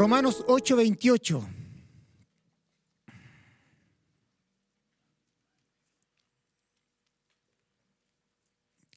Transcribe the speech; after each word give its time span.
Romanos 0.00 0.42
8:28. 0.48 1.46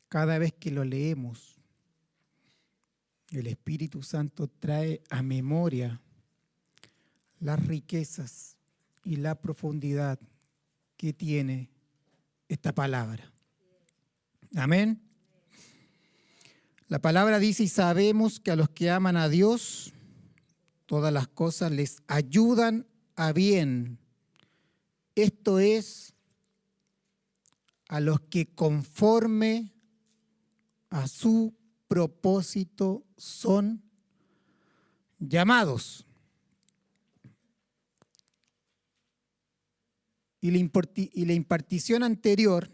Cada 0.08 0.38
vez 0.38 0.54
que 0.54 0.72
lo 0.72 0.86
leemos, 0.86 1.58
el 3.32 3.48
Espíritu 3.48 4.02
Santo 4.02 4.48
trae 4.48 5.02
a 5.10 5.22
memoria 5.22 6.00
las 7.42 7.62
riquezas 7.68 8.56
y 9.04 9.18
la 9.18 9.36
profundidad 9.36 10.18
que 10.96 11.12
tiene 11.12 11.70
esta 12.48 12.74
palabra. 12.74 13.30
Amén. 14.56 15.02
La 16.88 17.00
palabra 17.00 17.40
dice, 17.40 17.64
y 17.64 17.68
sabemos 17.68 18.40
que 18.40 18.52
a 18.52 18.56
los 18.56 18.70
que 18.70 18.90
aman 18.90 19.18
a 19.18 19.28
Dios, 19.28 19.94
todas 20.86 21.14
las 21.14 21.28
cosas 21.28 21.72
les 21.72 22.02
ayudan 22.08 22.88
a 23.16 23.32
bien. 23.32 24.00
Esto 25.16 25.60
es 25.60 26.14
a 27.88 28.00
los 28.00 28.22
que 28.22 28.48
conforme 28.48 29.74
a 30.90 31.08
su 31.08 31.56
propósito 31.88 33.06
son 33.18 33.84
llamados. 35.20 36.06
Y 40.42 40.52
la, 40.52 41.34
impartición 41.34 42.04
anterior 42.04 42.70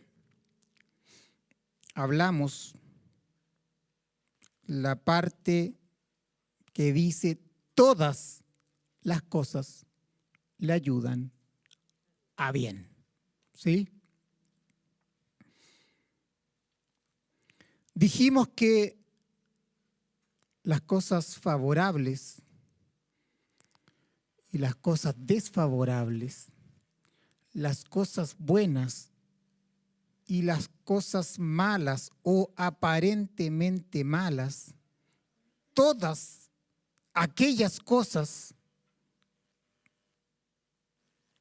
hablamos 1.93 2.73
la 4.65 4.95
parte 4.95 5.75
que 6.73 6.93
dice 6.93 7.39
todas 7.79 8.43
las 9.03 9.21
cosas 9.21 9.85
le 10.57 10.73
ayudan 10.73 11.31
a 12.35 12.51
bien. 12.51 12.89
¿Sí? 13.53 13.87
Dijimos 17.93 18.49
que 18.49 18.99
las 20.61 20.81
cosas 20.81 21.37
favorables 21.37 22.41
y 24.51 24.57
las 24.57 24.75
cosas 24.75 25.15
desfavorables, 25.17 26.47
las 27.53 27.85
cosas 27.85 28.35
buenas 28.37 29.09
y 30.25 30.41
las 30.41 30.69
cosas 30.83 31.39
malas 31.39 32.11
o 32.23 32.51
aparentemente 32.57 34.03
malas, 34.03 34.73
todas 35.73 36.48
aquellas 37.13 37.79
cosas 37.79 38.53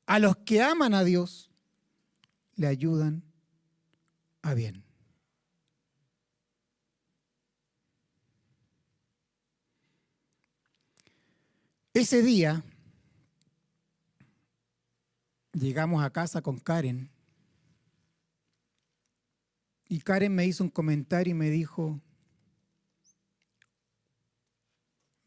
a 0.07 0.19
los 0.19 0.37
que 0.39 0.63
aman 0.63 0.95
a 0.95 1.05
Dios 1.05 1.51
le 2.57 2.67
ayudan 2.67 3.23
a 4.43 4.55
bien. 4.55 4.83
Ese 11.93 12.23
día 12.23 12.65
llegamos 15.53 16.03
a 16.03 16.11
casa 16.11 16.41
con 16.43 16.59
Karen 16.59 17.11
y 19.89 20.01
Karen 20.01 20.35
me 20.35 20.47
hizo 20.47 20.63
un 20.63 20.71
comentario 20.71 21.33
y 21.33 21.35
me 21.35 21.51
dijo, 21.51 22.01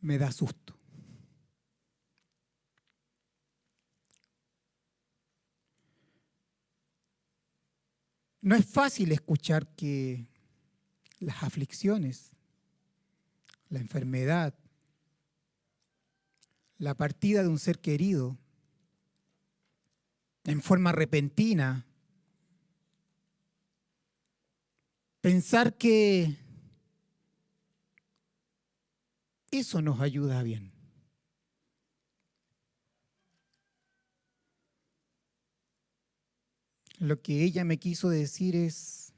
me 0.02 0.18
da 0.18 0.32
susto. 0.32 0.78
No 8.42 8.56
es 8.56 8.66
fácil 8.66 9.11
escuchar 9.11 9.67
que 9.76 10.28
las 11.20 11.44
aflicciones, 11.44 12.32
la 13.70 13.80
enfermedad, 13.80 14.56
la 16.80 16.95
partida 16.98 17.44
de 17.44 17.50
un 17.50 17.60
ser 17.60 17.80
querido 17.80 18.40
en 20.45 20.64
forma 20.64 20.92
repentina, 20.92 21.86
pensar 25.22 25.78
que 25.78 26.41
eso 29.52 29.82
nos 29.82 30.00
ayuda 30.00 30.42
bien. 30.44 30.72
Lo 36.98 37.22
que 37.22 37.44
ella 37.44 37.64
me 37.66 37.78
quiso 37.78 38.10
decir 38.10 38.56
es, 38.56 39.14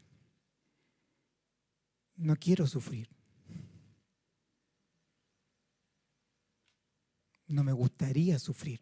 no 2.16 2.36
quiero 2.36 2.66
sufrir. 2.68 3.10
no 7.54 7.64
me 7.64 7.72
gustaría 7.72 8.40
sufrir. 8.40 8.80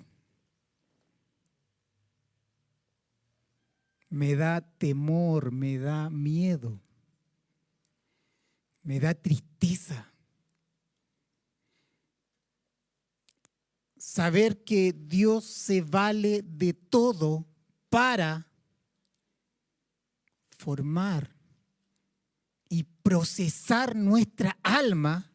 Me 4.09 4.35
da 4.35 4.61
temor, 4.61 5.51
me 5.51 5.77
da 5.77 6.09
miedo, 6.09 6.81
me 8.83 8.99
da 8.99 9.13
tristeza. 9.13 10.11
Saber 14.13 14.65
que 14.65 14.91
Dios 14.91 15.45
se 15.45 15.79
vale 15.79 16.41
de 16.41 16.73
todo 16.73 17.47
para 17.89 18.45
formar 20.49 21.33
y 22.67 22.83
procesar 22.83 23.95
nuestra 23.95 24.57
alma 24.63 25.31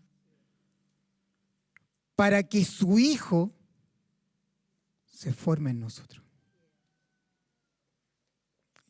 para 2.17 2.43
que 2.43 2.67
su 2.67 2.99
Hijo 2.99 3.51
se 5.07 5.33
forme 5.33 5.71
en 5.71 5.81
nosotros. 5.81 6.23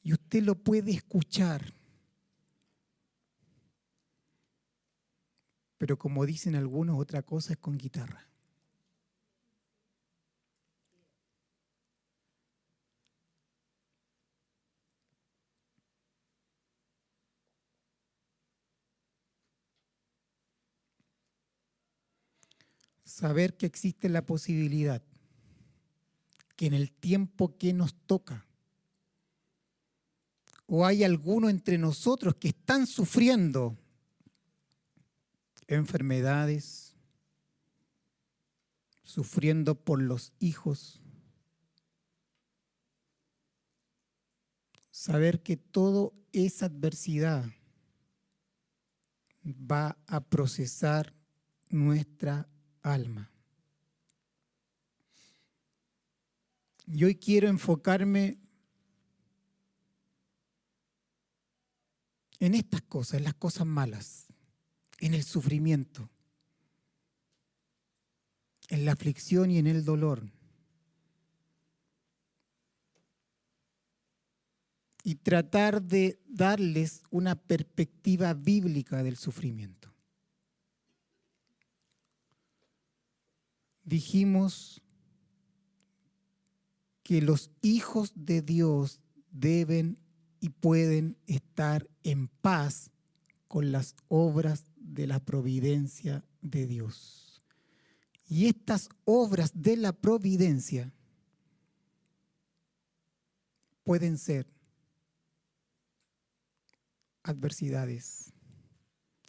Y 0.03 0.15
usted 0.15 0.43
lo 0.43 0.57
puede 0.57 0.91
escuchar. 0.91 1.73
Pero 5.79 5.97
como 5.97 6.27
dicen 6.27 6.57
algunos, 6.57 6.99
otra 6.99 7.23
cosa 7.23 7.53
es 7.53 7.61
con 7.61 7.79
guitarra. 7.79 8.27
Saber 23.17 23.57
que 23.57 23.65
existe 23.65 24.11
la 24.11 24.27
posibilidad 24.27 25.03
que 26.55 26.67
en 26.67 26.75
el 26.75 26.93
tiempo 26.93 27.57
que 27.57 27.73
nos 27.73 27.95
toca, 27.95 28.45
o 30.67 30.85
hay 30.85 31.03
alguno 31.03 31.49
entre 31.49 31.79
nosotros 31.79 32.35
que 32.35 32.49
están 32.49 32.87
sufriendo 32.87 33.75
enfermedades, 35.67 36.95
sufriendo 39.03 39.77
por 39.77 40.03
los 40.03 40.35
hijos, 40.39 41.01
saber 44.91 45.43
que 45.43 45.57
toda 45.57 46.11
esa 46.33 46.67
adversidad 46.67 47.47
va 49.43 49.97
a 50.07 50.21
procesar 50.21 51.15
nuestra 51.71 52.47
alma. 52.87 53.31
Y 56.87 57.05
hoy 57.05 57.17
quiero 57.17 57.49
enfocarme 57.49 58.39
en 62.39 62.55
estas 62.55 62.83
cosas, 62.83 63.19
en 63.19 63.25
las 63.25 63.35
cosas 63.35 63.67
malas, 63.67 64.27
en 65.01 65.15
el 65.15 65.25
sufrimiento, 65.25 66.09
en 68.69 68.85
la 68.85 68.93
aflicción 68.93 69.51
y 69.51 69.59
en 69.59 69.67
el 69.67 69.85
dolor. 69.85 70.31
Y 75.03 75.17
tratar 75.17 75.83
de 75.83 76.21
darles 76.27 77.03
una 77.11 77.37
perspectiva 77.37 78.35
bíblica 78.35 79.03
del 79.03 79.17
sufrimiento. 79.17 79.86
Dijimos 83.87 84.83
que 87.03 87.23
los 87.23 87.51
hijos 87.63 88.13
de 88.15 88.43
Dios 88.43 89.01
deben 89.31 89.99
y 90.41 90.51
pueden 90.51 91.17
estar 91.27 91.89
en 92.03 92.29
paz 92.29 92.91
con 93.49 93.73
las 93.73 93.95
obras 94.09 94.65
de 94.77 95.07
la 95.07 95.21
providencia 95.21 96.25
de 96.43 96.67
Dios. 96.67 97.41
Y 98.29 98.49
estas 98.49 98.89
obras 99.05 99.53
de 99.55 99.77
la 99.77 99.93
providencia 99.93 100.93
pueden 103.85 104.19
ser 104.19 104.49
adversidades, 107.23 108.33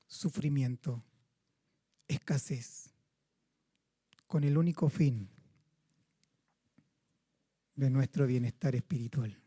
sufrimiento, 0.08 1.04
escasez, 2.08 2.97
con 4.28 4.44
el 4.44 4.58
único 4.58 4.90
fin 4.90 5.30
de 7.76 7.90
nuestro 7.90 8.28
bienestar 8.28 8.76
espiritual. 8.76 9.40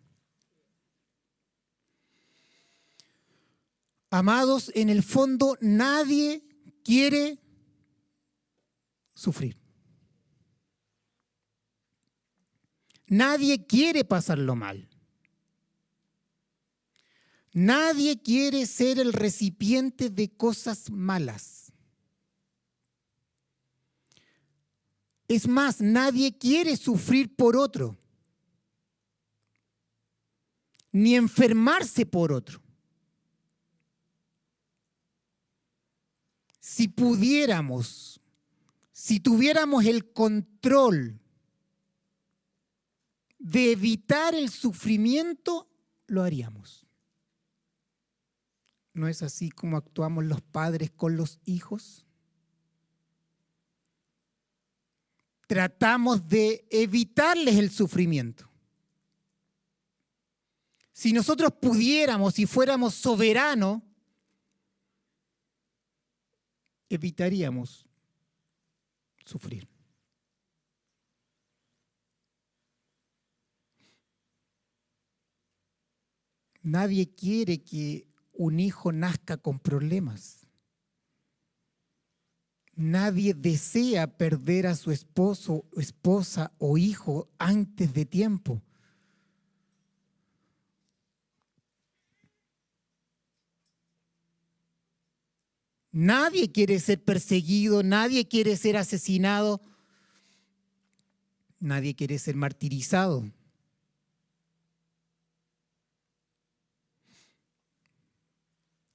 Amados, 4.11 4.73
en 4.75 4.89
el 4.89 5.03
fondo 5.03 5.57
nadie 5.61 6.43
quiere 6.83 7.39
sufrir. 9.15 9.57
Nadie 13.07 13.67
quiere 13.67 14.05
pasarlo 14.05 14.55
mal. 14.55 14.89
Nadie 17.53 18.21
quiere 18.23 18.67
ser 18.67 19.01
el 19.01 19.13
recipiente 19.13 20.11
de 20.11 20.31
cosas 20.31 20.91
malas. 20.91 21.70
Es 25.31 25.47
más, 25.47 25.81
nadie 25.81 26.37
quiere 26.37 26.77
sufrir 26.77 27.37
por 27.37 27.57
otro, 27.57 27.97
ni 30.91 31.15
enfermarse 31.15 32.05
por 32.05 32.33
otro. 32.33 32.61
Si 36.59 36.89
pudiéramos, 36.89 38.21
si 38.91 39.21
tuviéramos 39.21 39.85
el 39.85 40.13
control 40.13 41.21
de 43.39 43.71
evitar 43.71 44.35
el 44.35 44.51
sufrimiento, 44.51 45.69
lo 46.09 46.25
haríamos. 46.25 46.89
¿No 48.95 49.07
es 49.07 49.23
así 49.23 49.51
como 49.51 49.77
actuamos 49.77 50.25
los 50.25 50.43
padres 50.43 50.91
con 50.91 51.17
los 51.17 51.39
hijos? 51.45 52.05
Tratamos 55.51 56.29
de 56.29 56.65
evitarles 56.71 57.57
el 57.57 57.73
sufrimiento. 57.73 58.49
Si 60.93 61.13
nosotros 61.13 61.53
pudiéramos 61.61 62.39
y 62.39 62.47
fuéramos 62.47 62.95
soberanos, 62.95 63.83
evitaríamos 66.89 67.85
sufrir. 69.25 69.69
Nadie 76.63 77.13
quiere 77.13 77.61
que 77.65 78.07
un 78.35 78.61
hijo 78.61 78.93
nazca 78.93 79.37
con 79.37 79.59
problemas. 79.59 80.40
Nadie 82.81 83.35
desea 83.35 84.07
perder 84.07 84.67
a 84.67 84.75
su 84.75 84.91
esposo, 84.91 85.67
esposa 85.77 86.51
o 86.57 86.79
hijo 86.79 87.29
antes 87.39 87.93
de 87.93 88.07
tiempo. 88.07 88.63
Nadie 95.93 96.51
quiere 96.51 96.81
ser 96.81 97.05
perseguido, 97.05 97.83
nadie 97.83 98.27
quiere 98.27 98.57
ser 98.57 98.79
asesinado, 98.79 99.61
nadie 101.59 101.95
quiere 101.95 102.19
ser 102.19 102.35
martirizado. 102.35 103.31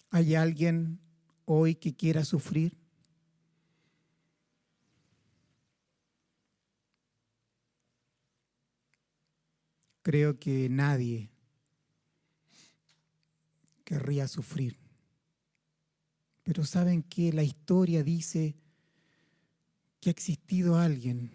¿Hay 0.10 0.34
alguien 0.34 1.00
hoy 1.46 1.76
que 1.76 1.96
quiera 1.96 2.26
sufrir? 2.26 2.85
Creo 10.06 10.38
que 10.38 10.70
nadie 10.70 11.32
querría 13.84 14.28
sufrir. 14.28 14.78
Pero 16.44 16.64
¿saben 16.64 17.02
que 17.02 17.34
La 17.34 17.42
historia 17.42 18.04
dice 18.04 18.56
que 20.00 20.12
ha 20.12 20.12
existido 20.12 20.78
alguien. 20.78 21.32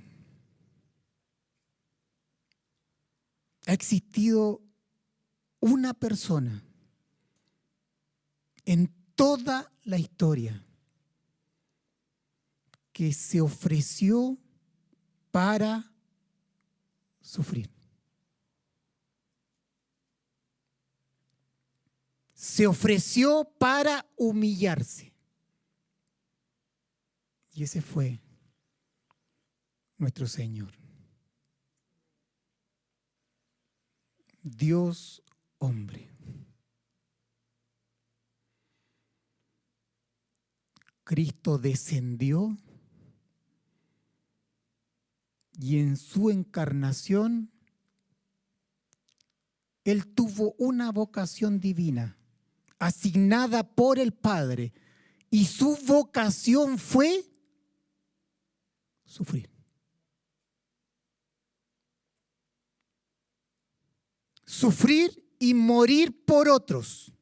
Ha 3.67 3.72
existido 3.72 4.62
una 5.58 5.93
persona 5.93 6.62
en 8.67 8.94
toda 9.17 9.72
la 9.82 9.99
historia 9.99 10.64
que 12.93 13.12
se 13.12 13.40
ofreció 13.40 14.38
para 15.32 15.93
sufrir. 17.20 17.80
Se 22.41 22.67
ofreció 22.67 23.45
para 23.59 24.07
humillarse. 24.17 25.13
Y 27.53 27.65
ese 27.65 27.83
fue 27.83 28.19
nuestro 29.99 30.27
Señor. 30.27 30.73
Dios 34.43 35.23
hombre. 35.59 36.11
Cristo 41.05 41.59
descendió 41.59 42.57
y 45.59 45.79
en 45.79 45.99
su 45.99 46.31
encarnación 46.31 47.53
Él 49.85 50.07
tuvo 50.15 50.55
una 50.57 50.91
vocación 50.91 51.61
divina 51.61 52.17
asignada 52.81 53.62
por 53.62 54.00
el 54.00 54.12
Padre 54.12 54.73
y 55.31 55.44
su 55.44 55.77
vocación 55.87 56.79
fue 56.79 57.25
sufrir. 59.05 59.49
Sufrir 64.44 65.25
y 65.39 65.55
morir 65.55 66.25
por 66.25 66.49
otros. 66.49 67.13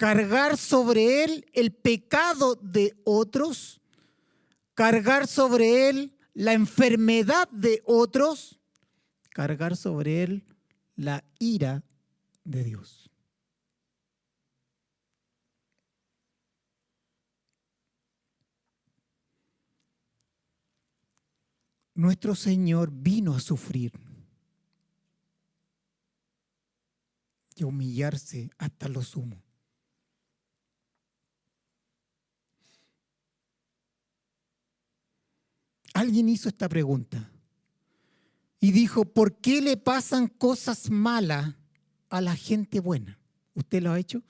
cargar 0.00 0.56
sobre 0.56 1.24
él 1.24 1.44
el 1.52 1.74
pecado 1.74 2.54
de 2.54 2.98
otros, 3.04 3.82
cargar 4.72 5.26
sobre 5.26 5.90
él 5.90 6.16
la 6.32 6.54
enfermedad 6.54 7.50
de 7.50 7.82
otros, 7.84 8.58
cargar 9.28 9.76
sobre 9.76 10.22
él 10.22 10.49
la 11.00 11.24
ira 11.38 11.82
de 12.44 12.62
Dios. 12.62 13.10
Nuestro 21.94 22.34
Señor 22.34 22.90
vino 22.92 23.34
a 23.34 23.40
sufrir 23.40 23.92
y 27.56 27.64
humillarse 27.64 28.50
hasta 28.58 28.88
lo 28.88 29.02
sumo. 29.02 29.42
alguien 35.92 36.30
hizo 36.30 36.48
esta 36.48 36.66
pregunta 36.66 37.30
y 38.60 38.72
dijo, 38.72 39.06
¿por 39.06 39.38
qué 39.38 39.62
le 39.62 39.76
pasan 39.76 40.28
cosas 40.28 40.90
malas 40.90 41.56
a 42.10 42.20
la 42.20 42.36
gente 42.36 42.78
buena? 42.78 43.18
¿Usted 43.54 43.82
lo 43.82 43.92
ha 43.92 43.98
hecho? 43.98 44.22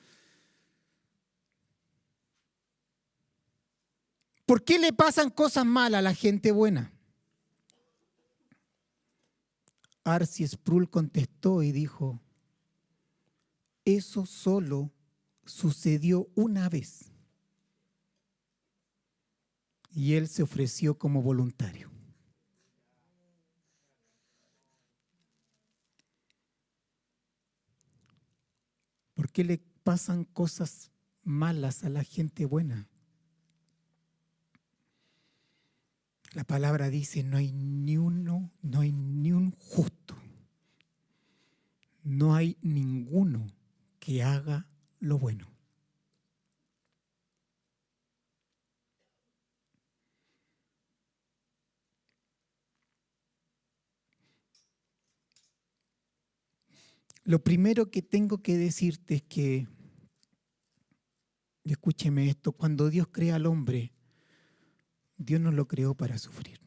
¿Por 4.46 4.64
qué 4.64 4.78
le 4.78 4.92
pasan 4.92 5.30
cosas 5.30 5.66
malas 5.66 5.98
a 5.98 6.02
la 6.02 6.14
gente 6.14 6.52
buena? 6.52 6.92
Arci 10.04 10.46
Sproul 10.46 10.88
contestó 10.88 11.62
y 11.62 11.72
dijo, 11.72 12.20
eso 13.84 14.26
solo 14.26 14.92
sucedió 15.44 16.28
una 16.34 16.68
vez 16.68 17.10
y 19.92 20.14
él 20.14 20.28
se 20.28 20.42
ofreció 20.42 20.96
como 20.96 21.22
voluntario. 21.22 21.89
¿Por 29.20 29.30
qué 29.30 29.44
le 29.44 29.58
pasan 29.84 30.24
cosas 30.24 30.92
malas 31.24 31.84
a 31.84 31.90
la 31.90 32.04
gente 32.04 32.46
buena? 32.46 32.88
La 36.32 36.44
palabra 36.44 36.88
dice, 36.88 37.22
no 37.22 37.36
hay 37.36 37.52
ni 37.52 37.98
uno, 37.98 38.50
no 38.62 38.80
hay 38.80 38.92
ni 38.92 39.32
un 39.32 39.50
justo. 39.50 40.16
No 42.02 42.34
hay 42.34 42.56
ninguno 42.62 43.52
que 43.98 44.22
haga 44.22 44.66
lo 45.00 45.18
bueno. 45.18 45.48
Lo 57.30 57.38
primero 57.44 57.92
que 57.92 58.02
tengo 58.02 58.42
que 58.42 58.58
decirte 58.58 59.14
es 59.14 59.22
que, 59.22 59.68
escúcheme 61.62 62.28
esto, 62.28 62.50
cuando 62.50 62.90
Dios 62.90 63.06
crea 63.06 63.36
al 63.36 63.46
hombre, 63.46 63.92
Dios 65.16 65.40
no 65.40 65.52
lo 65.52 65.68
creó 65.68 65.94
para 65.94 66.18
sufrir. 66.18 66.60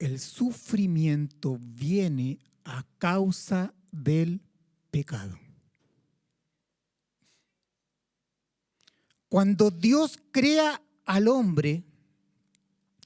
El 0.00 0.18
sufrimiento 0.18 1.56
viene 1.60 2.40
a 2.64 2.84
causa 2.98 3.72
del 3.92 4.42
pecado. 4.90 5.38
Cuando 9.28 9.70
Dios 9.70 10.18
crea 10.32 10.82
al 11.04 11.28
hombre, 11.28 11.84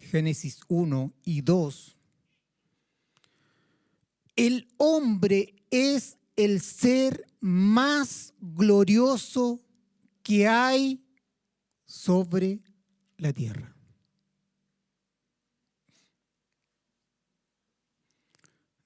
Génesis 0.00 0.60
1 0.68 1.12
y 1.24 1.42
2, 1.42 1.98
el 4.42 4.66
hombre 4.76 5.54
es 5.70 6.18
el 6.34 6.60
ser 6.60 7.26
más 7.38 8.34
glorioso 8.40 9.60
que 10.24 10.48
hay 10.48 11.00
sobre 11.84 12.58
la 13.18 13.32
tierra. 13.32 13.72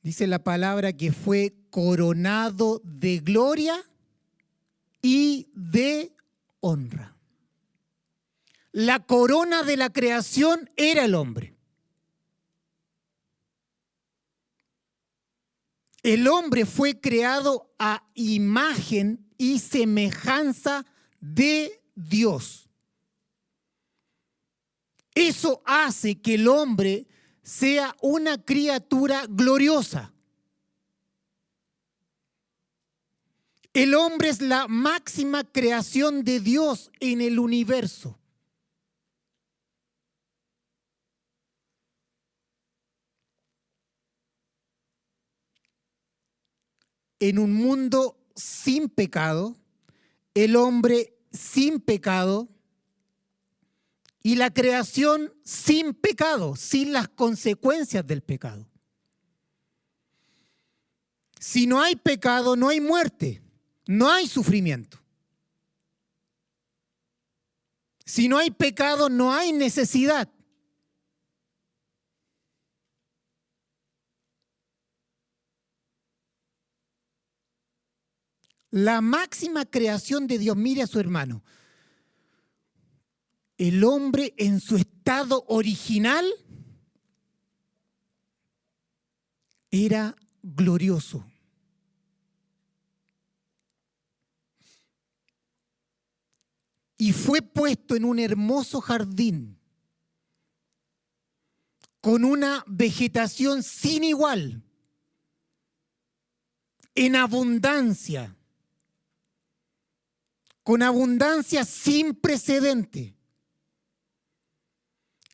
Dice 0.02 0.26
la 0.26 0.44
palabra 0.44 0.92
que 0.92 1.10
fue 1.10 1.54
coronado 1.70 2.82
de 2.84 3.20
gloria 3.20 3.82
y 5.00 5.48
de 5.54 6.14
honra. 6.60 7.16
La 8.72 9.06
corona 9.06 9.62
de 9.62 9.78
la 9.78 9.88
creación 9.90 10.70
era 10.76 11.06
el 11.06 11.14
hombre. 11.14 11.55
El 16.06 16.28
hombre 16.28 16.66
fue 16.66 17.00
creado 17.00 17.74
a 17.80 18.08
imagen 18.14 19.26
y 19.36 19.58
semejanza 19.58 20.86
de 21.18 21.82
Dios. 21.96 22.70
Eso 25.16 25.62
hace 25.66 26.20
que 26.20 26.34
el 26.34 26.46
hombre 26.46 27.08
sea 27.42 27.96
una 28.00 28.40
criatura 28.40 29.24
gloriosa. 29.28 30.14
El 33.72 33.92
hombre 33.96 34.28
es 34.28 34.40
la 34.40 34.68
máxima 34.68 35.42
creación 35.42 36.22
de 36.22 36.38
Dios 36.38 36.92
en 37.00 37.20
el 37.20 37.40
universo. 37.40 38.16
En 47.20 47.38
un 47.38 47.52
mundo 47.52 48.18
sin 48.34 48.88
pecado, 48.88 49.56
el 50.34 50.56
hombre 50.56 51.16
sin 51.32 51.80
pecado 51.80 52.48
y 54.22 54.36
la 54.36 54.52
creación 54.52 55.32
sin 55.44 55.94
pecado, 55.94 56.56
sin 56.56 56.92
las 56.92 57.08
consecuencias 57.08 58.06
del 58.06 58.22
pecado. 58.22 58.68
Si 61.38 61.66
no 61.66 61.80
hay 61.80 61.96
pecado, 61.96 62.56
no 62.56 62.68
hay 62.68 62.80
muerte, 62.80 63.42
no 63.86 64.10
hay 64.10 64.26
sufrimiento. 64.26 64.98
Si 68.04 68.28
no 68.28 68.38
hay 68.38 68.50
pecado, 68.50 69.08
no 69.08 69.32
hay 69.32 69.52
necesidad. 69.52 70.28
La 78.76 79.00
máxima 79.00 79.64
creación 79.64 80.26
de 80.26 80.38
Dios. 80.38 80.54
Mire 80.54 80.82
a 80.82 80.86
su 80.86 81.00
hermano. 81.00 81.42
El 83.56 83.82
hombre 83.84 84.34
en 84.36 84.60
su 84.60 84.76
estado 84.76 85.46
original 85.48 86.26
era 89.70 90.14
glorioso. 90.42 91.24
Y 96.98 97.12
fue 97.12 97.40
puesto 97.40 97.96
en 97.96 98.04
un 98.04 98.18
hermoso 98.18 98.82
jardín 98.82 99.58
con 102.02 102.26
una 102.26 102.62
vegetación 102.66 103.62
sin 103.62 104.04
igual, 104.04 104.62
en 106.94 107.16
abundancia 107.16 108.35
con 110.66 110.82
abundancia 110.82 111.64
sin 111.64 112.16
precedente. 112.16 113.14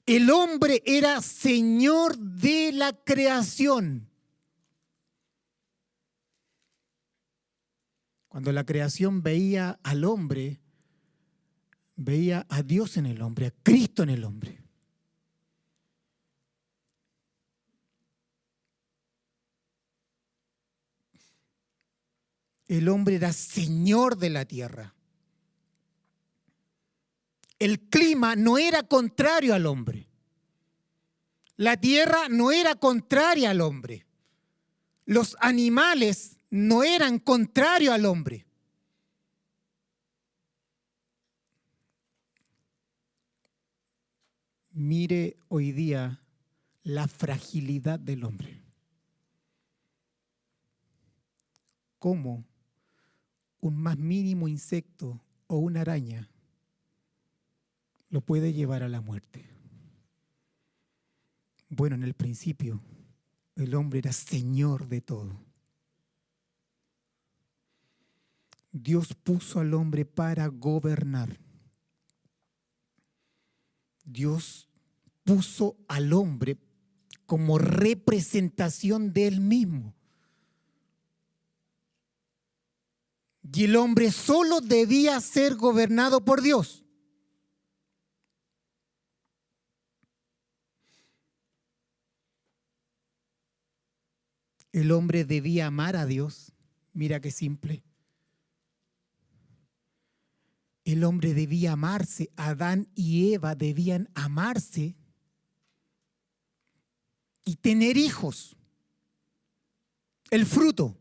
El 0.04 0.30
hombre 0.30 0.82
era 0.84 1.22
señor 1.22 2.18
de 2.18 2.70
la 2.70 2.92
creación. 2.92 4.10
Cuando 8.28 8.52
la 8.52 8.66
creación 8.66 9.22
veía 9.22 9.80
al 9.82 10.04
hombre, 10.04 10.60
veía 11.96 12.44
a 12.50 12.62
Dios 12.62 12.98
en 12.98 13.06
el 13.06 13.22
hombre, 13.22 13.46
a 13.46 13.54
Cristo 13.62 14.02
en 14.02 14.10
el 14.10 14.24
hombre. 14.24 14.62
El 22.68 22.86
hombre 22.90 23.14
era 23.14 23.32
señor 23.32 24.18
de 24.18 24.28
la 24.28 24.44
tierra 24.44 24.94
el 27.62 27.78
clima 27.78 28.34
no 28.34 28.58
era 28.58 28.82
contrario 28.82 29.54
al 29.54 29.66
hombre. 29.66 30.08
La 31.56 31.76
tierra 31.76 32.28
no 32.28 32.50
era 32.50 32.74
contraria 32.74 33.50
al 33.50 33.60
hombre. 33.60 34.04
Los 35.04 35.36
animales 35.38 36.38
no 36.50 36.82
eran 36.82 37.20
contrarios 37.20 37.94
al 37.94 38.04
hombre. 38.06 38.46
Mire 44.72 45.36
hoy 45.46 45.70
día 45.70 46.18
la 46.82 47.06
fragilidad 47.06 48.00
del 48.00 48.24
hombre. 48.24 48.60
Cómo 52.00 52.44
un 53.60 53.76
más 53.76 53.96
mínimo 53.98 54.48
insecto 54.48 55.20
o 55.46 55.58
una 55.58 55.82
araña 55.82 56.31
lo 58.12 58.20
puede 58.20 58.52
llevar 58.52 58.82
a 58.82 58.90
la 58.90 59.00
muerte. 59.00 59.42
Bueno, 61.70 61.96
en 61.96 62.02
el 62.02 62.12
principio 62.12 62.82
el 63.56 63.74
hombre 63.74 64.00
era 64.00 64.12
señor 64.12 64.86
de 64.86 65.00
todo. 65.00 65.42
Dios 68.70 69.14
puso 69.14 69.60
al 69.60 69.72
hombre 69.72 70.04
para 70.04 70.46
gobernar. 70.48 71.40
Dios 74.04 74.68
puso 75.24 75.78
al 75.88 76.12
hombre 76.12 76.58
como 77.24 77.56
representación 77.56 79.14
de 79.14 79.28
él 79.28 79.40
mismo. 79.40 79.94
Y 83.54 83.64
el 83.64 83.76
hombre 83.76 84.12
solo 84.12 84.60
debía 84.60 85.18
ser 85.20 85.54
gobernado 85.56 86.26
por 86.26 86.42
Dios. 86.42 86.81
El 94.72 94.90
hombre 94.90 95.24
debía 95.24 95.66
amar 95.66 95.96
a 95.96 96.06
Dios. 96.06 96.52
Mira 96.92 97.20
qué 97.20 97.30
simple. 97.30 97.84
El 100.84 101.04
hombre 101.04 101.34
debía 101.34 101.72
amarse. 101.72 102.30
Adán 102.36 102.88
y 102.94 103.34
Eva 103.34 103.54
debían 103.54 104.08
amarse 104.14 104.96
y 107.44 107.56
tener 107.56 107.96
hijos. 107.96 108.56
El 110.30 110.46
fruto. 110.46 110.98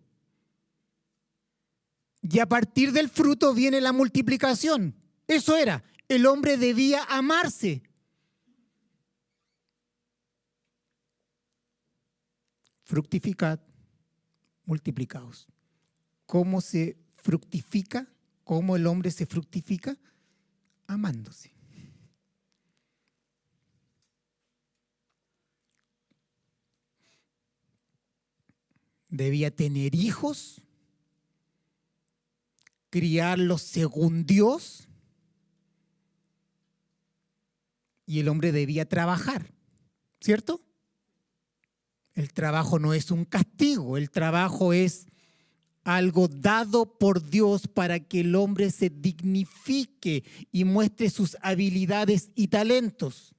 Y 2.22 2.40
a 2.40 2.46
partir 2.46 2.92
del 2.92 3.10
fruto 3.10 3.54
viene 3.54 3.82
la 3.82 3.94
multiplicación. 3.94 4.96
Eso 5.28 5.56
era. 5.56 5.84
el 6.10 6.26
hombre 6.26 6.58
debía 6.58 7.06
amarse. 7.06 7.84
Fructificad, 12.84 13.60
multiplicaos. 14.66 15.48
¿Cómo 16.26 16.62
se 16.62 16.98
fructifica? 17.18 18.08
¿Cómo 18.44 18.76
el 18.76 18.88
hombre 18.88 19.12
se 19.12 19.26
fructifica? 19.26 19.98
Amándose. 20.88 21.54
Debía 29.10 29.54
tener 29.54 29.94
hijos, 29.94 30.62
criarlos 32.90 33.62
según 33.62 34.26
Dios, 34.26 34.88
y 38.06 38.20
el 38.20 38.28
hombre 38.28 38.52
debía 38.52 38.88
trabajar, 38.90 39.54
¿cierto? 40.20 40.62
El 42.14 42.34
trabajo 42.34 42.80
no 42.80 42.94
es 42.94 43.12
un 43.12 43.26
castigo, 43.26 43.98
el 43.98 44.10
trabajo 44.10 44.74
es 44.74 45.08
algo 45.84 46.28
dado 46.28 46.98
por 46.98 47.30
Dios 47.30 47.68
para 47.68 48.00
que 48.00 48.22
el 48.22 48.36
hombre 48.36 48.70
se 48.72 48.90
dignifique 48.90 50.24
y 50.52 50.64
muestre 50.64 51.10
sus 51.10 51.38
habilidades 51.42 52.32
y 52.36 52.50
talentos. 52.50 53.36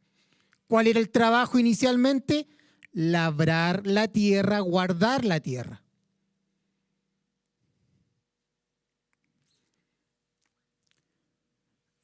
¿Cuál 0.66 0.86
era 0.86 1.00
el 1.00 1.10
trabajo 1.10 1.58
inicialmente? 1.58 2.48
Labrar 2.92 3.86
la 3.86 4.08
tierra, 4.08 4.60
guardar 4.60 5.24
la 5.24 5.40
tierra. 5.40 5.82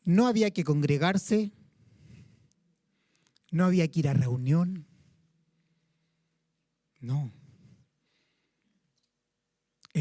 No 0.04 0.26
había 0.26 0.50
que 0.50 0.64
congregarse, 0.64 1.52
no 3.50 3.66
había 3.66 3.88
que 3.88 4.00
ir 4.00 4.08
a 4.08 4.14
reunión, 4.14 4.87
no 7.00 7.32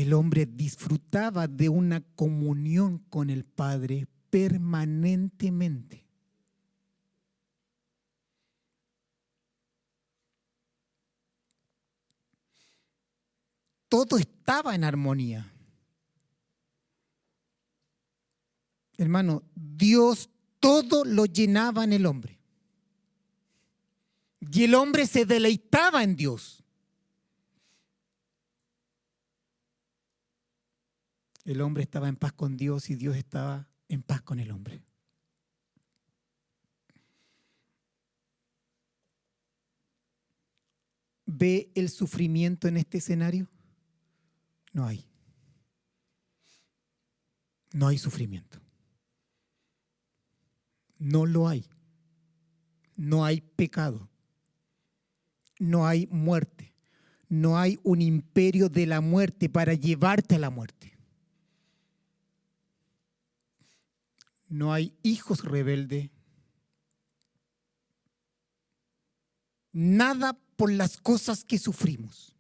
el 0.02 0.14
hombre 0.14 0.46
disfrutaba 0.46 1.48
de 1.48 1.70
una 1.70 2.02
comunión 2.16 3.00
con 3.10 3.30
el 3.30 3.46
Padre 3.46 4.08
permanentemente. 4.30 6.06
Todo 13.90 14.18
estaba 14.18 14.76
en 14.76 14.84
armonía. 14.84 15.52
Hermano, 18.98 19.44
Dios 19.56 20.30
todo 20.60 21.06
lo 21.06 21.26
llenaba 21.26 21.86
en 21.86 21.94
el 21.94 22.06
hombre. 22.06 22.40
Y 24.52 24.64
el 24.66 24.76
hombre 24.76 25.08
se 25.08 25.26
deleitaba 25.26 26.04
en 26.04 26.16
Dios. 26.16 26.64
El 31.48 31.62
hombre 31.62 31.84
estaba 31.84 32.10
en 32.10 32.18
paz 32.18 32.34
con 32.34 32.58
Dios 32.58 32.90
y 32.90 32.96
Dios 32.96 33.16
estaba 33.16 33.70
en 33.88 34.04
paz 34.04 34.22
con 34.22 34.40
el 34.40 34.52
hombre. 34.52 34.84
¿Ve 41.26 41.72
el 41.74 41.90
sufrimiento 41.90 42.68
en 42.68 42.76
este 42.76 42.98
escenario? 42.98 43.50
No 44.74 44.86
hay. 44.86 45.08
No 47.72 47.88
hay 47.88 47.98
sufrimiento. 47.98 48.60
No 50.98 51.26
lo 51.26 51.48
hay. 51.48 51.66
No 52.98 53.24
hay 53.24 53.40
pecado. 53.40 54.10
No 55.60 55.88
hay 55.88 56.08
muerte. 56.08 56.74
No 57.30 57.58
hay 57.58 57.80
un 57.84 58.02
imperio 58.02 58.68
de 58.68 58.86
la 58.86 59.00
muerte 59.00 59.48
para 59.48 59.74
llevarte 59.74 60.36
a 60.36 60.40
la 60.40 60.50
muerte. 60.50 60.97
No 64.48 64.74
hay 64.74 64.94
hijos 65.04 65.44
rebeldes, 65.44 66.10
nada 69.72 70.38
por 70.56 70.72
las 70.72 70.98
cosas 70.98 71.44
que 71.44 71.60
sufrimos 71.60 72.36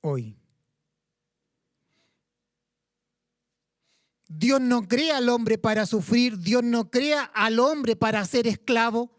hoy. 0.00 0.36
Dios 4.26 4.60
no 4.60 4.88
crea 4.88 5.18
al 5.18 5.28
hombre 5.28 5.58
para 5.58 5.86
sufrir, 5.86 6.38
Dios 6.38 6.64
no 6.64 6.90
crea 6.90 7.22
al 7.22 7.60
hombre 7.60 7.94
para 7.94 8.24
ser 8.24 8.46
esclavo. 8.46 9.10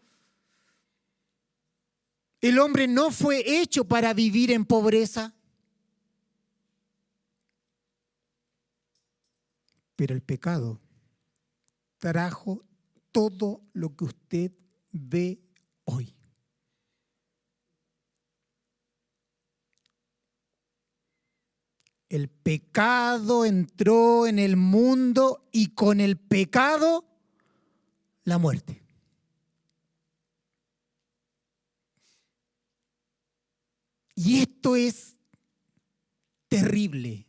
El 2.40 2.58
hombre 2.58 2.86
no 2.86 3.10
fue 3.10 3.60
hecho 3.60 3.86
para 3.86 4.12
vivir 4.12 4.50
en 4.50 4.66
pobreza. 4.66 5.34
Pero 9.96 10.14
el 10.14 10.20
pecado 10.20 10.80
trajo 11.98 12.64
todo 13.12 13.62
lo 13.72 13.96
que 13.96 14.04
usted 14.04 14.52
ve 14.92 15.40
hoy. 15.84 16.14
El 22.08 22.28
pecado 22.28 23.44
entró 23.44 24.26
en 24.26 24.38
el 24.38 24.56
mundo 24.56 25.48
y 25.50 25.74
con 25.74 26.00
el 26.00 26.16
pecado 26.16 27.04
la 28.24 28.38
muerte. 28.38 28.82
Y 34.14 34.40
esto 34.40 34.76
es 34.76 35.16
terrible. 36.48 37.26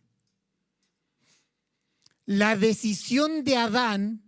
La 2.26 2.56
decisión 2.56 3.44
de 3.44 3.58
Adán 3.58 4.27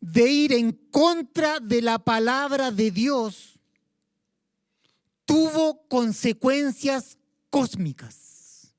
de 0.00 0.30
ir 0.30 0.52
en 0.52 0.72
contra 0.72 1.60
de 1.60 1.82
la 1.82 1.98
palabra 1.98 2.70
de 2.70 2.90
Dios 2.90 3.60
tuvo 5.30 5.86
consecuencias 5.86 7.16
cósmicas. 7.50 8.74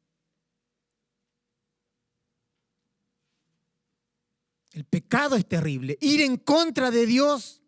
El 4.74 4.84
pecado 4.84 5.36
es 5.36 5.48
terrible. 5.48 5.98
Ir 6.02 6.22
en 6.22 6.36
contra 6.36 6.92
de 6.92 7.06
Dios, 7.06 7.62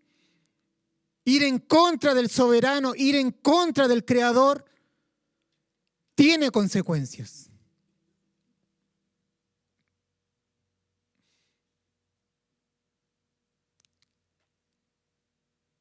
ir 1.24 1.44
en 1.44 1.60
contra 1.60 2.14
del 2.14 2.30
soberano, 2.30 2.94
ir 2.96 3.16
en 3.16 3.32
contra 3.32 3.88
del 3.88 4.04
creador, 4.04 4.66
tiene 6.16 6.52
consecuencias. 6.52 7.53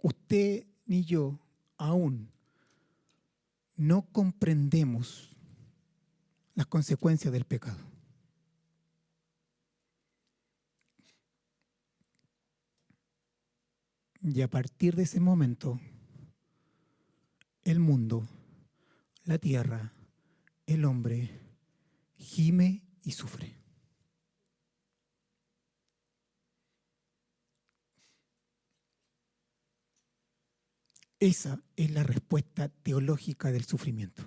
Usted 0.02 0.66
ni 0.84 1.04
yo 1.04 1.38
aún 1.78 2.30
no 3.76 4.02
comprendemos 4.12 5.36
las 6.54 6.66
consecuencias 6.66 7.32
del 7.32 7.44
pecado. 7.44 7.78
Y 14.20 14.40
a 14.42 14.48
partir 14.48 14.94
de 14.94 15.02
ese 15.02 15.18
momento, 15.18 15.80
el 17.64 17.80
mundo, 17.80 18.28
la 19.24 19.38
tierra, 19.38 19.92
el 20.66 20.84
hombre, 20.84 21.40
gime 22.16 22.82
y 23.02 23.12
sufre. 23.12 23.61
Esa 31.22 31.62
es 31.76 31.92
la 31.92 32.02
respuesta 32.02 32.68
teológica 32.68 33.52
del 33.52 33.64
sufrimiento. 33.64 34.24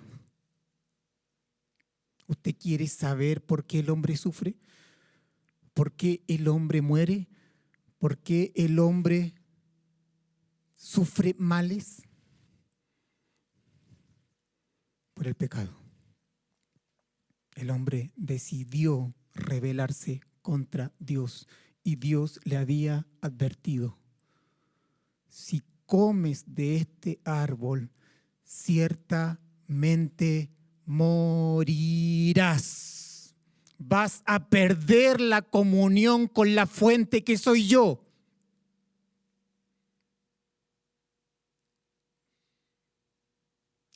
¿Usted 2.26 2.56
quiere 2.56 2.86
saber 2.86 3.44
por 3.44 3.66
qué 3.66 3.80
el 3.80 3.90
hombre 3.90 4.16
sufre? 4.16 4.56
¿Por 5.74 5.92
qué 5.92 6.24
el 6.26 6.48
hombre 6.48 6.80
muere? 6.80 7.28
¿Por 7.98 8.16
qué 8.16 8.50
el 8.56 8.78
hombre 8.78 9.34
sufre 10.74 11.36
males? 11.38 12.00
Por 15.12 15.26
el 15.26 15.34
pecado. 15.34 15.78
El 17.56 17.68
hombre 17.72 18.10
decidió 18.16 19.14
rebelarse 19.34 20.22
contra 20.40 20.94
Dios 20.98 21.46
y 21.82 21.96
Dios 21.96 22.40
le 22.44 22.56
había 22.56 23.06
advertido, 23.20 23.98
si 25.28 25.62
comes 25.86 26.44
de 26.46 26.76
este 26.76 27.20
árbol, 27.24 27.90
ciertamente 28.44 30.50
morirás. 30.84 32.92
vas 33.78 34.22
a 34.24 34.48
perder 34.48 35.20
la 35.20 35.42
comunión 35.42 36.28
con 36.28 36.54
la 36.54 36.66
fuente 36.66 37.24
que 37.24 37.36
soy 37.36 37.66
yo. 37.66 37.98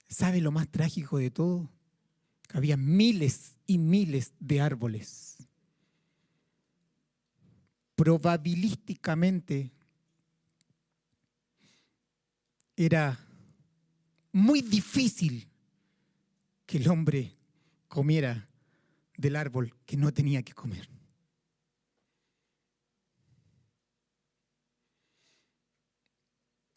¿Sabe 0.08 0.42
lo 0.42 0.52
más 0.52 0.68
trágico 0.68 1.16
de 1.18 1.30
todo? 1.30 1.70
Había 2.52 2.76
miles 2.76 3.56
y 3.66 3.78
miles 3.78 4.34
de 4.40 4.60
árboles. 4.60 5.38
Probabilísticamente 7.94 9.72
era 12.84 13.18
muy 14.32 14.62
difícil 14.62 15.46
que 16.64 16.78
el 16.78 16.88
hombre 16.88 17.36
comiera 17.88 18.48
del 19.18 19.36
árbol 19.36 19.74
que 19.84 19.98
no 19.98 20.14
tenía 20.14 20.42
que 20.42 20.54
comer. 20.54 20.88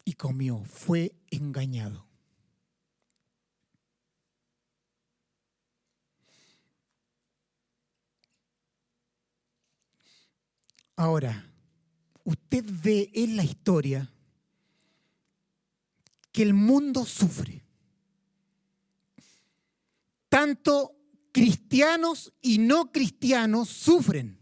Y 0.04 0.12
comió, 0.16 0.66
fue 0.66 1.16
engañado. 1.32 2.06
Ahora, 10.98 11.50
usted 12.26 12.66
ve 12.68 13.10
en 13.14 13.38
la 13.38 13.46
historia 13.46 14.13
que 16.34 16.42
el 16.42 16.54
mundo 16.54 17.06
sufre. 17.06 17.64
Tanto 20.28 20.98
cristianos 21.32 22.34
y 22.42 22.58
no 22.58 22.92
cristianos 22.92 23.70
sufren. 23.70 24.38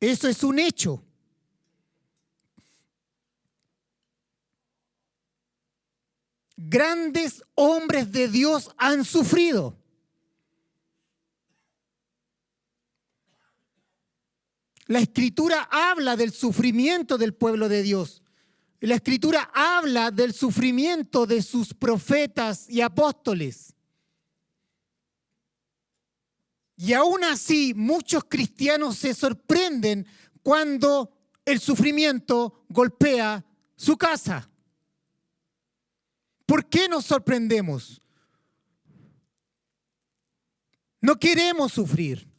Eso 0.00 0.28
es 0.28 0.42
un 0.42 0.58
hecho. 0.58 1.02
Grandes 6.56 7.42
hombres 7.54 8.10
de 8.10 8.28
Dios 8.28 8.70
han 8.76 9.04
sufrido. 9.04 9.78
La 14.86 14.98
escritura 14.98 15.68
habla 15.70 16.16
del 16.16 16.32
sufrimiento 16.32 17.16
del 17.16 17.32
pueblo 17.32 17.68
de 17.68 17.82
Dios. 17.82 18.19
La 18.80 18.94
escritura 18.94 19.50
habla 19.52 20.10
del 20.10 20.32
sufrimiento 20.32 21.26
de 21.26 21.42
sus 21.42 21.74
profetas 21.74 22.68
y 22.68 22.80
apóstoles. 22.80 23.74
Y 26.76 26.94
aún 26.94 27.22
así 27.24 27.74
muchos 27.74 28.24
cristianos 28.24 28.96
se 28.96 29.12
sorprenden 29.12 30.06
cuando 30.42 31.12
el 31.44 31.60
sufrimiento 31.60 32.64
golpea 32.70 33.44
su 33.76 33.98
casa. 33.98 34.50
¿Por 36.46 36.66
qué 36.66 36.88
nos 36.88 37.04
sorprendemos? 37.04 38.00
No 41.02 41.18
queremos 41.18 41.72
sufrir. 41.72 42.29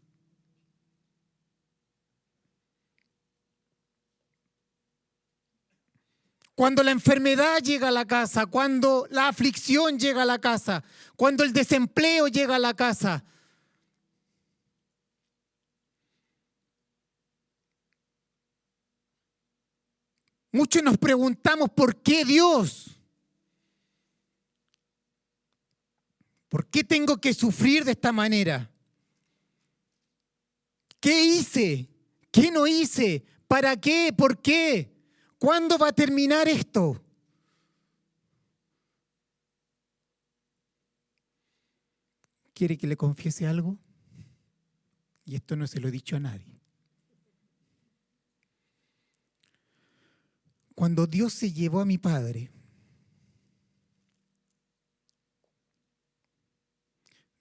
Cuando 6.61 6.83
la 6.83 6.91
enfermedad 6.91 7.57
llega 7.63 7.87
a 7.87 7.91
la 7.91 8.05
casa, 8.05 8.45
cuando 8.45 9.07
la 9.09 9.29
aflicción 9.29 9.97
llega 9.97 10.21
a 10.21 10.25
la 10.25 10.37
casa, 10.37 10.83
cuando 11.15 11.43
el 11.43 11.53
desempleo 11.53 12.27
llega 12.27 12.57
a 12.57 12.59
la 12.59 12.75
casa, 12.75 13.25
Muchos 20.51 20.83
nos 20.83 20.99
preguntamos 20.99 21.71
por 21.71 21.95
qué 21.95 22.23
Dios. 22.25 22.95
¿Por 26.47 26.67
qué 26.67 26.83
tengo 26.83 27.17
que 27.17 27.33
sufrir 27.33 27.85
de 27.85 27.93
esta 27.93 28.11
manera? 28.11 28.69
¿Qué 30.99 31.23
hice? 31.23 31.89
¿Qué 32.29 32.51
no 32.51 32.67
hice? 32.67 33.25
¿Para 33.47 33.75
qué? 33.81 34.13
¿Por 34.15 34.39
qué? 34.39 34.90
¿Cuándo 35.41 35.79
va 35.79 35.87
a 35.87 35.91
terminar 35.91 36.47
esto? 36.47 37.03
¿Quiere 42.53 42.77
que 42.77 42.85
le 42.85 42.95
confiese 42.95 43.47
algo? 43.47 43.75
Y 45.25 45.33
esto 45.33 45.55
no 45.55 45.65
se 45.65 45.79
lo 45.79 45.87
he 45.87 45.91
dicho 45.91 46.15
a 46.15 46.19
nadie. 46.19 46.61
Cuando 50.75 51.07
Dios 51.07 51.33
se 51.33 51.51
llevó 51.51 51.79
a 51.79 51.85
mi 51.85 51.97
padre, 51.97 52.51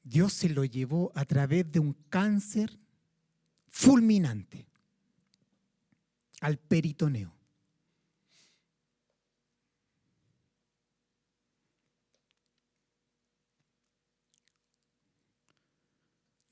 Dios 0.02 0.32
se 0.32 0.48
lo 0.48 0.64
llevó 0.64 1.12
a 1.14 1.26
través 1.26 1.70
de 1.70 1.80
un 1.80 1.92
cáncer 2.08 2.78
fulminante 3.66 4.66
al 6.40 6.56
peritoneo. 6.56 7.39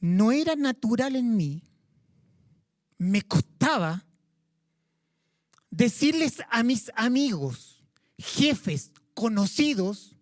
No 0.00 0.30
era 0.32 0.54
natural 0.54 1.16
en 1.16 1.37
mí, 1.37 1.62
me 2.98 3.22
costaba 3.22 4.04
decirles 5.70 6.42
a 6.50 6.62
mis 6.62 6.90
amigos, 6.94 7.82
jefes, 8.18 8.92
conocidos, 9.14 10.16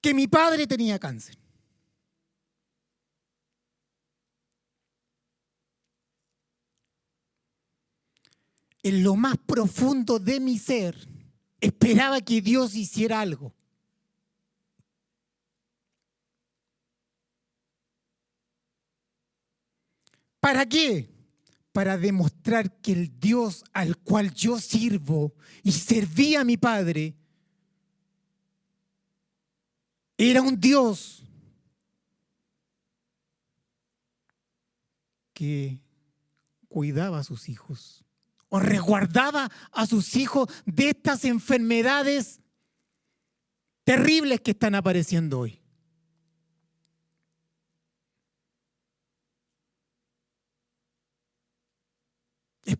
que 0.00 0.14
mi 0.14 0.28
padre 0.28 0.66
tenía 0.66 0.98
cáncer. 0.98 1.36
En 8.84 9.02
lo 9.02 9.16
más 9.16 9.36
profundo 9.36 10.20
de 10.20 10.38
mi 10.38 10.58
ser, 10.58 10.96
esperaba 11.60 12.20
que 12.20 12.40
Dios 12.40 12.76
hiciera 12.76 13.20
algo. 13.20 13.55
¿Para 20.46 20.64
qué? 20.64 21.10
para 21.72 21.98
demostrar 21.98 22.80
que 22.80 22.92
el 22.92 23.18
Dios 23.18 23.64
al 23.72 23.96
cual 23.96 24.32
yo 24.32 24.60
sirvo 24.60 25.34
y 25.64 25.72
serví 25.72 26.36
a 26.36 26.44
mi 26.44 26.56
Padre 26.56 27.16
era 30.16 30.40
un 30.40 30.58
Dios 30.60 31.24
que 35.34 35.80
cuidaba 36.68 37.18
a 37.18 37.24
sus 37.24 37.48
hijos 37.48 38.04
o 38.48 38.60
resguardaba 38.60 39.50
a 39.72 39.86
sus 39.86 40.14
hijos 40.14 40.48
de 40.64 40.90
estas 40.90 41.24
enfermedades 41.24 42.40
terribles 43.82 44.40
que 44.42 44.52
están 44.52 44.76
apareciendo 44.76 45.40
hoy. 45.40 45.65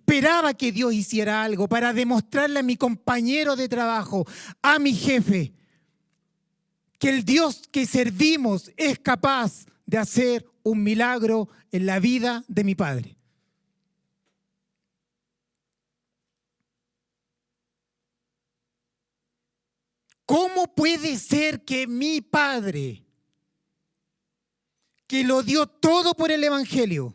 Esperaba 0.08 0.54
que 0.54 0.70
Dios 0.70 0.94
hiciera 0.94 1.42
algo 1.42 1.66
para 1.66 1.92
demostrarle 1.92 2.60
a 2.60 2.62
mi 2.62 2.76
compañero 2.76 3.56
de 3.56 3.68
trabajo, 3.68 4.24
a 4.62 4.78
mi 4.78 4.94
jefe, 4.94 5.52
que 7.00 7.08
el 7.08 7.24
Dios 7.24 7.62
que 7.72 7.86
servimos 7.86 8.70
es 8.76 9.00
capaz 9.00 9.66
de 9.84 9.98
hacer 9.98 10.46
un 10.62 10.84
milagro 10.84 11.48
en 11.72 11.86
la 11.86 11.98
vida 11.98 12.44
de 12.46 12.62
mi 12.62 12.76
padre. 12.76 13.18
¿Cómo 20.24 20.72
puede 20.72 21.18
ser 21.18 21.64
que 21.64 21.88
mi 21.88 22.20
padre, 22.20 23.04
que 25.08 25.24
lo 25.24 25.42
dio 25.42 25.66
todo 25.66 26.14
por 26.14 26.30
el 26.30 26.44
Evangelio, 26.44 27.12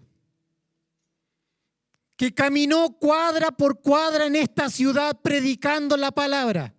que 2.21 2.36
caminó 2.36 2.99
cuadra 2.99 3.49
por 3.49 3.81
cuadra 3.81 4.27
en 4.27 4.36
esta 4.36 4.69
ciudad 4.69 5.19
predicando 5.23 5.97
la 5.97 6.12
palabra, 6.12 6.75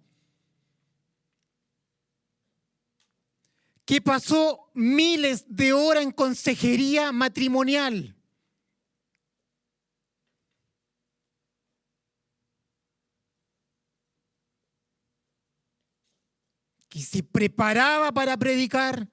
que 3.84 4.00
pasó 4.00 4.70
miles 4.72 5.44
de 5.48 5.72
horas 5.72 6.04
en 6.04 6.12
consejería 6.12 7.10
matrimonial. 7.10 8.14
que 16.88 17.00
se 17.00 17.24
preparaba 17.24 18.12
para 18.12 18.36
predicar, 18.36 19.08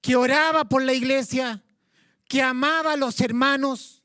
que 0.00 0.16
oraba 0.16 0.64
por 0.64 0.82
la 0.82 0.94
iglesia, 0.94 1.62
que 2.28 2.42
amaba 2.42 2.92
a 2.92 2.96
los 2.96 3.20
hermanos, 3.22 4.04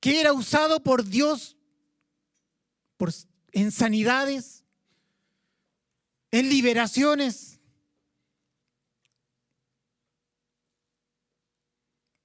que 0.00 0.20
era 0.20 0.32
usado 0.32 0.82
por 0.82 1.04
Dios 1.04 1.56
por, 2.96 3.12
en 3.52 3.70
sanidades, 3.70 4.64
en 6.32 6.48
liberaciones. 6.48 7.60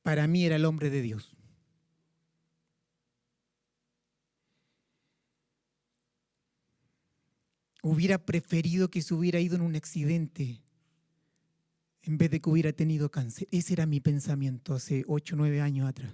Para 0.02 0.26
mí 0.26 0.46
era 0.46 0.56
el 0.56 0.66
hombre 0.66 0.90
de 0.90 1.02
Dios. 1.04 1.38
Hubiera 7.84 8.18
preferido 8.26 8.90
que 8.90 9.02
se 9.02 9.14
hubiera 9.14 9.40
ido 9.40 9.56
en 9.56 9.62
un 9.62 9.76
accidente 9.76 10.64
en 12.04 12.18
vez 12.18 12.32
de 12.32 12.42
que 12.42 12.50
hubiera 12.50 12.74
tenido 12.74 13.12
cáncer. 13.12 13.48
Ese 13.52 13.74
era 13.74 13.86
mi 13.86 14.00
pensamiento 14.00 14.74
hace 14.74 15.04
ocho 15.08 15.36
o 15.36 15.38
nueve 15.38 15.62
años 15.62 15.88
atrás. 15.88 16.14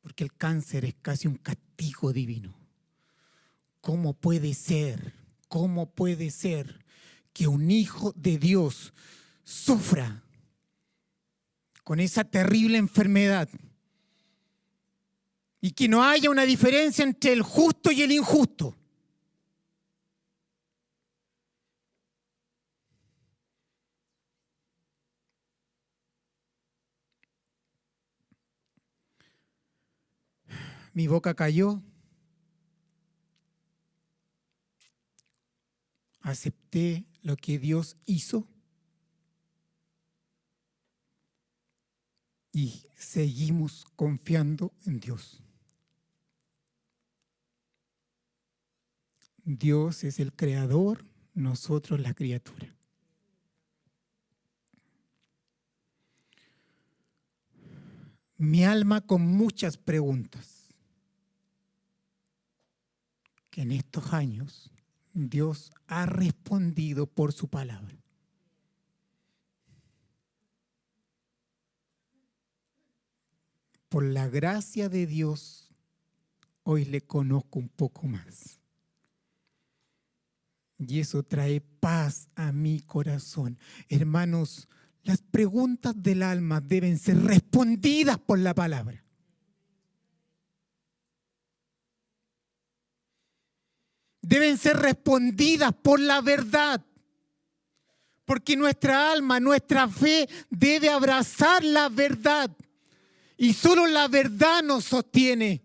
Porque 0.00 0.24
el 0.24 0.34
cáncer 0.34 0.84
es 0.84 0.94
casi 1.00 1.28
un 1.28 1.36
castigo 1.36 2.12
divino. 2.12 2.54
¿Cómo 3.80 4.14
puede 4.14 4.54
ser? 4.54 5.14
¿Cómo 5.48 5.90
puede 5.90 6.30
ser 6.30 6.84
que 7.32 7.48
un 7.48 7.70
hijo 7.70 8.12
de 8.16 8.38
Dios 8.38 8.92
sufra 9.42 10.22
con 11.82 12.00
esa 12.00 12.24
terrible 12.24 12.78
enfermedad? 12.78 13.48
Y 15.60 15.72
que 15.72 15.88
no 15.88 16.04
haya 16.04 16.28
una 16.28 16.44
diferencia 16.44 17.04
entre 17.04 17.32
el 17.32 17.42
justo 17.42 17.90
y 17.90 18.02
el 18.02 18.12
injusto. 18.12 18.76
Mi 30.94 31.08
boca 31.08 31.34
cayó, 31.34 31.82
acepté 36.20 37.04
lo 37.22 37.36
que 37.36 37.58
Dios 37.58 37.96
hizo 38.06 38.46
y 42.52 42.84
seguimos 42.96 43.84
confiando 43.96 44.72
en 44.86 45.00
Dios. 45.00 45.42
Dios 49.44 50.04
es 50.04 50.20
el 50.20 50.32
creador, 50.32 51.04
nosotros 51.34 51.98
la 52.00 52.14
criatura. 52.14 52.74
Mi 58.36 58.64
alma 58.64 59.00
con 59.00 59.26
muchas 59.26 59.76
preguntas 59.76 60.53
que 63.54 63.62
en 63.62 63.70
estos 63.70 64.12
años 64.12 64.72
Dios 65.12 65.70
ha 65.86 66.06
respondido 66.06 67.06
por 67.06 67.32
su 67.32 67.46
palabra. 67.46 67.96
Por 73.88 74.02
la 74.02 74.28
gracia 74.28 74.88
de 74.88 75.06
Dios, 75.06 75.70
hoy 76.64 76.84
le 76.84 77.00
conozco 77.02 77.60
un 77.60 77.68
poco 77.68 78.08
más. 78.08 78.58
Y 80.76 80.98
eso 80.98 81.22
trae 81.22 81.60
paz 81.60 82.28
a 82.34 82.50
mi 82.50 82.80
corazón. 82.80 83.56
Hermanos, 83.88 84.66
las 85.04 85.22
preguntas 85.22 85.94
del 86.02 86.24
alma 86.24 86.60
deben 86.60 86.98
ser 86.98 87.22
respondidas 87.22 88.18
por 88.18 88.40
la 88.40 88.52
palabra. 88.52 89.03
Deben 94.24 94.56
ser 94.58 94.76
respondidas 94.76 95.72
por 95.74 96.00
la 96.00 96.20
verdad. 96.20 96.84
Porque 98.24 98.56
nuestra 98.56 99.12
alma, 99.12 99.38
nuestra 99.38 99.88
fe 99.88 100.28
debe 100.48 100.88
abrazar 100.88 101.62
la 101.62 101.88
verdad. 101.88 102.50
Y 103.36 103.52
solo 103.52 103.86
la 103.86 104.08
verdad 104.08 104.62
nos 104.62 104.84
sostiene. 104.84 105.62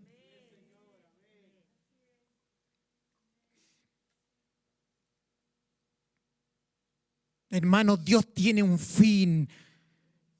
Hermanos, 7.48 8.04
Dios 8.04 8.32
tiene 8.32 8.62
un 8.62 8.78
fin 8.78 9.48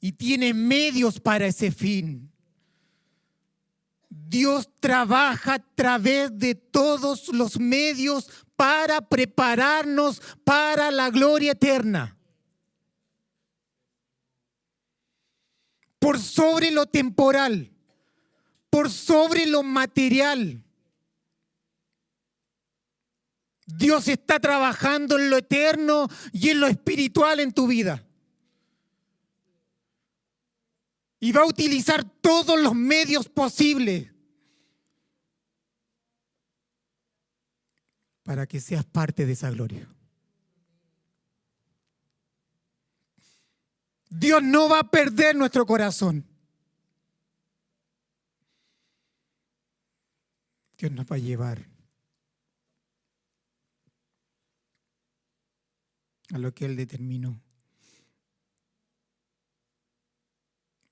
y 0.00 0.12
tiene 0.12 0.54
medios 0.54 1.18
para 1.18 1.46
ese 1.46 1.72
fin. 1.72 2.29
Dios 4.10 4.68
trabaja 4.80 5.54
a 5.54 5.58
través 5.60 6.36
de 6.36 6.56
todos 6.56 7.28
los 7.28 7.60
medios 7.60 8.28
para 8.56 9.00
prepararnos 9.00 10.20
para 10.42 10.90
la 10.90 11.10
gloria 11.10 11.52
eterna. 11.52 12.16
Por 16.00 16.18
sobre 16.18 16.72
lo 16.72 16.86
temporal, 16.86 17.70
por 18.68 18.90
sobre 18.90 19.46
lo 19.46 19.62
material. 19.62 20.64
Dios 23.64 24.08
está 24.08 24.40
trabajando 24.40 25.18
en 25.18 25.30
lo 25.30 25.36
eterno 25.36 26.08
y 26.32 26.48
en 26.48 26.58
lo 26.58 26.66
espiritual 26.66 27.38
en 27.38 27.52
tu 27.52 27.68
vida. 27.68 28.04
Y 31.20 31.32
va 31.32 31.42
a 31.42 31.46
utilizar 31.46 32.02
todos 32.22 32.58
los 32.58 32.74
medios 32.74 33.28
posibles 33.28 34.10
para 38.22 38.46
que 38.46 38.58
seas 38.58 38.86
parte 38.86 39.26
de 39.26 39.32
esa 39.32 39.50
gloria. 39.50 39.86
Dios 44.08 44.42
no 44.42 44.68
va 44.68 44.80
a 44.80 44.90
perder 44.90 45.36
nuestro 45.36 45.66
corazón. 45.66 46.26
Dios 50.78 50.90
nos 50.92 51.04
va 51.04 51.16
a 51.16 51.18
llevar 51.18 51.68
a 56.32 56.38
lo 56.38 56.54
que 56.54 56.64
Él 56.64 56.76
determinó. 56.76 57.40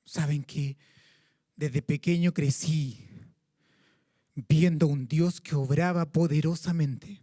Saben 0.09 0.43
que 0.43 0.79
desde 1.55 1.83
pequeño 1.83 2.33
crecí 2.33 3.07
viendo 4.35 4.87
un 4.87 5.07
Dios 5.07 5.39
que 5.39 5.55
obraba 5.55 6.07
poderosamente 6.07 7.21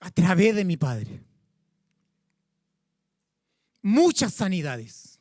a 0.00 0.10
través 0.10 0.54
de 0.54 0.66
mi 0.66 0.76
Padre. 0.76 1.22
Muchas 3.80 4.34
sanidades, 4.34 5.18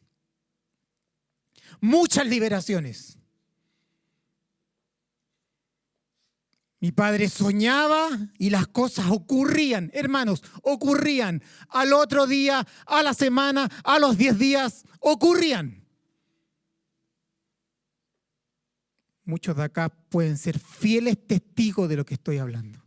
muchas 1.80 2.28
liberaciones. 2.28 3.17
Mi 6.88 6.94
padre 6.94 7.28
soñaba 7.28 8.08
y 8.38 8.50
las 8.50 8.66
cosas 8.68 9.08
ocurrían, 9.12 9.92
hermanos, 9.94 10.42
ocurrían. 10.62 11.44
Al 11.68 11.92
otro 11.92 12.28
día, 12.28 12.66
a 12.86 13.04
la 13.04 13.14
semana, 13.14 13.70
a 13.84 14.00
los 14.00 14.18
diez 14.18 14.40
días, 14.40 14.86
ocurrían. 15.02 15.86
Muchos 19.26 19.58
de 19.58 19.64
acá 19.64 19.90
pueden 19.90 20.38
ser 20.38 20.60
fieles 20.60 21.28
testigos 21.28 21.90
de 21.90 21.98
lo 21.98 22.06
que 22.06 22.14
estoy 22.14 22.38
hablando. 22.38 22.82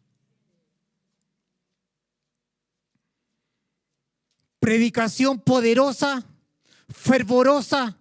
Predicación 4.61 5.41
poderosa, 5.41 6.27
fervorosa, 6.89 7.99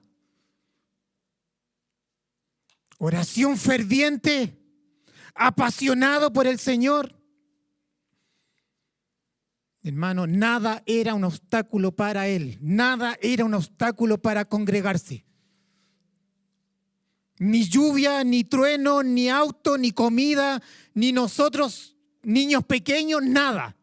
oración 2.99 3.57
ferviente 3.57 4.58
apasionado 5.39 6.31
por 6.33 6.45
el 6.45 6.59
Señor. 6.59 7.15
Hermano, 9.81 10.27
nada 10.27 10.83
era 10.85 11.13
un 11.13 11.23
obstáculo 11.23 11.95
para 11.95 12.27
él, 12.27 12.59
nada 12.61 13.17
era 13.21 13.45
un 13.45 13.53
obstáculo 13.53 14.21
para 14.21 14.43
congregarse. 14.43 15.25
Ni 17.37 17.63
lluvia, 17.63 18.25
ni 18.25 18.43
trueno, 18.43 19.01
ni 19.01 19.29
auto, 19.29 19.77
ni 19.77 19.93
comida, 19.93 20.61
ni 20.93 21.13
nosotros, 21.13 21.95
niños 22.21 22.65
pequeños, 22.65 23.23
nada. 23.23 23.77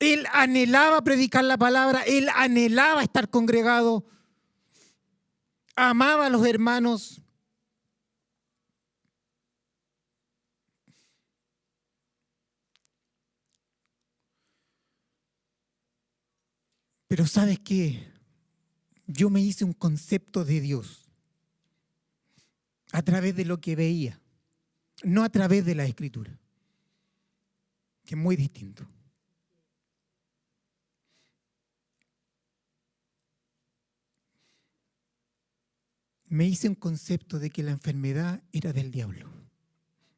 Él 0.00 0.26
anhelaba 0.32 1.04
predicar 1.04 1.44
la 1.44 1.56
palabra, 1.56 2.02
él 2.02 2.28
anhelaba 2.34 3.04
estar 3.04 3.30
congregado 3.30 4.04
amaba 5.76 6.26
a 6.26 6.30
los 6.30 6.46
hermanos. 6.46 7.22
Pero 17.08 17.26
¿sabes 17.26 17.58
qué? 17.58 18.10
Yo 19.06 19.28
me 19.28 19.42
hice 19.42 19.66
un 19.66 19.74
concepto 19.74 20.46
de 20.46 20.60
Dios 20.60 21.10
a 22.92 23.02
través 23.02 23.36
de 23.36 23.44
lo 23.44 23.60
que 23.60 23.76
veía, 23.76 24.18
no 25.02 25.22
a 25.22 25.28
través 25.28 25.64
de 25.64 25.74
la 25.74 25.84
escritura, 25.84 26.38
que 28.04 28.14
es 28.14 28.20
muy 28.20 28.36
distinto. 28.36 28.86
Me 36.32 36.46
hice 36.46 36.66
un 36.66 36.74
concepto 36.74 37.38
de 37.38 37.50
que 37.50 37.62
la 37.62 37.72
enfermedad 37.72 38.42
era 38.52 38.72
del 38.72 38.90
diablo 38.90 39.30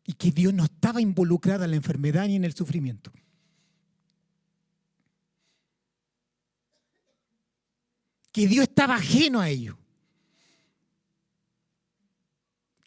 y 0.05 0.13
que 0.13 0.31
Dios 0.31 0.55
no 0.55 0.63
estaba 0.63 1.01
involucrada 1.01 1.65
en 1.65 1.73
la 1.73 1.77
enfermedad 1.77 2.29
ni 2.29 2.37
en 2.37 2.45
el 2.45 2.55
sufrimiento. 2.55 3.11
Que 8.31 8.47
Dios 8.47 8.69
estaba 8.69 8.95
ajeno 8.95 9.41
a 9.41 9.49
ello. 9.49 9.77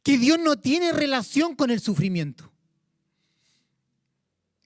Que 0.04 0.18
Dios 0.18 0.40
no 0.40 0.58
tiene 0.58 0.94
relación 0.94 1.54
con 1.54 1.70
el 1.70 1.82
sufrimiento, 1.82 2.50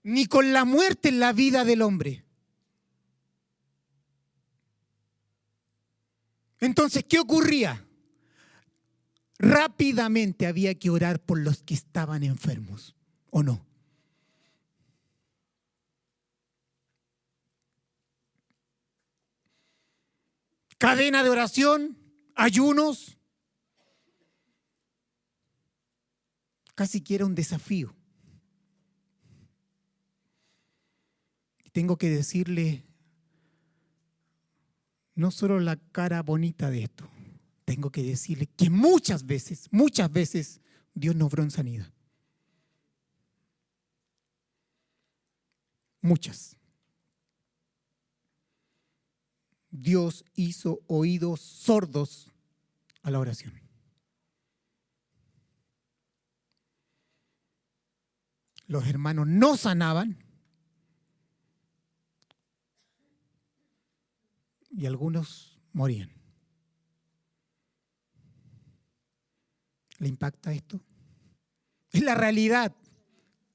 ni 0.04 0.28
con 0.28 0.54
la 0.54 0.66
muerte 0.66 1.10
en 1.10 1.20
la 1.20 1.34
vida 1.34 1.66
del 1.66 1.82
hombre. 1.82 2.24
Entonces, 6.60 7.04
¿qué 7.10 7.18
ocurría? 7.18 7.88
Rápidamente 9.42 10.46
había 10.46 10.76
que 10.76 10.92
orar 10.92 11.20
por 11.20 11.40
los 11.40 11.64
que 11.64 11.74
estaban 11.74 12.22
enfermos, 12.24 12.96
¿o 13.32 13.42
no? 13.42 13.66
Cadena 20.78 21.24
de 21.24 21.30
oración, 21.30 21.98
ayunos, 22.36 23.18
casi 26.76 27.02
que 27.02 27.16
era 27.16 27.26
un 27.26 27.34
desafío. 27.34 27.96
Tengo 31.72 31.98
que 31.98 32.10
decirle 32.10 32.84
no 35.16 35.32
solo 35.32 35.60
la 35.60 35.78
cara 35.78 36.22
bonita 36.22 36.70
de 36.70 36.84
esto, 36.84 37.10
tengo 37.72 37.90
que 37.90 38.04
decirle 38.04 38.48
que 38.48 38.70
muchas 38.70 39.26
veces, 39.26 39.70
muchas 39.72 40.12
veces 40.12 40.60
Dios 40.94 41.16
no 41.16 41.28
obró 41.28 41.42
en 41.42 41.52
sanidad. 41.52 41.90
Muchas. 46.02 46.58
Dios 49.70 50.26
hizo 50.36 50.82
oídos 50.88 51.40
sordos 51.40 52.30
a 53.04 53.10
la 53.10 53.20
oración. 53.20 53.54
Los 58.68 58.86
hermanos 58.86 59.28
no 59.28 59.56
sanaban 59.56 60.22
y 64.72 64.86
algunos 64.88 65.58
morían. 65.72 66.21
¿Le 70.02 70.08
impacta 70.08 70.52
esto? 70.52 70.82
Es 71.92 72.02
la 72.02 72.16
realidad. 72.16 72.76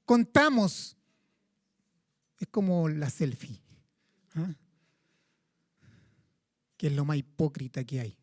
Contamos. 0.05 0.95
Es 2.39 2.47
como 2.47 2.87
la 2.87 3.09
selfie. 3.09 3.61
¿ah? 4.35 4.55
Que 6.77 6.87
es 6.87 6.93
lo 6.93 7.03
más 7.03 7.17
hipócrita 7.17 7.83
que 7.83 7.99
hay. 7.99 8.17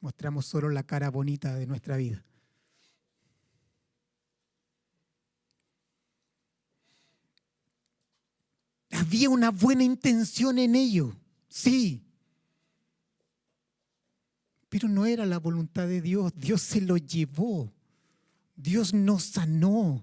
Mostramos 0.00 0.44
solo 0.44 0.68
la 0.68 0.82
cara 0.82 1.08
bonita 1.08 1.54
de 1.54 1.66
nuestra 1.66 1.96
vida. 1.96 2.22
Había 8.90 9.30
una 9.30 9.50
buena 9.50 9.84
intención 9.84 10.58
en 10.58 10.74
ello, 10.74 11.16
sí, 11.48 12.04
pero 14.72 14.88
no 14.88 15.04
era 15.04 15.26
la 15.26 15.38
voluntad 15.38 15.86
de 15.86 16.00
Dios. 16.00 16.32
Dios 16.34 16.62
se 16.62 16.80
lo 16.80 16.96
llevó. 16.96 17.70
Dios 18.56 18.94
nos 18.94 19.24
sanó. 19.24 20.02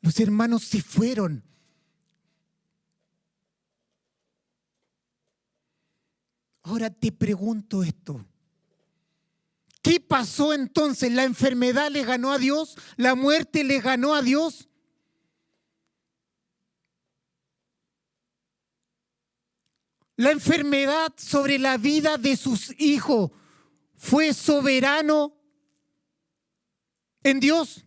Los 0.00 0.18
hermanos 0.18 0.64
se 0.64 0.80
fueron. 0.80 1.44
Ahora 6.62 6.88
te 6.88 7.12
pregunto 7.12 7.82
esto. 7.82 8.24
¿Qué 9.82 10.00
pasó 10.00 10.54
entonces? 10.54 11.12
¿La 11.12 11.24
enfermedad 11.24 11.90
le 11.90 12.02
ganó 12.02 12.32
a 12.32 12.38
Dios? 12.38 12.78
¿La 12.96 13.14
muerte 13.14 13.62
le 13.62 13.78
ganó 13.82 14.14
a 14.14 14.22
Dios? 14.22 14.70
La 20.16 20.30
enfermedad 20.30 21.12
sobre 21.18 21.58
la 21.58 21.76
vida 21.76 22.16
de 22.16 22.38
sus 22.38 22.74
hijos 22.80 23.32
fue 24.00 24.32
soberano 24.32 25.36
en 27.22 27.38
Dios. 27.38 27.84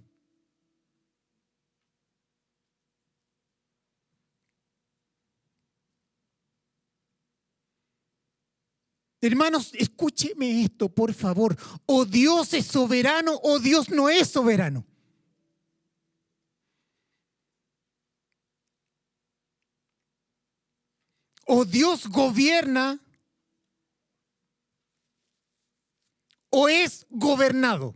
Hermanos, 9.20 9.72
escúcheme 9.74 10.64
esto, 10.64 10.88
por 10.88 11.16
favor. 11.16 11.58
O 11.88 12.06
Dios 12.06 12.54
es 12.54 12.68
soberano 12.68 13.40
o 13.42 13.58
Dios 13.58 13.90
no 13.90 14.08
es 14.08 14.30
soberano. 14.30 14.86
O 21.48 21.66
Dios 21.66 22.08
gobierna 22.08 23.03
o 26.56 26.70
es 26.70 27.08
gobernado. 27.10 27.96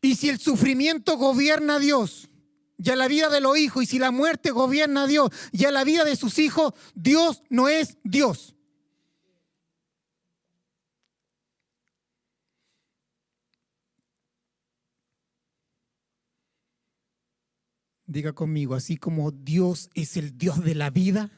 Y 0.00 0.14
si 0.14 0.30
el 0.30 0.38
sufrimiento 0.38 1.18
gobierna 1.18 1.76
a 1.76 1.78
Dios, 1.78 2.30
ya 2.78 2.96
la 2.96 3.06
vida 3.06 3.28
de 3.28 3.42
los 3.42 3.58
hijos, 3.58 3.82
y 3.82 3.86
si 3.86 3.98
la 3.98 4.10
muerte 4.10 4.50
gobierna 4.50 5.02
a 5.02 5.06
Dios, 5.06 5.30
ya 5.52 5.70
la 5.70 5.84
vida 5.84 6.04
de 6.04 6.16
sus 6.16 6.38
hijos, 6.38 6.72
Dios 6.94 7.42
no 7.50 7.68
es 7.68 7.98
Dios. 8.02 8.54
Diga 18.06 18.32
conmigo, 18.32 18.74
así 18.74 18.96
como 18.96 19.32
Dios 19.32 19.90
es 19.92 20.16
el 20.16 20.38
Dios 20.38 20.64
de 20.64 20.74
la 20.74 20.88
vida, 20.88 21.30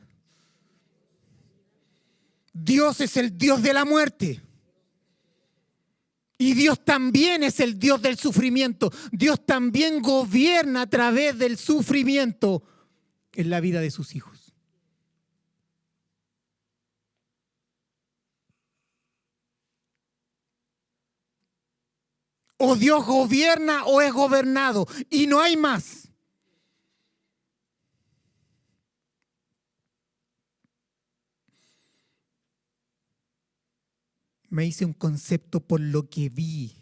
Dios 2.52 3.00
es 3.00 3.16
el 3.16 3.36
Dios 3.36 3.62
de 3.62 3.72
la 3.72 3.84
muerte. 3.84 4.42
Y 6.38 6.54
Dios 6.54 6.82
también 6.84 7.42
es 7.42 7.60
el 7.60 7.78
Dios 7.78 8.00
del 8.00 8.16
sufrimiento. 8.16 8.90
Dios 9.12 9.44
también 9.44 10.00
gobierna 10.00 10.82
a 10.82 10.86
través 10.88 11.38
del 11.38 11.58
sufrimiento 11.58 12.62
en 13.34 13.50
la 13.50 13.60
vida 13.60 13.80
de 13.80 13.90
sus 13.90 14.14
hijos. 14.14 14.54
O 22.56 22.76
Dios 22.76 23.04
gobierna 23.06 23.84
o 23.84 24.00
es 24.00 24.12
gobernado. 24.12 24.86
Y 25.08 25.26
no 25.26 25.40
hay 25.40 25.56
más. 25.56 26.09
Me 34.50 34.66
hice 34.66 34.84
un 34.84 34.92
concepto 34.92 35.60
por 35.60 35.80
lo 35.80 36.10
que 36.10 36.28
vi. 36.28 36.74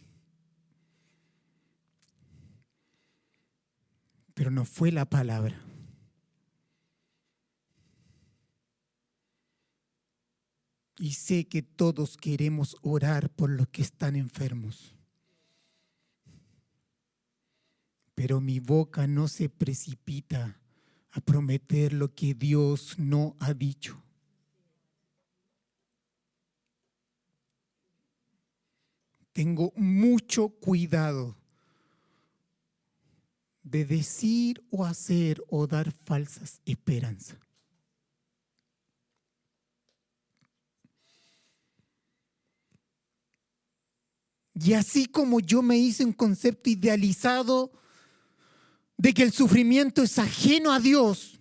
Pero 4.34 4.50
no 4.50 4.64
fue 4.64 4.90
la 4.90 5.08
palabra. 5.08 5.60
Y 10.98 11.12
sé 11.12 11.46
que 11.46 11.62
todos 11.62 12.16
queremos 12.16 12.76
orar 12.82 13.30
por 13.30 13.50
los 13.50 13.68
que 13.68 13.82
están 13.82 14.16
enfermos. 14.16 14.94
Pero 18.14 18.40
mi 18.40 18.58
boca 18.58 19.06
no 19.06 19.28
se 19.28 19.48
precipita 19.48 20.58
a 21.10 21.20
prometer 21.20 21.92
lo 21.92 22.14
que 22.14 22.34
Dios 22.34 22.98
no 22.98 23.36
ha 23.38 23.54
dicho. 23.54 24.02
Tengo 29.38 29.72
mucho 29.76 30.48
cuidado 30.48 31.36
de 33.62 33.84
decir 33.84 34.60
o 34.68 34.84
hacer 34.84 35.40
o 35.48 35.68
dar 35.68 35.92
falsas 35.92 36.60
esperanzas. 36.66 37.38
Y 44.54 44.72
así 44.72 45.06
como 45.06 45.38
yo 45.38 45.62
me 45.62 45.78
hice 45.78 46.04
un 46.04 46.12
concepto 46.12 46.68
idealizado 46.68 47.70
de 48.96 49.14
que 49.14 49.22
el 49.22 49.30
sufrimiento 49.30 50.02
es 50.02 50.18
ajeno 50.18 50.72
a 50.72 50.80
Dios 50.80 51.38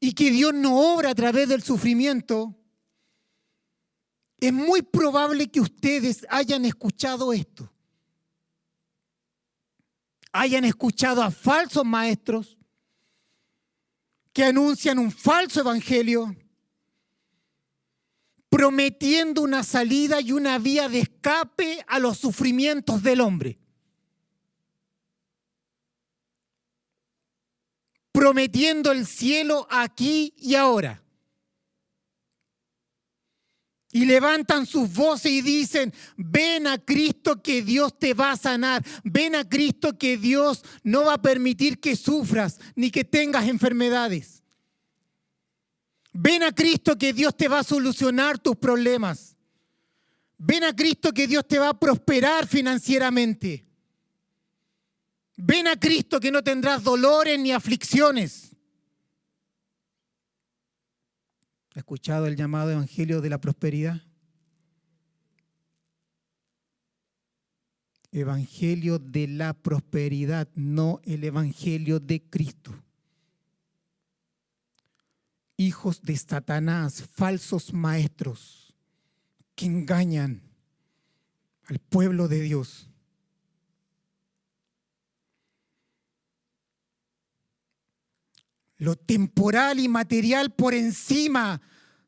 y 0.00 0.12
que 0.12 0.32
Dios 0.32 0.52
no 0.52 0.92
obra 0.92 1.10
a 1.10 1.14
través 1.14 1.48
del 1.48 1.62
sufrimiento, 1.62 2.58
es 4.38 4.52
muy 4.52 4.82
probable 4.82 5.48
que 5.48 5.60
ustedes 5.60 6.26
hayan 6.28 6.64
escuchado 6.64 7.32
esto. 7.32 7.70
Hayan 10.32 10.64
escuchado 10.64 11.22
a 11.22 11.30
falsos 11.30 11.84
maestros 11.84 12.58
que 14.32 14.44
anuncian 14.44 14.98
un 14.98 15.12
falso 15.12 15.60
evangelio 15.60 16.34
prometiendo 18.54 19.42
una 19.42 19.64
salida 19.64 20.20
y 20.20 20.30
una 20.30 20.60
vía 20.60 20.88
de 20.88 21.00
escape 21.00 21.84
a 21.88 21.98
los 21.98 22.18
sufrimientos 22.18 23.02
del 23.02 23.20
hombre. 23.20 23.58
Prometiendo 28.12 28.92
el 28.92 29.06
cielo 29.06 29.66
aquí 29.70 30.34
y 30.36 30.54
ahora. 30.54 31.03
Y 33.94 34.06
levantan 34.06 34.66
sus 34.66 34.92
voces 34.92 35.30
y 35.30 35.40
dicen, 35.40 35.94
ven 36.16 36.66
a 36.66 36.78
Cristo 36.78 37.40
que 37.40 37.62
Dios 37.62 37.96
te 37.96 38.12
va 38.12 38.32
a 38.32 38.36
sanar, 38.36 38.84
ven 39.04 39.36
a 39.36 39.48
Cristo 39.48 39.96
que 39.96 40.16
Dios 40.16 40.64
no 40.82 41.04
va 41.04 41.14
a 41.14 41.22
permitir 41.22 41.78
que 41.78 41.94
sufras 41.94 42.58
ni 42.74 42.90
que 42.90 43.04
tengas 43.04 43.46
enfermedades. 43.46 44.42
Ven 46.12 46.42
a 46.42 46.50
Cristo 46.50 46.98
que 46.98 47.12
Dios 47.12 47.36
te 47.36 47.46
va 47.46 47.60
a 47.60 47.64
solucionar 47.64 48.40
tus 48.40 48.56
problemas. 48.56 49.36
Ven 50.38 50.64
a 50.64 50.74
Cristo 50.74 51.12
que 51.12 51.28
Dios 51.28 51.46
te 51.46 51.60
va 51.60 51.68
a 51.68 51.78
prosperar 51.78 52.48
financieramente. 52.48 53.64
Ven 55.36 55.68
a 55.68 55.78
Cristo 55.78 56.18
que 56.18 56.32
no 56.32 56.42
tendrás 56.42 56.82
dolores 56.82 57.38
ni 57.38 57.52
aflicciones. 57.52 58.53
¿Ha 61.74 61.80
escuchado 61.80 62.26
el 62.26 62.36
llamado 62.36 62.70
Evangelio 62.70 63.20
de 63.20 63.30
la 63.30 63.40
Prosperidad? 63.40 64.02
Evangelio 68.12 68.98
de 68.98 69.26
la 69.26 69.54
Prosperidad, 69.54 70.48
no 70.54 71.00
el 71.04 71.24
Evangelio 71.24 71.98
de 71.98 72.22
Cristo 72.22 72.84
hijos 75.56 76.02
de 76.02 76.16
Satanás, 76.16 77.04
falsos 77.12 77.72
maestros 77.72 78.74
que 79.54 79.66
engañan 79.66 80.42
al 81.64 81.78
pueblo 81.78 82.28
de 82.28 82.40
Dios. 82.40 82.90
Lo 88.84 88.96
temporal 88.96 89.80
y 89.80 89.88
material 89.88 90.52
por 90.52 90.74
encima 90.74 91.58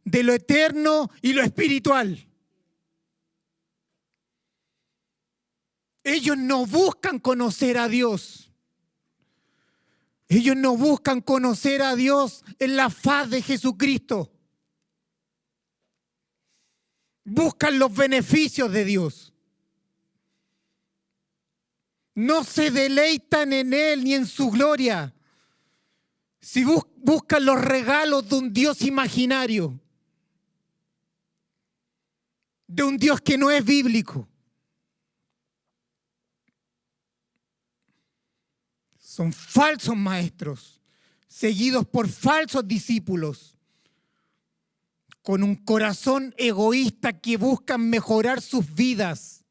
de 0.04 0.22
lo 0.22 0.34
eterno 0.34 1.10
y 1.22 1.32
lo 1.32 1.42
espiritual. 1.42 2.28
Ellos 6.04 6.36
no 6.36 6.66
buscan 6.66 7.18
conocer 7.18 7.78
a 7.78 7.88
Dios. 7.88 8.52
Ellos 10.28 10.54
no 10.54 10.76
buscan 10.76 11.22
conocer 11.22 11.80
a 11.80 11.96
Dios 11.96 12.44
en 12.58 12.76
la 12.76 12.90
faz 12.90 13.30
de 13.30 13.40
Jesucristo. 13.40 14.30
Buscan 17.24 17.78
los 17.78 17.94
beneficios 17.94 18.70
de 18.70 18.84
Dios. 18.84 19.32
No 22.14 22.44
se 22.44 22.70
deleitan 22.70 23.54
en 23.54 23.72
Él 23.72 24.04
ni 24.04 24.12
en 24.12 24.26
su 24.26 24.50
gloria. 24.50 25.15
Si 26.46 26.62
buscan 26.62 27.44
los 27.44 27.60
regalos 27.60 28.28
de 28.28 28.36
un 28.36 28.52
Dios 28.52 28.80
imaginario, 28.82 29.80
de 32.68 32.84
un 32.84 32.96
Dios 32.96 33.20
que 33.20 33.36
no 33.36 33.50
es 33.50 33.64
bíblico. 33.64 34.28
son 39.00 39.32
falsos 39.32 39.96
maestros, 39.96 40.80
seguidos 41.26 41.84
por 41.84 42.06
falsos 42.06 42.68
discípulos, 42.68 43.58
con 45.22 45.42
un 45.42 45.56
corazón 45.56 46.32
egoísta 46.38 47.18
que 47.18 47.38
buscan 47.38 47.90
mejorar 47.90 48.40
sus 48.40 48.72
vidas 48.72 49.44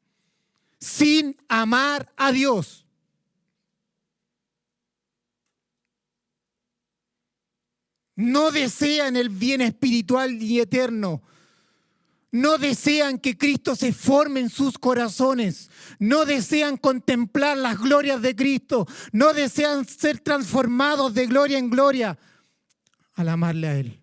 sin 0.80 1.36
amar 1.50 2.14
a 2.16 2.32
Dios. 2.32 2.85
No 8.16 8.52
desean 8.52 9.18
el 9.18 9.30
bien 9.30 9.62
espiritual 9.62 10.42
y 10.42 10.60
eterno, 10.62 11.22
no 12.36 12.58
desean 12.58 13.18
que 13.18 13.38
Cristo 13.38 13.76
se 13.76 13.94
forme 13.94 14.42
en 14.42 14.50
sus 14.50 14.78
corazones, 14.78 15.70
no 16.00 16.26
desean 16.26 16.76
contemplar 16.76 17.58
las 17.58 17.80
glorias 17.80 18.22
de 18.22 18.36
Cristo, 18.36 18.86
no 19.14 19.34
desean 19.34 19.86
ser 19.86 20.20
transformados 20.20 21.14
de 21.14 21.28
gloria 21.28 21.58
en 21.58 21.70
gloria 21.70 22.20
al 23.14 23.30
amarle 23.30 23.68
a 23.68 23.78
Él. 23.78 24.02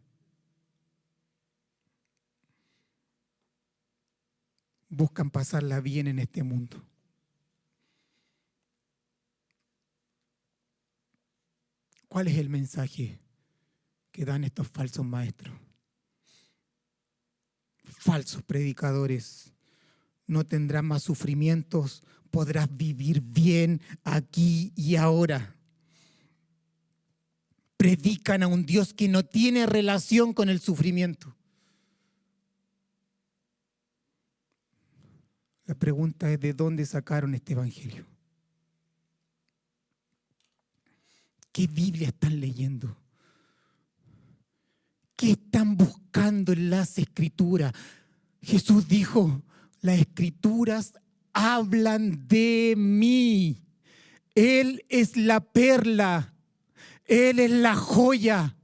Buscan 4.88 5.30
pasarla 5.30 5.80
bien 5.80 6.06
en 6.06 6.18
este 6.18 6.42
mundo. 6.42 6.82
¿Cuál 12.08 12.28
es 12.28 12.36
el 12.36 12.50
mensaje 12.50 13.21
que 14.12 14.24
dan 14.24 14.44
estos 14.44 14.68
falsos 14.68 15.04
maestros? 15.04 15.54
falsos 18.02 18.42
predicadores. 18.42 19.52
No 20.26 20.44
tendrás 20.44 20.82
más 20.82 21.02
sufrimientos, 21.02 22.02
podrás 22.30 22.74
vivir 22.76 23.20
bien 23.20 23.80
aquí 24.04 24.72
y 24.76 24.96
ahora. 24.96 25.54
Predican 27.76 28.42
a 28.42 28.46
un 28.46 28.64
Dios 28.64 28.94
que 28.94 29.08
no 29.08 29.24
tiene 29.24 29.66
relación 29.66 30.32
con 30.32 30.48
el 30.48 30.60
sufrimiento. 30.60 31.34
La 35.66 35.74
pregunta 35.74 36.30
es 36.30 36.40
de 36.40 36.52
dónde 36.52 36.84
sacaron 36.86 37.34
este 37.34 37.52
Evangelio. 37.52 38.06
¿Qué 41.52 41.66
Biblia 41.66 42.08
están 42.08 42.40
leyendo? 42.40 42.96
¿Qué 45.22 45.30
están 45.30 45.76
buscando 45.76 46.52
en 46.52 46.68
las 46.68 46.98
escrituras? 46.98 47.72
Jesús 48.42 48.88
dijo, 48.88 49.40
las 49.80 50.00
escrituras 50.00 50.94
hablan 51.32 52.26
de 52.26 52.74
mí. 52.76 53.62
Él 54.34 54.84
es 54.88 55.16
la 55.16 55.38
perla, 55.38 56.34
Él 57.04 57.38
es 57.38 57.52
la 57.52 57.76
joya. 57.76 58.56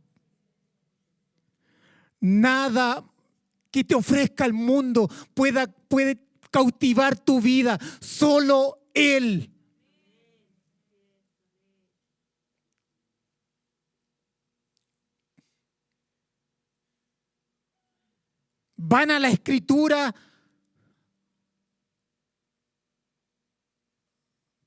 Nada 2.19 3.05
que 3.71 3.85
te 3.85 3.95
ofrezca 3.95 4.45
el 4.45 4.53
mundo 4.53 5.09
pueda, 5.35 5.69
puede 5.69 6.19
cautivar 6.51 7.17
tu 7.17 7.41
vida, 7.41 7.79
solo 8.01 8.81
Él. 8.95 9.49
Van 18.79 19.11
a 19.11 19.19
la 19.19 19.29
escritura 19.29 20.15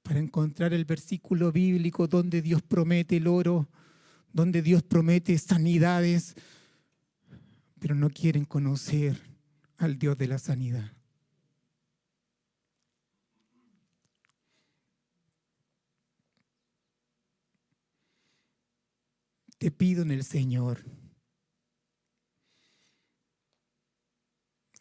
para 0.03 0.19
encontrar 0.19 0.73
el 0.73 0.85
versículo 0.85 1.51
bíblico 1.51 2.07
donde 2.07 2.43
Dios 2.43 2.61
promete 2.61 3.17
el 3.17 3.27
oro, 3.27 3.69
donde 4.31 4.61
Dios 4.61 4.83
promete 4.83 5.35
sanidades, 5.39 6.35
pero 7.79 7.95
no 7.95 8.09
quieren 8.09 8.45
conocer 8.45 9.19
al 9.77 9.97
Dios 9.97 10.17
de 10.17 10.27
la 10.27 10.37
sanidad. 10.37 10.91
te 19.61 19.69
pido 19.69 20.01
en 20.01 20.09
el 20.09 20.23
Señor, 20.23 20.83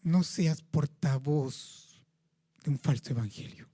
no 0.03 0.23
seas 0.23 0.63
portavoz 0.63 2.03
de 2.65 2.71
un 2.71 2.79
falso 2.79 3.13
evangelio. 3.13 3.69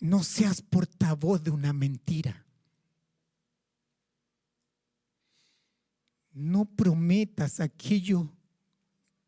No 0.00 0.22
seas 0.22 0.62
portavoz 0.62 1.42
de 1.42 1.50
una 1.50 1.72
mentira. 1.72 2.46
No 6.32 6.66
prometas 6.66 7.58
aquello 7.58 8.32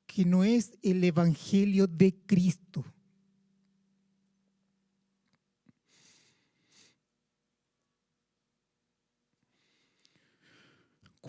que 0.06 0.24
no 0.24 0.44
es 0.44 0.78
el 0.82 1.02
Evangelio 1.02 1.86
de 1.86 2.14
Cristo. 2.26 2.84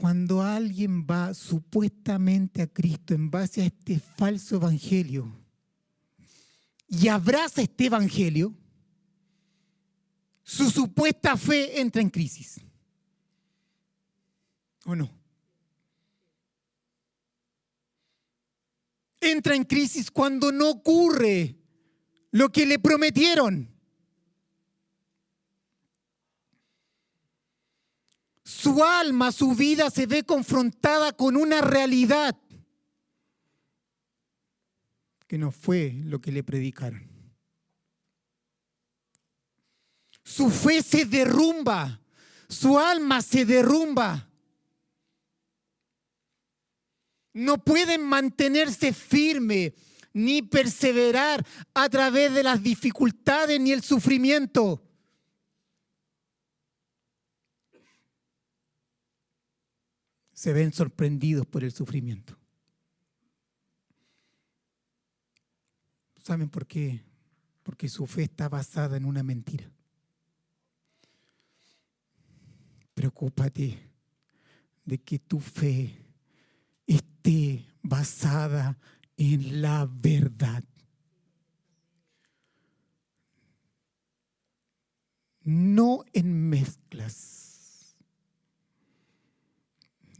Cuando 0.01 0.41
alguien 0.41 1.05
va 1.05 1.31
supuestamente 1.35 2.63
a 2.63 2.67
Cristo 2.67 3.13
en 3.13 3.29
base 3.29 3.61
a 3.61 3.65
este 3.65 3.99
falso 3.99 4.55
evangelio 4.55 5.31
y 6.87 7.07
abraza 7.07 7.61
este 7.61 7.85
evangelio, 7.85 8.51
su 10.41 10.71
supuesta 10.71 11.37
fe 11.37 11.79
entra 11.79 12.01
en 12.01 12.09
crisis. 12.09 12.59
¿O 14.85 14.95
no? 14.95 15.07
Entra 19.19 19.53
en 19.53 19.65
crisis 19.65 20.09
cuando 20.09 20.51
no 20.51 20.71
ocurre 20.71 21.59
lo 22.31 22.51
que 22.51 22.65
le 22.65 22.79
prometieron. 22.79 23.70
Su 28.51 28.83
alma, 28.83 29.31
su 29.31 29.55
vida 29.55 29.89
se 29.89 30.05
ve 30.05 30.23
confrontada 30.23 31.13
con 31.13 31.37
una 31.37 31.61
realidad 31.61 32.37
que 35.25 35.37
no 35.37 35.51
fue 35.51 35.93
lo 36.03 36.19
que 36.19 36.33
le 36.33 36.43
predicaron. 36.43 37.09
Su 40.25 40.49
fe 40.49 40.83
se 40.83 41.05
derrumba, 41.05 42.01
su 42.49 42.77
alma 42.77 43.21
se 43.21 43.45
derrumba. 43.45 44.29
No 47.31 47.63
pueden 47.63 48.03
mantenerse 48.03 48.91
firme 48.91 49.73
ni 50.11 50.41
perseverar 50.41 51.47
a 51.73 51.87
través 51.87 52.33
de 52.33 52.43
las 52.43 52.61
dificultades 52.61 53.61
ni 53.61 53.71
el 53.71 53.81
sufrimiento. 53.81 54.90
Se 60.41 60.53
ven 60.53 60.73
sorprendidos 60.73 61.45
por 61.45 61.63
el 61.63 61.71
sufrimiento. 61.71 62.35
¿Saben 66.17 66.49
por 66.49 66.65
qué? 66.65 67.03
Porque 67.61 67.87
su 67.87 68.07
fe 68.07 68.23
está 68.23 68.49
basada 68.49 68.97
en 68.97 69.05
una 69.05 69.21
mentira. 69.21 69.69
Preocúpate 72.95 73.87
de 74.83 74.97
que 74.97 75.19
tu 75.19 75.39
fe 75.39 76.07
esté 76.87 77.67
basada 77.83 78.79
en 79.17 79.61
la 79.61 79.87
verdad. 79.87 80.63
No 85.43 86.03
en 86.13 86.49
mezclas. 86.49 87.50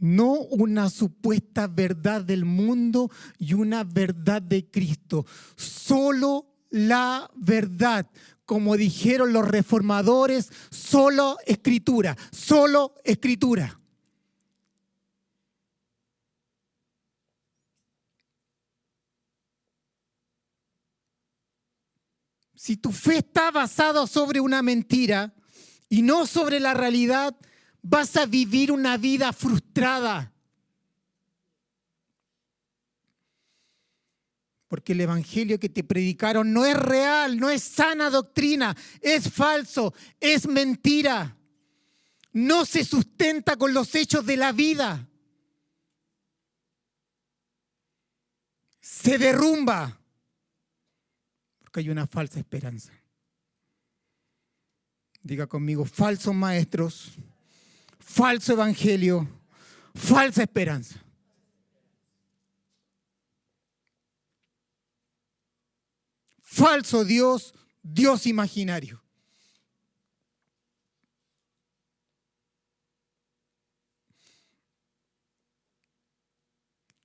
No 0.02 0.32
una 0.32 0.90
supuesta 0.90 1.68
verdad 1.68 2.22
del 2.22 2.44
mundo 2.44 3.08
y 3.38 3.54
una 3.54 3.84
verdad 3.84 4.42
de 4.42 4.68
Cristo. 4.68 5.24
Solo 5.54 6.48
la 6.70 7.30
verdad. 7.36 8.10
Como 8.44 8.76
dijeron 8.76 9.32
los 9.32 9.46
reformadores, 9.46 10.50
solo 10.70 11.38
escritura, 11.46 12.16
solo 12.32 12.94
escritura. 13.04 13.78
Si 22.56 22.76
tu 22.76 22.90
fe 22.90 23.18
está 23.18 23.52
basada 23.52 24.08
sobre 24.08 24.40
una 24.40 24.62
mentira 24.62 25.32
y 25.88 26.02
no 26.02 26.26
sobre 26.26 26.58
la 26.58 26.74
realidad, 26.74 27.36
vas 27.82 28.16
a 28.16 28.26
vivir 28.26 28.72
una 28.72 28.96
vida 28.96 29.32
frustrada. 29.32 30.32
Porque 34.68 34.92
el 34.92 35.02
evangelio 35.02 35.58
que 35.60 35.68
te 35.68 35.84
predicaron 35.84 36.52
no 36.52 36.64
es 36.64 36.74
real, 36.74 37.38
no 37.38 37.50
es 37.50 37.62
sana 37.62 38.08
doctrina, 38.08 38.74
es 39.02 39.30
falso, 39.30 39.92
es 40.18 40.48
mentira. 40.48 41.36
No 42.32 42.64
se 42.64 42.82
sustenta 42.82 43.56
con 43.56 43.74
los 43.74 43.94
hechos 43.94 44.24
de 44.24 44.38
la 44.38 44.52
vida. 44.52 45.06
Se 48.80 49.18
derrumba 49.18 50.00
que 51.72 51.80
hay 51.80 51.90
una 51.90 52.06
falsa 52.06 52.38
esperanza. 52.38 52.92
Diga 55.22 55.46
conmigo, 55.46 55.84
falsos 55.84 56.34
maestros, 56.34 57.12
falso 58.12 58.52
evangelio, 58.52 59.26
falsa 59.94 60.42
esperanza. 60.42 61.02
Falso 66.42 67.04
Dios, 67.06 67.54
Dios 67.82 68.26
imaginario. 68.26 69.02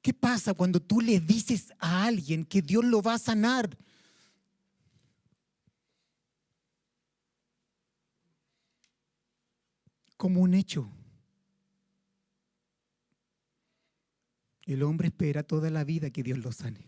¿Qué 0.02 0.14
pasa 0.14 0.54
cuando 0.54 0.82
tú 0.82 1.00
le 1.00 1.22
dices 1.22 1.74
a 1.80 2.04
alguien 2.04 2.44
que 2.44 2.62
Dios 2.62 2.84
lo 2.84 3.02
va 3.02 3.14
a 3.14 3.20
sanar? 3.20 3.78
como 10.18 10.42
un 10.42 10.56
hecho. 10.56 10.90
El 14.68 14.84
hombre 14.84 15.08
espera 15.08 15.44
toda 15.44 15.70
la 15.70 15.86
vida 15.86 16.12
que 16.12 16.24
Dios 16.24 16.40
lo 16.40 16.52
sane. 16.52 16.86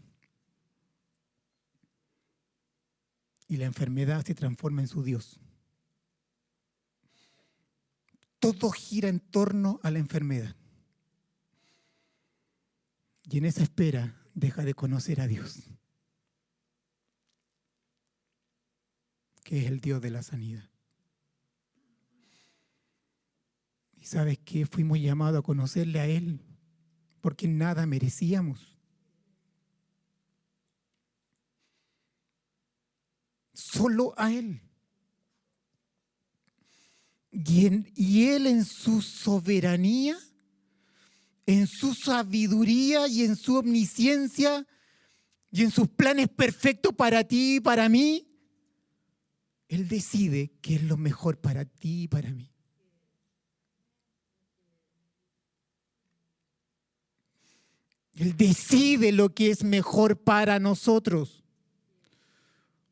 Y 3.47 3.55
la 3.55 3.65
enfermedad 3.65 4.25
se 4.25 4.36
transforma 4.36 4.82
en 4.82 4.89
su 4.89 5.01
Dios. 5.01 5.39
Todo 8.39 8.69
gira 8.71 9.07
en 9.07 9.21
torno 9.21 9.80
a 9.82 9.91
la 9.91 9.99
enfermedad. 9.99 10.57
Y 13.23 13.38
en 13.38 13.45
esa 13.45 13.63
espera 13.63 14.21
deja 14.34 14.63
de 14.65 14.73
conocer 14.73 15.21
a 15.21 15.27
Dios, 15.27 15.63
que 19.43 19.59
es 19.59 19.65
el 19.67 19.80
Dios 19.80 20.01
de 20.01 20.09
la 20.09 20.21
sanidad. 20.21 20.69
Y 23.95 24.05
sabes 24.05 24.38
que 24.39 24.65
fuimos 24.65 24.99
llamados 24.99 25.39
a 25.39 25.43
conocerle 25.43 25.99
a 25.99 26.07
Él, 26.07 26.49
porque 27.22 27.47
nada 27.47 27.86
merecíamos. 27.86 28.78
Solo 33.53 34.13
a 34.17 34.32
Él. 34.32 34.61
Y, 37.32 38.26
Él 38.26 38.47
en 38.47 38.65
su 38.65 39.01
soberanía, 39.01 40.17
en 41.45 41.67
su 41.67 41.93
sabiduría 41.93 43.07
y 43.07 43.24
en 43.24 43.36
su 43.36 43.55
omnisciencia 43.55 44.65
y 45.51 45.63
en 45.63 45.72
sus 45.72 45.88
planes 45.88 46.28
perfectos 46.30 46.93
para 46.93 47.24
ti 47.24 47.55
y 47.55 47.59
para 47.59 47.88
mí, 47.88 48.28
Él 49.67 49.88
decide 49.88 50.51
qué 50.61 50.76
es 50.76 50.84
lo 50.84 50.97
mejor 50.97 51.39
para 51.39 51.65
ti 51.65 52.03
y 52.03 52.07
para 52.07 52.32
mí. 52.32 52.49
Él 58.16 58.36
decide 58.36 59.12
lo 59.12 59.34
que 59.34 59.49
es 59.51 59.64
mejor 59.64 60.18
para 60.18 60.60
nosotros. 60.60 61.43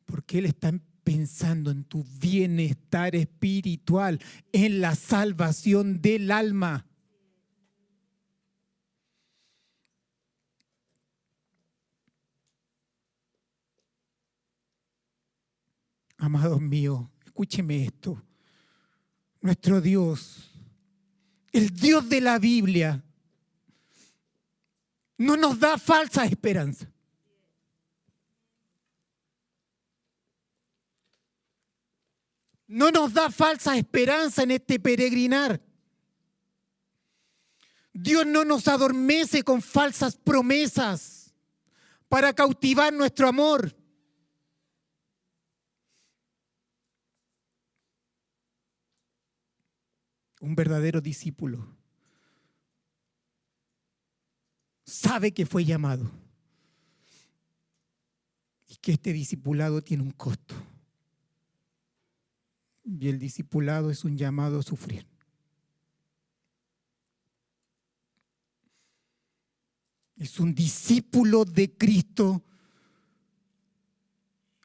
Porque 0.06 0.38
Él 0.38 0.46
está 0.46 0.72
pensando 1.04 1.70
en 1.70 1.84
tu 1.84 2.04
bienestar 2.20 3.16
espiritual, 3.16 4.20
en 4.52 4.80
la 4.80 4.94
salvación 4.94 6.00
del 6.02 6.30
alma. 6.30 6.86
Amados 16.18 16.60
míos, 16.60 17.06
escúcheme 17.24 17.84
esto. 17.84 18.20
Nuestro 19.40 19.80
Dios, 19.80 20.50
el 21.52 21.70
Dios 21.70 22.08
de 22.08 22.20
la 22.20 22.38
Biblia, 22.38 23.04
no 25.18 25.36
nos 25.36 25.58
da 25.58 25.76
falsa 25.76 26.24
esperanza. 26.24 26.90
No 32.68 32.90
nos 32.90 33.12
da 33.12 33.30
falsa 33.30 33.76
esperanza 33.76 34.42
en 34.42 34.52
este 34.52 34.78
peregrinar. 34.78 35.60
Dios 37.92 38.26
no 38.26 38.44
nos 38.44 38.68
adormece 38.68 39.42
con 39.42 39.60
falsas 39.60 40.16
promesas 40.16 41.34
para 42.08 42.32
cautivar 42.32 42.92
nuestro 42.92 43.26
amor. 43.26 43.74
Un 50.40 50.54
verdadero 50.54 51.00
discípulo 51.00 51.77
sabe 54.88 55.32
que 55.32 55.44
fue 55.44 55.64
llamado 55.64 56.10
y 58.68 58.76
que 58.76 58.92
este 58.92 59.12
discipulado 59.12 59.82
tiene 59.82 60.02
un 60.02 60.12
costo. 60.12 60.54
Y 62.84 63.08
el 63.08 63.18
discipulado 63.18 63.90
es 63.90 64.04
un 64.04 64.16
llamado 64.16 64.58
a 64.58 64.62
sufrir. 64.62 65.06
Es 70.16 70.40
un 70.40 70.54
discípulo 70.54 71.44
de 71.44 71.70
Cristo. 71.76 72.42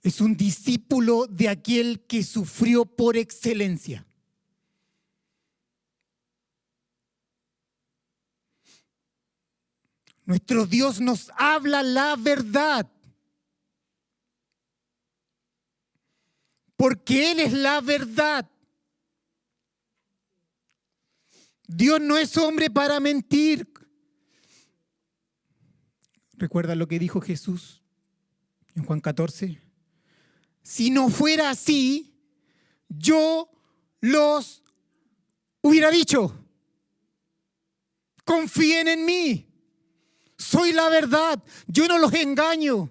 Es 0.04 0.22
un 0.22 0.38
discípulo 0.38 1.28
de 1.28 1.50
aquel 1.50 2.06
que 2.08 2.24
sufrió 2.24 2.86
por 2.86 3.18
excelencia. 3.18 4.08
Nuestro 10.26 10.66
Dios 10.66 11.02
nos 11.02 11.32
habla 11.38 11.84
la 11.84 12.16
verdad. 12.16 12.90
Porque 16.78 17.32
Él 17.32 17.40
es 17.40 17.54
la 17.54 17.82
verdad. 17.82 18.50
Dios 21.68 22.00
no 22.02 22.18
es 22.18 22.38
hombre 22.38 22.70
para 22.70 23.00
mentir. 23.00 23.72
¿Recuerda 26.34 26.76
lo 26.76 26.88
que 26.88 27.00
dijo 27.00 27.22
Jesús 27.22 27.84
en 28.76 28.84
Juan 28.84 29.02
14? 29.02 29.62
Si 30.62 30.90
no 30.90 31.10
fuera 31.10 31.50
así, 31.50 32.14
yo 32.90 33.50
los 34.00 34.64
hubiera 35.62 35.90
dicho. 35.90 36.38
Confíen 38.24 38.88
en 38.88 39.06
mí. 39.06 39.53
Soy 40.44 40.74
la 40.74 40.90
verdad. 40.90 41.42
Yo 41.68 41.88
no 41.88 41.98
los 41.98 42.14
engaño. 42.14 42.90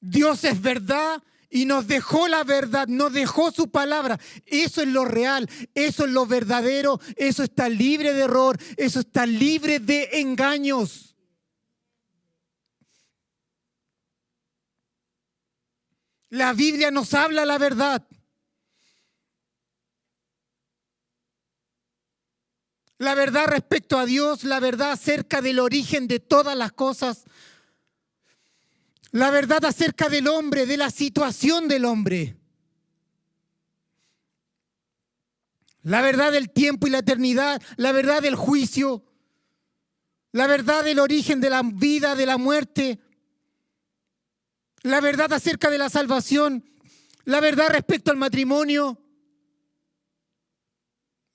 Dios 0.00 0.44
es 0.44 0.60
verdad 0.60 1.22
y 1.50 1.64
nos 1.64 1.86
dejó 1.88 2.28
la 2.28 2.44
verdad, 2.44 2.86
nos 2.86 3.12
dejó 3.12 3.50
su 3.50 3.70
palabra. 3.70 4.20
Eso 4.44 4.82
es 4.82 4.88
lo 4.88 5.04
real, 5.04 5.48
eso 5.74 6.04
es 6.04 6.10
lo 6.12 6.26
verdadero, 6.26 7.00
eso 7.16 7.42
está 7.42 7.68
libre 7.68 8.12
de 8.12 8.22
error, 8.22 8.56
eso 8.76 9.00
está 9.00 9.26
libre 9.26 9.80
de 9.80 10.20
engaños. 10.20 11.16
La 16.28 16.52
Biblia 16.52 16.90
nos 16.90 17.14
habla 17.14 17.44
la 17.44 17.58
verdad. 17.58 18.06
La 22.98 23.14
verdad 23.14 23.46
respecto 23.46 23.98
a 23.98 24.06
Dios, 24.06 24.44
la 24.44 24.58
verdad 24.58 24.92
acerca 24.92 25.42
del 25.42 25.58
origen 25.58 26.08
de 26.08 26.18
todas 26.18 26.56
las 26.56 26.72
cosas, 26.72 27.24
la 29.10 29.30
verdad 29.30 29.64
acerca 29.64 30.08
del 30.08 30.28
hombre, 30.28 30.66
de 30.66 30.76
la 30.76 30.90
situación 30.90 31.68
del 31.68 31.84
hombre. 31.84 32.36
La 35.82 36.00
verdad 36.00 36.32
del 36.32 36.50
tiempo 36.50 36.86
y 36.86 36.90
la 36.90 36.98
eternidad, 36.98 37.62
la 37.76 37.92
verdad 37.92 38.22
del 38.22 38.34
juicio, 38.34 39.04
la 40.32 40.46
verdad 40.46 40.82
del 40.82 40.98
origen 40.98 41.40
de 41.40 41.50
la 41.50 41.62
vida, 41.62 42.14
de 42.14 42.26
la 42.26 42.38
muerte, 42.38 42.98
la 44.82 45.00
verdad 45.00 45.32
acerca 45.32 45.70
de 45.70 45.78
la 45.78 45.90
salvación, 45.90 46.64
la 47.24 47.40
verdad 47.40 47.68
respecto 47.70 48.10
al 48.10 48.16
matrimonio, 48.16 48.98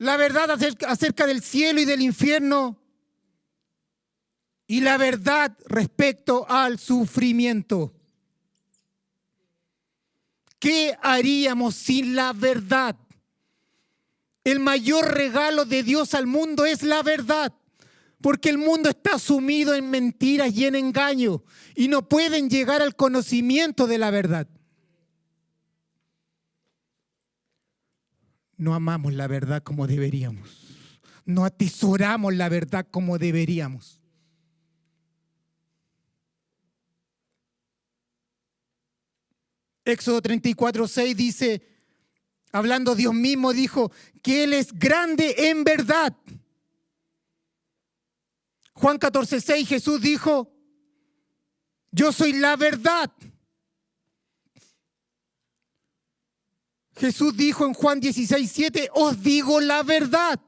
la 0.02 0.18
verdad 0.18 0.50
acerca 0.88 1.28
del 1.28 1.44
cielo 1.44 1.80
y 1.80 1.86
del 1.86 2.02
infierno 2.02 2.76
y 4.66 4.82
la 4.82 4.98
verdad 4.98 5.56
respecto 5.68 6.50
al 6.50 6.80
sufrimiento. 6.80 7.94
¿Qué 10.58 10.98
haríamos 11.04 11.76
sin 11.76 12.16
la 12.16 12.34
verdad? 12.34 12.96
El 14.44 14.60
mayor 14.60 15.14
regalo 15.14 15.66
de 15.66 15.84
Dios 15.84 16.16
al 16.16 16.26
mundo 16.26 16.66
es 16.66 16.82
la 16.82 17.04
verdad, 17.04 17.54
porque 18.22 18.50
el 18.50 18.58
mundo 18.58 18.90
está 18.90 19.20
sumido 19.20 19.76
en 19.76 19.92
mentiras 19.92 20.52
y 20.52 20.66
en 20.66 20.74
engaño 20.74 21.44
y 21.76 21.90
no 21.90 22.10
pueden 22.10 22.50
llegar 22.50 22.82
al 22.82 22.96
conocimiento 22.96 23.86
de 23.86 24.00
la 24.00 24.10
verdad. 24.10 24.48
No 28.62 28.76
amamos 28.76 29.14
la 29.14 29.28
verdad 29.28 29.64
como 29.64 29.88
deberíamos. 29.88 30.48
No 31.26 31.46
atesoramos 31.46 32.36
la 32.36 32.48
verdad 32.48 32.86
como 32.92 33.18
deberíamos. 33.18 34.00
Éxodo 39.84 40.22
34, 40.22 40.88
6 40.88 41.18
dice, 41.18 41.68
hablando 42.52 42.94
Dios 42.94 43.16
mismo, 43.16 43.52
dijo 43.52 43.92
que 44.22 44.44
Él 44.44 44.54
es 44.54 44.72
grande 44.74 45.50
en 45.50 45.64
verdad. 45.64 46.16
Juan 48.74 49.00
14, 49.00 49.42
6 49.42 49.68
Jesús 49.68 50.02
dijo, 50.02 50.54
yo 51.92 52.12
soy 52.12 52.34
la 52.34 52.56
verdad. 52.58 53.12
Jesús 56.96 57.36
dijo 57.36 57.66
en 57.66 57.74
Juan 57.74 58.00
16, 58.00 58.52
7, 58.52 58.90
os 58.94 59.22
digo 59.22 59.60
la 59.62 59.84
verdad. 59.84 60.40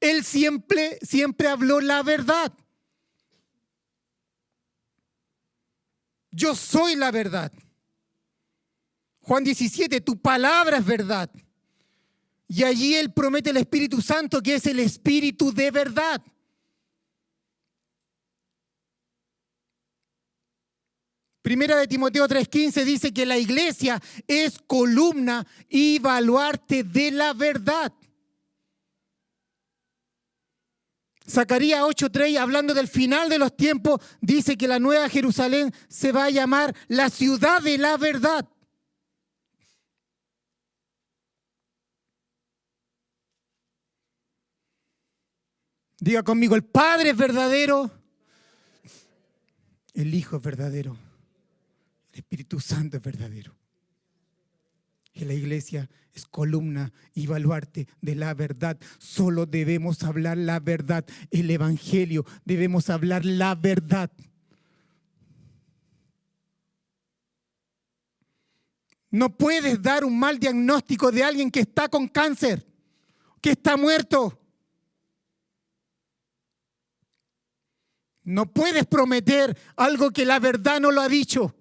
Él 0.00 0.24
siempre, 0.24 0.98
siempre 1.02 1.48
habló 1.48 1.80
la 1.80 2.02
verdad. 2.02 2.52
Yo 6.30 6.54
soy 6.54 6.96
la 6.96 7.10
verdad. 7.10 7.52
Juan 9.20 9.44
17, 9.44 10.00
tu 10.00 10.20
palabra 10.20 10.78
es 10.78 10.84
verdad. 10.84 11.30
Y 12.48 12.64
allí 12.64 12.94
Él 12.94 13.12
promete 13.12 13.50
el 13.50 13.58
Espíritu 13.58 14.02
Santo 14.02 14.42
que 14.42 14.56
es 14.56 14.66
el 14.66 14.80
Espíritu 14.80 15.52
de 15.52 15.70
verdad. 15.70 16.22
Primera 21.42 21.76
de 21.76 21.88
Timoteo 21.88 22.28
3:15 22.28 22.84
dice 22.84 23.12
que 23.12 23.26
la 23.26 23.36
iglesia 23.36 24.00
es 24.28 24.60
columna 24.64 25.44
y 25.68 25.98
baluarte 25.98 26.84
de 26.84 27.10
la 27.10 27.34
verdad. 27.34 27.92
Zacarías 31.28 31.82
8:3, 31.82 32.38
hablando 32.38 32.74
del 32.74 32.86
final 32.86 33.28
de 33.28 33.38
los 33.38 33.56
tiempos, 33.56 34.00
dice 34.20 34.56
que 34.56 34.68
la 34.68 34.78
nueva 34.78 35.08
Jerusalén 35.08 35.74
se 35.88 36.12
va 36.12 36.24
a 36.26 36.30
llamar 36.30 36.76
la 36.86 37.10
ciudad 37.10 37.60
de 37.60 37.76
la 37.76 37.96
verdad. 37.96 38.48
Diga 45.98 46.22
conmigo, 46.22 46.54
el 46.54 46.64
Padre 46.64 47.10
es 47.10 47.16
verdadero, 47.16 47.90
el 49.94 50.14
Hijo 50.14 50.36
es 50.36 50.42
verdadero. 50.42 51.11
El 52.12 52.18
Espíritu 52.18 52.60
Santo 52.60 52.98
es 52.98 53.02
verdadero. 53.02 53.56
Y 55.14 55.24
la 55.24 55.34
iglesia 55.34 55.90
es 56.12 56.26
columna 56.26 56.92
y 57.14 57.26
baluarte 57.26 57.88
de 58.00 58.14
la 58.14 58.34
verdad. 58.34 58.78
Solo 58.98 59.46
debemos 59.46 60.02
hablar 60.02 60.38
la 60.38 60.60
verdad. 60.60 61.04
El 61.30 61.50
Evangelio 61.50 62.24
debemos 62.44 62.90
hablar 62.90 63.24
la 63.24 63.54
verdad. 63.54 64.10
No 69.10 69.36
puedes 69.36 69.80
dar 69.82 70.04
un 70.04 70.18
mal 70.18 70.38
diagnóstico 70.38 71.12
de 71.12 71.22
alguien 71.22 71.50
que 71.50 71.60
está 71.60 71.88
con 71.88 72.08
cáncer, 72.08 72.66
que 73.42 73.50
está 73.50 73.76
muerto. 73.76 74.38
No 78.24 78.50
puedes 78.50 78.86
prometer 78.86 79.58
algo 79.76 80.10
que 80.10 80.24
la 80.24 80.38
verdad 80.38 80.80
no 80.80 80.90
lo 80.90 81.02
ha 81.02 81.08
dicho. 81.08 81.54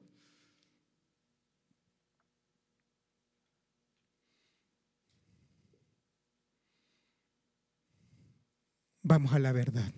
Vamos 9.12 9.34
a 9.34 9.40
la 9.40 9.52
verdad. 9.52 9.92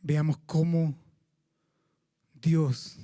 Veamos 0.00 0.38
cómo 0.44 0.92
Dios 2.34 2.98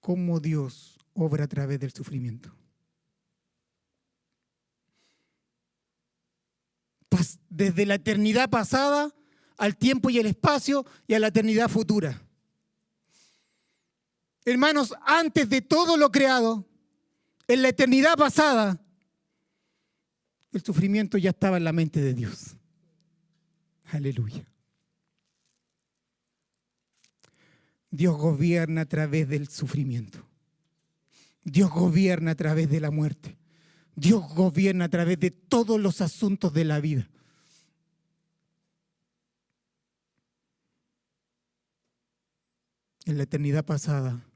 cómo 0.00 0.38
Dios 0.38 0.98
obra 1.14 1.44
a 1.44 1.48
través 1.48 1.80
del 1.80 1.94
sufrimiento. 1.94 2.54
Desde 7.48 7.86
la 7.86 7.94
eternidad 7.94 8.50
pasada 8.50 9.14
al 9.56 9.78
tiempo 9.78 10.10
y 10.10 10.18
el 10.18 10.26
espacio 10.26 10.84
y 11.06 11.14
a 11.14 11.20
la 11.20 11.28
eternidad 11.28 11.70
futura. 11.70 12.20
Hermanos, 14.44 14.94
antes 15.06 15.48
de 15.48 15.62
todo 15.62 15.96
lo 15.96 16.12
creado, 16.12 16.66
en 17.48 17.62
la 17.62 17.68
eternidad 17.68 18.16
pasada, 18.16 18.80
el 20.52 20.62
sufrimiento 20.62 21.18
ya 21.18 21.30
estaba 21.30 21.56
en 21.56 21.64
la 21.64 21.72
mente 21.72 22.00
de 22.00 22.14
Dios. 22.14 22.56
Aleluya. 23.84 24.44
Dios 27.90 28.16
gobierna 28.16 28.82
a 28.82 28.86
través 28.86 29.28
del 29.28 29.48
sufrimiento. 29.48 30.26
Dios 31.44 31.70
gobierna 31.70 32.32
a 32.32 32.34
través 32.34 32.68
de 32.68 32.80
la 32.80 32.90
muerte. 32.90 33.38
Dios 33.94 34.22
gobierna 34.34 34.86
a 34.86 34.88
través 34.88 35.18
de 35.20 35.30
todos 35.30 35.80
los 35.80 36.00
asuntos 36.00 36.52
de 36.52 36.64
la 36.64 36.80
vida. 36.80 37.08
En 43.04 43.16
la 43.16 43.22
eternidad 43.22 43.64
pasada, 43.64 44.26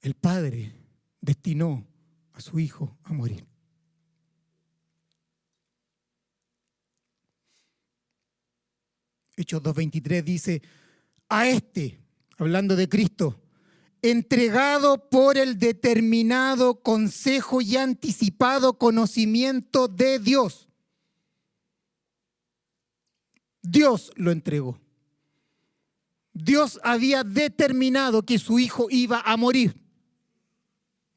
el 0.00 0.14
Padre 0.14 0.79
destinó 1.20 1.86
a 2.32 2.40
su 2.40 2.58
Hijo 2.58 2.96
a 3.04 3.12
morir. 3.12 3.46
Hechos 9.36 9.62
2.23 9.62 10.22
dice, 10.22 10.62
a 11.28 11.48
este, 11.48 11.98
hablando 12.36 12.76
de 12.76 12.88
Cristo, 12.88 13.40
entregado 14.02 15.08
por 15.08 15.38
el 15.38 15.58
determinado 15.58 16.82
consejo 16.82 17.60
y 17.60 17.76
anticipado 17.76 18.78
conocimiento 18.78 19.88
de 19.88 20.18
Dios. 20.18 20.68
Dios 23.62 24.10
lo 24.16 24.30
entregó. 24.30 24.78
Dios 26.32 26.80
había 26.82 27.24
determinado 27.24 28.22
que 28.24 28.38
su 28.38 28.58
hijo 28.58 28.86
iba 28.90 29.20
a 29.20 29.36
morir. 29.36 29.79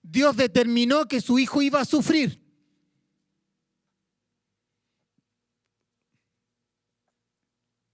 Dios 0.03 0.35
determinó 0.35 1.07
que 1.07 1.21
su 1.21 1.39
hijo 1.39 1.61
iba 1.61 1.79
a 1.81 1.85
sufrir. 1.85 2.43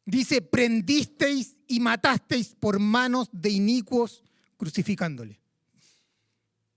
Dice, 0.06 0.42
prendisteis 0.42 1.56
y 1.68 1.80
matasteis 1.80 2.56
por 2.56 2.80
manos 2.80 3.30
de 3.32 3.52
inicuos 3.52 4.24
crucificándole. 4.58 5.40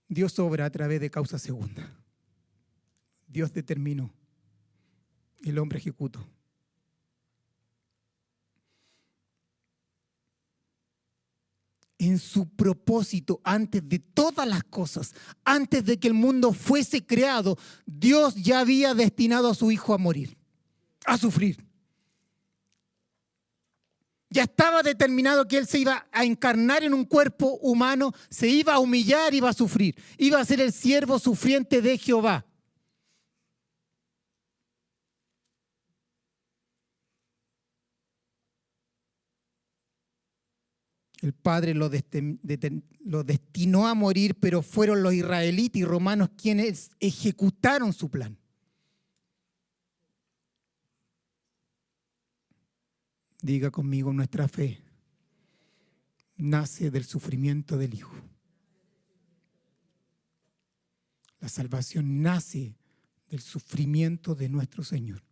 Dios 0.07 0.37
obra 0.37 0.65
a 0.65 0.69
través 0.69 1.01
de 1.01 1.09
causa 1.09 1.39
segunda. 1.39 1.91
Dios 3.27 3.51
determinó. 3.51 4.13
El 5.43 5.57
hombre 5.57 5.79
ejecutó. 5.79 6.23
En 12.07 12.19
su 12.19 12.47
propósito 12.47 13.39
antes 13.43 13.87
de 13.87 13.99
todas 13.99 14.47
las 14.47 14.63
cosas, 14.63 15.13
antes 15.43 15.85
de 15.85 15.99
que 15.99 16.07
el 16.07 16.13
mundo 16.13 16.53
fuese 16.53 17.05
creado, 17.05 17.57
Dios 17.85 18.35
ya 18.35 18.59
había 18.59 18.93
destinado 18.93 19.49
a 19.49 19.55
su 19.55 19.71
hijo 19.71 19.93
a 19.93 19.97
morir, 19.97 20.37
a 21.05 21.17
sufrir. 21.17 21.65
Ya 24.29 24.43
estaba 24.43 24.81
determinado 24.81 25.47
que 25.47 25.57
él 25.57 25.67
se 25.67 25.79
iba 25.79 26.07
a 26.11 26.23
encarnar 26.23 26.83
en 26.83 26.93
un 26.93 27.05
cuerpo 27.05 27.59
humano, 27.61 28.13
se 28.29 28.47
iba 28.47 28.73
a 28.73 28.79
humillar, 28.79 29.33
iba 29.33 29.49
a 29.49 29.53
sufrir, 29.53 29.95
iba 30.17 30.39
a 30.39 30.45
ser 30.45 30.59
el 30.59 30.73
siervo 30.73 31.19
sufriente 31.19 31.81
de 31.81 31.97
Jehová. 31.97 32.45
El 41.23 41.31
Padre 41.31 41.73
lo, 41.73 41.89
destinó 43.23 43.87
a 43.87 43.93
morir, 43.93 44.35
pero 44.35 44.61
fueron 44.61 45.03
los 45.03 45.13
israelitas 45.13 45.79
y 45.79 45.85
romanos 45.85 46.31
quienes 46.35 46.91
ejecutaron 46.99 47.93
su 47.93 48.09
plan. 48.09 48.37
Diga 53.41 53.71
conmigo, 53.71 54.11
nuestra 54.11 54.49
fe 54.49 54.83
nace 56.35 56.91
del 56.91 57.05
sufrimiento 57.05 57.77
del 57.77 57.93
Hijo. 57.93 58.13
La 61.39 61.47
salvación 61.47 62.21
nace 62.21 62.75
del 63.29 63.39
sufrimiento 63.39 64.35
de 64.35 64.49
nuestro 64.49 64.83
Señor. 64.83 65.23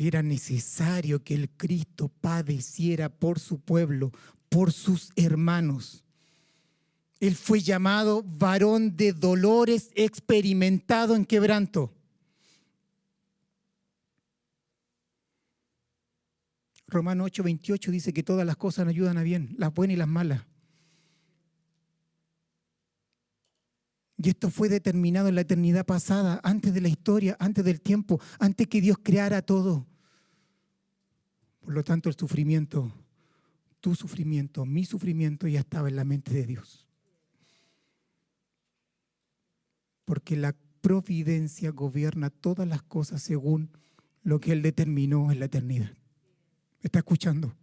Era 0.00 0.22
necesario 0.22 1.24
que 1.24 1.34
el 1.34 1.50
Cristo 1.50 2.08
padeciera 2.20 3.08
por 3.08 3.40
su 3.40 3.58
pueblo, 3.58 4.12
por 4.48 4.72
sus 4.72 5.10
hermanos. 5.16 6.04
Él 7.18 7.34
fue 7.34 7.60
llamado 7.60 8.22
varón 8.22 8.96
de 8.96 9.12
dolores 9.12 9.90
experimentado 9.96 11.16
en 11.16 11.24
quebranto. 11.24 11.92
Romano 16.86 17.24
8, 17.24 17.42
28 17.42 17.90
dice 17.90 18.12
que 18.12 18.22
todas 18.22 18.46
las 18.46 18.56
cosas 18.56 18.86
ayudan 18.86 19.18
a 19.18 19.24
bien, 19.24 19.56
las 19.58 19.74
buenas 19.74 19.94
y 19.94 19.98
las 19.98 20.06
malas. 20.06 20.44
Y 24.20 24.30
esto 24.30 24.50
fue 24.50 24.68
determinado 24.68 25.28
en 25.28 25.36
la 25.36 25.42
eternidad 25.42 25.86
pasada, 25.86 26.40
antes 26.42 26.74
de 26.74 26.80
la 26.80 26.88
historia, 26.88 27.36
antes 27.38 27.64
del 27.64 27.80
tiempo, 27.80 28.20
antes 28.38 28.66
que 28.66 28.80
Dios 28.80 28.98
creara 29.02 29.42
todo. 29.42 29.86
Por 31.60 31.72
lo 31.72 31.84
tanto, 31.84 32.08
el 32.08 32.16
sufrimiento, 32.16 32.92
tu 33.80 33.94
sufrimiento, 33.94 34.66
mi 34.66 34.84
sufrimiento 34.84 35.46
ya 35.46 35.60
estaba 35.60 35.88
en 35.88 35.96
la 35.96 36.04
mente 36.04 36.34
de 36.34 36.46
Dios. 36.46 36.86
Porque 40.04 40.36
la 40.36 40.56
providencia 40.80 41.70
gobierna 41.70 42.30
todas 42.30 42.66
las 42.66 42.82
cosas 42.82 43.22
según 43.22 43.70
lo 44.22 44.40
que 44.40 44.52
Él 44.52 44.62
determinó 44.62 45.30
en 45.30 45.38
la 45.38 45.46
eternidad 45.46 45.98
está 46.80 47.00
escuchando? 47.00 47.54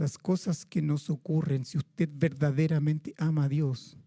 Las 0.00 0.16
cosas 0.16 0.64
que 0.64 0.80
nos 0.80 1.10
ocurren, 1.10 1.66
si 1.66 1.76
usted 1.76 2.08
verdaderamente 2.10 3.12
ama 3.18 3.44
a 3.44 3.48
Dios, 3.50 3.98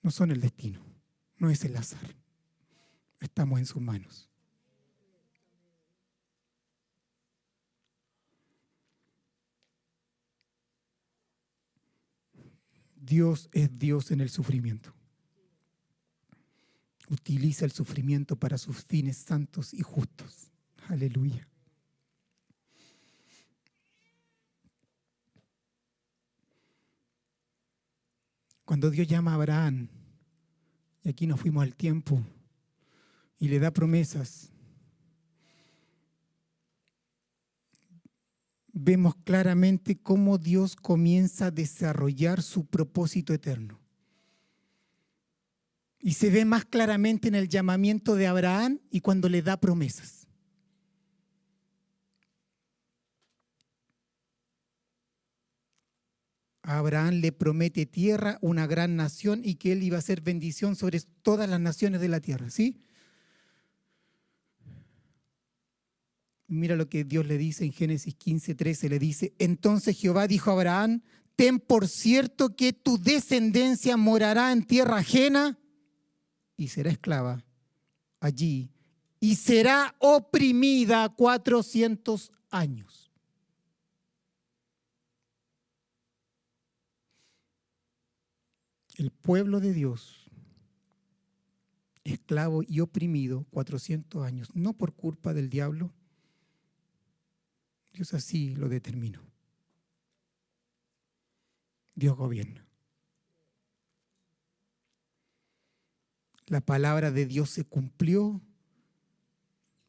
no 0.00 0.10
son 0.10 0.30
el 0.30 0.40
destino, 0.40 0.80
no 1.36 1.50
es 1.50 1.62
el 1.66 1.76
azar. 1.76 2.16
Estamos 3.20 3.58
en 3.58 3.66
sus 3.66 3.82
manos. 3.82 4.30
Dios 12.94 13.50
es 13.52 13.78
Dios 13.78 14.10
en 14.10 14.22
el 14.22 14.30
sufrimiento 14.30 14.94
utiliza 17.08 17.64
el 17.64 17.70
sufrimiento 17.70 18.34
para 18.34 18.58
sus 18.58 18.82
fines 18.82 19.18
santos 19.18 19.72
y 19.72 19.82
justos. 19.82 20.50
Aleluya. 20.88 21.46
Cuando 28.66 28.90
Dios 28.90 29.06
llama 29.06 29.30
a 29.30 29.34
Abraham, 29.36 29.88
y 31.04 31.08
aquí 31.08 31.26
nos 31.26 31.40
fuimos 31.40 31.62
al 31.62 31.76
tiempo, 31.76 32.20
y 33.38 33.46
le 33.48 33.60
da 33.60 33.70
promesas, 33.70 34.50
vemos 38.72 39.14
claramente 39.24 39.96
cómo 39.96 40.36
Dios 40.36 40.74
comienza 40.74 41.46
a 41.46 41.50
desarrollar 41.52 42.42
su 42.42 42.66
propósito 42.66 43.32
eterno. 43.32 43.78
Y 46.00 46.14
se 46.14 46.30
ve 46.30 46.44
más 46.44 46.64
claramente 46.64 47.28
en 47.28 47.36
el 47.36 47.48
llamamiento 47.48 48.16
de 48.16 48.26
Abraham 48.26 48.80
y 48.90 49.00
cuando 49.00 49.28
le 49.28 49.42
da 49.42 49.58
promesas. 49.58 50.15
Abraham 56.66 57.20
le 57.20 57.30
promete 57.30 57.86
tierra, 57.86 58.38
una 58.40 58.66
gran 58.66 58.96
nación 58.96 59.40
y 59.44 59.54
que 59.54 59.70
él 59.70 59.84
iba 59.84 59.98
a 59.98 60.02
ser 60.02 60.20
bendición 60.20 60.74
sobre 60.74 61.00
todas 61.22 61.48
las 61.48 61.60
naciones 61.60 62.00
de 62.00 62.08
la 62.08 62.20
tierra, 62.20 62.50
¿sí? 62.50 62.80
Mira 66.48 66.74
lo 66.74 66.88
que 66.88 67.04
Dios 67.04 67.24
le 67.26 67.38
dice 67.38 67.64
en 67.64 67.72
Génesis 67.72 68.16
15, 68.16 68.56
13, 68.56 68.88
le 68.88 68.98
dice, 68.98 69.32
entonces 69.38 69.96
Jehová 69.96 70.26
dijo 70.26 70.50
a 70.50 70.54
Abraham, 70.54 71.02
ten 71.36 71.60
por 71.60 71.86
cierto 71.86 72.56
que 72.56 72.72
tu 72.72 72.98
descendencia 72.98 73.96
morará 73.96 74.50
en 74.50 74.64
tierra 74.64 74.98
ajena 74.98 75.58
y 76.56 76.68
será 76.68 76.90
esclava 76.90 77.44
allí 78.18 78.70
y 79.20 79.36
será 79.36 79.94
oprimida 80.00 81.08
400 81.10 82.32
años. 82.50 83.05
El 88.96 89.10
pueblo 89.10 89.60
de 89.60 89.74
Dios, 89.74 90.30
esclavo 92.02 92.62
y 92.66 92.80
oprimido 92.80 93.44
400 93.50 94.24
años, 94.24 94.48
no 94.54 94.72
por 94.72 94.94
culpa 94.94 95.34
del 95.34 95.50
diablo, 95.50 95.92
Dios 97.92 98.14
así 98.14 98.54
lo 98.54 98.70
determinó. 98.70 99.20
Dios 101.94 102.16
gobierna. 102.16 102.66
La 106.46 106.60
palabra 106.60 107.10
de 107.10 107.26
Dios 107.26 107.50
se 107.50 107.64
cumplió. 107.64 108.40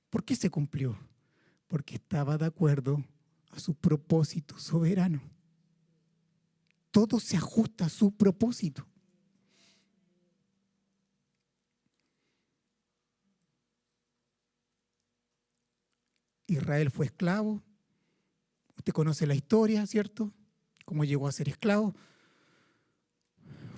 ¿Por 0.09 0.25
qué 0.25 0.35
se 0.35 0.49
cumplió? 0.49 0.97
Porque 1.67 1.95
estaba 1.95 2.37
de 2.37 2.45
acuerdo 2.45 3.03
a 3.51 3.59
su 3.59 3.73
propósito 3.73 4.57
soberano. 4.57 5.21
Todo 6.91 7.19
se 7.19 7.37
ajusta 7.37 7.85
a 7.85 7.89
su 7.89 8.11
propósito. 8.11 8.87
Israel 16.47 16.89
fue 16.91 17.07
esclavo, 17.07 17.61
Usted 18.77 18.93
conoce 18.93 19.27
la 19.27 19.35
historia, 19.35 19.85
¿cierto? 19.85 20.31
Cómo 20.85 21.03
llegó 21.03 21.27
a 21.27 21.31
ser 21.31 21.49
esclavo. 21.49 21.93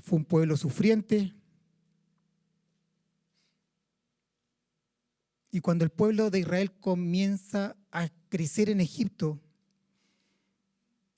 Fue 0.04 0.20
un 0.20 0.26
pueblo 0.26 0.58
sufriente. 0.58 1.34
Y 5.52 5.62
cuando 5.62 5.84
el 5.84 5.90
pueblo 5.90 6.30
de 6.30 6.40
Israel 6.40 6.72
comienza 6.80 7.76
a 7.92 8.10
crecer 8.30 8.70
en 8.70 8.82
Egipto, 8.82 9.40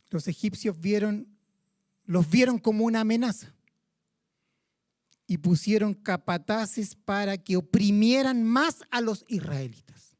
los 0.09 0.27
egipcios 0.27 0.79
vieron, 0.79 1.27
los 2.05 2.29
vieron 2.29 2.59
como 2.59 2.85
una 2.85 3.01
amenaza 3.01 3.53
y 5.27 5.37
pusieron 5.37 5.93
capataces 5.93 6.95
para 6.95 7.37
que 7.37 7.57
oprimieran 7.57 8.43
más 8.43 8.83
a 8.89 9.01
los 9.01 9.25
israelitas, 9.27 10.10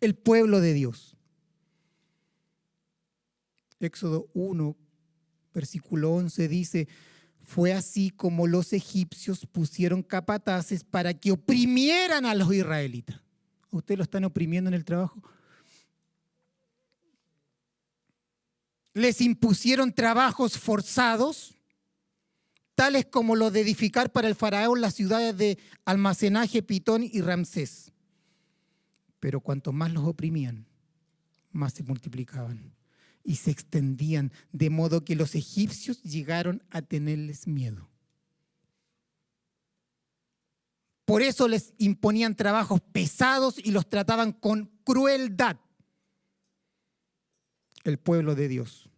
el 0.00 0.14
pueblo 0.14 0.60
de 0.60 0.74
Dios. 0.74 1.16
Éxodo 3.78 4.28
1, 4.34 4.76
versículo 5.54 6.12
11 6.12 6.48
dice, 6.48 6.88
fue 7.42 7.72
así 7.72 8.10
como 8.10 8.46
los 8.46 8.72
egipcios 8.72 9.46
pusieron 9.46 10.02
capataces 10.02 10.84
para 10.84 11.14
que 11.14 11.32
oprimieran 11.32 12.26
a 12.26 12.34
los 12.34 12.52
israelitas. 12.52 13.20
¿Ustedes 13.70 13.98
lo 13.98 14.04
están 14.04 14.24
oprimiendo 14.24 14.68
en 14.68 14.74
el 14.74 14.84
trabajo? 14.84 15.22
Les 18.92 19.20
impusieron 19.20 19.92
trabajos 19.92 20.58
forzados, 20.58 21.54
tales 22.74 23.06
como 23.06 23.36
los 23.36 23.52
de 23.52 23.60
edificar 23.60 24.10
para 24.10 24.28
el 24.28 24.34
faraón 24.34 24.80
las 24.80 24.94
ciudades 24.94 25.36
de 25.36 25.58
almacenaje 25.84 26.62
Pitón 26.62 27.04
y 27.04 27.20
Ramsés. 27.20 27.92
Pero 29.20 29.40
cuanto 29.40 29.72
más 29.72 29.92
los 29.92 30.04
oprimían, 30.04 30.66
más 31.52 31.74
se 31.74 31.82
multiplicaban 31.82 32.74
y 33.22 33.36
se 33.36 33.50
extendían, 33.50 34.32
de 34.50 34.70
modo 34.70 35.04
que 35.04 35.14
los 35.14 35.34
egipcios 35.34 36.02
llegaron 36.02 36.62
a 36.70 36.82
tenerles 36.82 37.46
miedo. 37.46 37.88
Por 41.04 41.22
eso 41.22 41.48
les 41.48 41.74
imponían 41.78 42.36
trabajos 42.36 42.80
pesados 42.92 43.56
y 43.58 43.72
los 43.72 43.88
trataban 43.88 44.32
con 44.32 44.70
crueldad. 44.84 45.56
El 47.82 47.98
pueblo 47.98 48.34
de 48.34 48.48
Dios. 48.48 48.88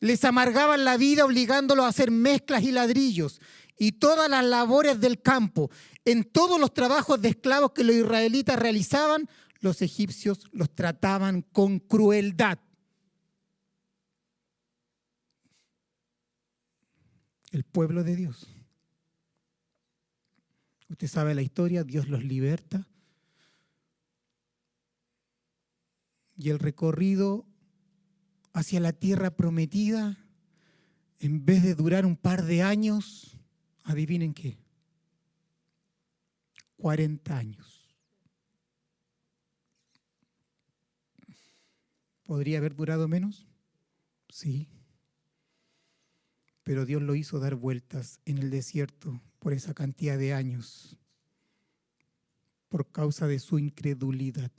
Les 0.00 0.24
amargaban 0.24 0.84
la 0.84 0.96
vida 0.96 1.24
obligándolos 1.24 1.84
a 1.84 1.88
hacer 1.88 2.10
mezclas 2.10 2.62
y 2.62 2.72
ladrillos 2.72 3.40
y 3.78 3.92
todas 3.92 4.28
las 4.30 4.44
labores 4.44 5.00
del 5.00 5.20
campo. 5.20 5.70
En 6.04 6.24
todos 6.24 6.60
los 6.60 6.72
trabajos 6.72 7.20
de 7.20 7.30
esclavos 7.30 7.72
que 7.72 7.84
los 7.84 7.96
israelitas 7.96 8.58
realizaban, 8.58 9.28
los 9.60 9.82
egipcios 9.82 10.48
los 10.52 10.74
trataban 10.74 11.42
con 11.42 11.78
crueldad. 11.78 12.58
el 17.56 17.64
pueblo 17.64 18.04
de 18.04 18.16
Dios. 18.16 18.46
Usted 20.90 21.08
sabe 21.08 21.34
la 21.34 21.40
historia, 21.40 21.84
Dios 21.84 22.06
los 22.06 22.22
liberta. 22.22 22.86
Y 26.36 26.50
el 26.50 26.58
recorrido 26.58 27.46
hacia 28.52 28.78
la 28.78 28.92
tierra 28.92 29.30
prometida, 29.30 30.18
en 31.18 31.46
vez 31.46 31.62
de 31.62 31.74
durar 31.74 32.04
un 32.04 32.16
par 32.16 32.44
de 32.44 32.62
años, 32.62 33.35
adivinen 33.86 34.34
qué, 34.34 34.58
40 36.76 37.36
años. 37.36 37.94
¿Podría 42.24 42.58
haber 42.58 42.74
durado 42.74 43.08
menos? 43.08 43.46
Sí 44.28 44.68
pero 46.66 46.84
Dios 46.84 47.00
lo 47.00 47.14
hizo 47.14 47.38
dar 47.38 47.54
vueltas 47.54 48.18
en 48.24 48.38
el 48.38 48.50
desierto 48.50 49.22
por 49.38 49.52
esa 49.52 49.72
cantidad 49.72 50.18
de 50.18 50.34
años, 50.34 50.98
por 52.68 52.90
causa 52.90 53.28
de 53.28 53.38
su 53.38 53.60
incredulidad. 53.60 54.50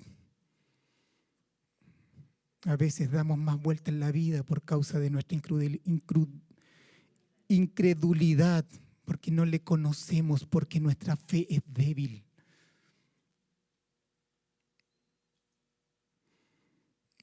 A 2.64 2.78
veces 2.78 3.12
damos 3.12 3.38
más 3.38 3.62
vueltas 3.62 3.90
en 3.94 4.00
la 4.00 4.14
vida 4.14 4.44
por 4.44 4.64
causa 4.64 5.02
de 5.02 5.10
nuestra 5.10 5.38
incredulidad, 7.50 8.66
porque 9.08 9.32
no 9.32 9.46
le 9.46 9.62
conocemos, 9.62 10.46
porque 10.46 10.82
nuestra 10.82 11.16
fe 11.16 11.48
es 11.50 11.62
débil. 11.66 12.26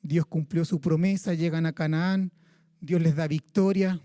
Dios 0.01 0.25
cumplió 0.25 0.65
su 0.65 0.81
promesa, 0.81 1.35
llegan 1.35 1.67
a 1.67 1.75
Canaán, 1.75 2.33
Dios 2.81 3.03
les 3.03 3.15
da 3.15 3.29
victoria, 3.29 4.01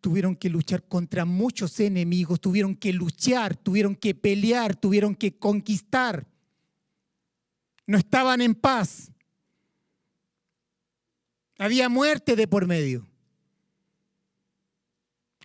tuvieron 0.00 0.34
que 0.34 0.50
luchar 0.50 0.82
contra 0.82 1.24
muchos 1.24 1.78
enemigos, 1.78 2.40
tuvieron 2.40 2.74
que 2.74 2.92
luchar, 2.92 3.56
tuvieron 3.56 3.94
que 3.94 4.16
pelear, 4.16 4.74
tuvieron 4.74 5.14
que 5.14 5.38
conquistar. 5.38 6.26
No 7.86 7.96
estaban 7.96 8.40
en 8.40 8.56
paz. 8.56 9.12
Había 11.58 11.88
muerte 11.88 12.34
de 12.34 12.48
por 12.48 12.66
medio. 12.66 13.06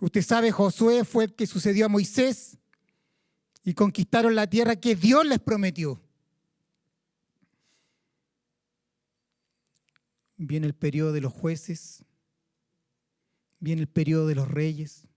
Usted 0.01 0.23
sabe, 0.23 0.51
Josué 0.51 1.05
fue 1.05 1.25
el 1.25 1.35
que 1.35 1.45
sucedió 1.45 1.85
a 1.85 1.89
Moisés 1.89 2.57
y 3.63 3.75
conquistaron 3.75 4.33
la 4.33 4.49
tierra 4.49 4.75
que 4.75 4.95
Dios 4.95 5.23
les 5.27 5.39
prometió. 5.39 6.01
Viene 10.37 10.65
el 10.65 10.73
periodo 10.73 11.13
de 11.13 11.21
los 11.21 11.31
jueces, 11.31 12.03
viene 13.59 13.83
el 13.83 13.87
periodo 13.87 14.25
de 14.25 14.33
los 14.33 14.49
reyes. 14.49 15.07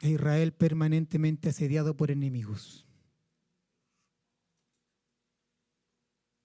E 0.00 0.10
Israel 0.10 0.52
permanentemente 0.52 1.48
asediado 1.48 1.96
por 1.96 2.12
enemigos. 2.12 2.86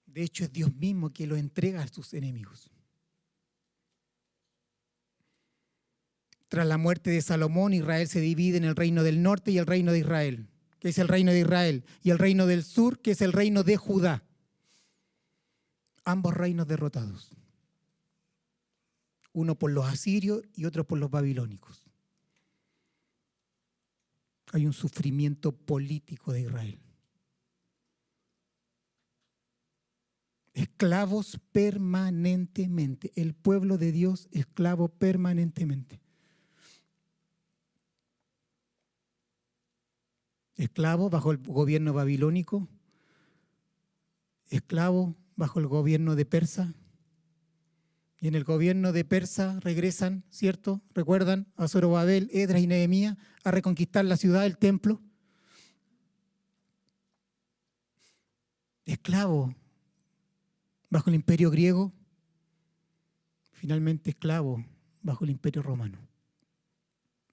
De 0.06 0.24
hecho, 0.24 0.42
es 0.42 0.52
Dios 0.52 0.74
mismo 0.74 1.10
que 1.10 1.28
lo 1.28 1.36
entrega 1.36 1.82
a 1.82 1.86
sus 1.86 2.12
enemigos. 2.12 2.72
Tras 6.50 6.66
la 6.66 6.76
muerte 6.76 7.08
de 7.08 7.22
Salomón, 7.22 7.72
Israel 7.72 8.06
se 8.08 8.20
divide 8.20 8.58
en 8.58 8.64
el 8.64 8.76
reino 8.76 9.02
del 9.02 9.22
norte 9.22 9.50
y 9.50 9.56
el 9.56 9.66
reino 9.66 9.92
de 9.92 10.00
Israel, 10.00 10.50
que 10.78 10.90
es 10.90 10.98
el 10.98 11.08
reino 11.08 11.32
de 11.32 11.40
Israel, 11.40 11.86
y 12.02 12.10
el 12.10 12.18
reino 12.18 12.44
del 12.46 12.62
sur, 12.62 13.00
que 13.00 13.12
es 13.12 13.22
el 13.22 13.32
reino 13.32 13.62
de 13.62 13.78
Judá. 13.78 14.24
Ambos 16.04 16.34
reinos 16.34 16.68
derrotados 16.68 17.40
uno 19.32 19.58
por 19.58 19.70
los 19.70 19.86
asirios 19.86 20.42
y 20.54 20.64
otro 20.64 20.86
por 20.86 20.98
los 20.98 21.10
babilónicos. 21.10 21.84
Hay 24.52 24.66
un 24.66 24.72
sufrimiento 24.72 25.52
político 25.52 26.32
de 26.32 26.42
Israel. 26.42 26.80
Es 30.52 30.62
esclavos 30.62 31.38
permanentemente. 31.52 33.12
El 33.14 33.34
pueblo 33.34 33.78
de 33.78 33.92
Dios 33.92 34.28
esclavo 34.32 34.88
permanentemente. 34.88 35.99
Esclavo 40.60 41.08
bajo 41.08 41.30
el 41.32 41.38
gobierno 41.38 41.94
babilónico, 41.94 42.68
esclavo 44.50 45.16
bajo 45.34 45.58
el 45.58 45.66
gobierno 45.66 46.16
de 46.16 46.26
Persa. 46.26 46.74
Y 48.20 48.28
en 48.28 48.34
el 48.34 48.44
gobierno 48.44 48.92
de 48.92 49.06
Persa 49.06 49.58
regresan, 49.60 50.22
¿cierto? 50.28 50.82
Recuerdan 50.92 51.50
a 51.56 51.66
Zorobabel, 51.66 52.28
Edras 52.30 52.60
y 52.60 52.66
Nehemías 52.66 53.16
a 53.42 53.50
reconquistar 53.50 54.04
la 54.04 54.18
ciudad, 54.18 54.44
el 54.44 54.58
templo. 54.58 55.00
Esclavo 58.84 59.54
bajo 60.90 61.08
el 61.08 61.16
imperio 61.16 61.50
griego, 61.50 61.94
finalmente 63.52 64.10
esclavo 64.10 64.62
bajo 65.00 65.24
el 65.24 65.30
imperio 65.30 65.62
romano, 65.62 66.06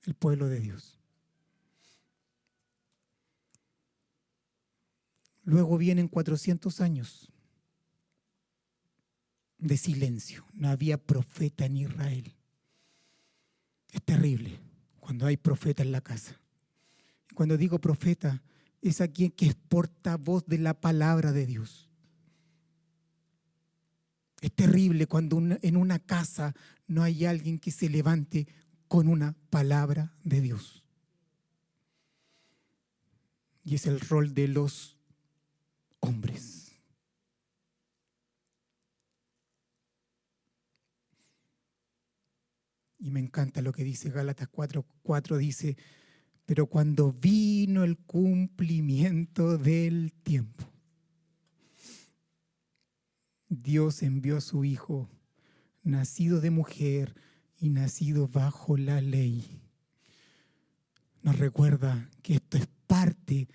el 0.06 0.14
pueblo 0.14 0.48
de 0.48 0.62
Dios. 0.62 0.97
Luego 5.48 5.78
vienen 5.78 6.10
400 6.10 6.82
años 6.82 7.32
de 9.58 9.78
silencio. 9.78 10.46
No 10.52 10.68
había 10.68 10.98
profeta 10.98 11.64
en 11.66 11.78
Israel. 11.78 12.36
Es 13.90 14.04
terrible 14.04 14.60
cuando 15.00 15.26
hay 15.26 15.38
profeta 15.38 15.84
en 15.84 15.94
la 15.94 16.02
casa. 16.02 16.38
Cuando 17.34 17.56
digo 17.56 17.80
profeta, 17.80 18.44
es 18.82 19.00
aquel 19.00 19.32
que 19.32 19.46
es 19.46 19.56
portavoz 19.56 20.46
de 20.48 20.58
la 20.58 20.74
palabra 20.74 21.32
de 21.32 21.46
Dios. 21.46 21.90
Es 24.42 24.52
terrible 24.52 25.08
cuando 25.08 25.38
en 25.62 25.78
una 25.78 26.00
casa 26.00 26.56
no 26.88 27.04
hay 27.04 27.24
alguien 27.24 27.58
que 27.58 27.72
se 27.72 27.88
levante 27.88 28.50
con 28.90 29.08
una 29.08 29.34
palabra 29.50 30.14
de 30.26 30.42
Dios. 30.42 30.84
Y 33.64 33.76
es 33.76 33.86
el 33.86 34.02
rol 34.02 34.34
de 34.34 34.50
los 34.50 34.98
hombres. 36.00 36.72
Y 43.00 43.07
me 43.18 43.24
encanta 43.24 43.64
lo 43.64 43.74
que 43.74 43.84
dice 43.84 44.12
Gálatas 44.12 44.48
4, 44.48 44.86
4 45.02 45.38
dice, 45.40 45.76
pero 46.46 46.68
cuando 46.68 47.12
vino 47.12 47.84
el 47.84 47.98
cumplimiento 47.98 49.58
del 49.58 50.14
tiempo, 50.22 50.64
Dios 53.50 54.04
envió 54.04 54.38
a 54.38 54.42
su 54.42 54.64
Hijo, 54.66 55.10
nacido 55.82 56.42
de 56.42 56.52
mujer 56.52 57.16
y 57.60 57.70
nacido 57.70 58.28
bajo 58.28 58.78
la 58.78 59.02
ley. 59.02 59.64
Nos 61.24 61.40
recuerda 61.40 62.12
que 62.22 62.36
esto 62.36 62.58
es 62.58 62.68
parte 62.86 63.50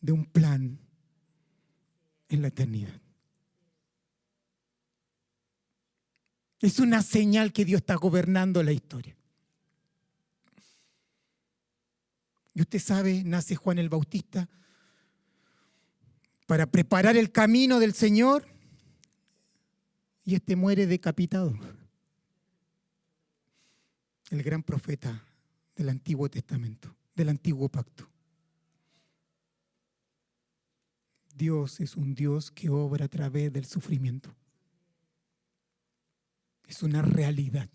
de 0.00 0.12
un 0.12 0.24
plan 0.24 0.78
en 2.28 2.42
la 2.42 2.48
eternidad. 2.48 3.00
Es 6.60 6.78
una 6.78 7.02
señal 7.02 7.52
que 7.52 7.64
Dios 7.64 7.80
está 7.80 7.94
gobernando 7.94 8.62
la 8.62 8.72
historia. 8.72 9.16
Y 12.54 12.60
usted 12.60 12.78
sabe, 12.78 13.22
nace 13.24 13.56
Juan 13.56 13.78
el 13.78 13.88
Bautista 13.88 14.48
para 16.46 16.66
preparar 16.66 17.16
el 17.16 17.30
camino 17.32 17.78
del 17.78 17.94
Señor 17.94 18.46
y 20.24 20.34
este 20.34 20.56
muere 20.56 20.86
decapitado. 20.86 21.58
El 24.30 24.42
gran 24.42 24.62
profeta 24.62 25.24
del 25.74 25.88
Antiguo 25.88 26.28
Testamento, 26.28 26.94
del 27.14 27.30
Antiguo 27.30 27.68
Pacto. 27.68 28.08
Dios 31.34 31.80
es 31.80 31.96
un 31.96 32.14
Dios 32.14 32.50
que 32.50 32.68
obra 32.68 33.06
a 33.06 33.08
través 33.08 33.50
del 33.52 33.64
sufrimiento. 33.64 34.34
Es 36.70 36.84
una 36.84 37.02
realidad. 37.02 37.68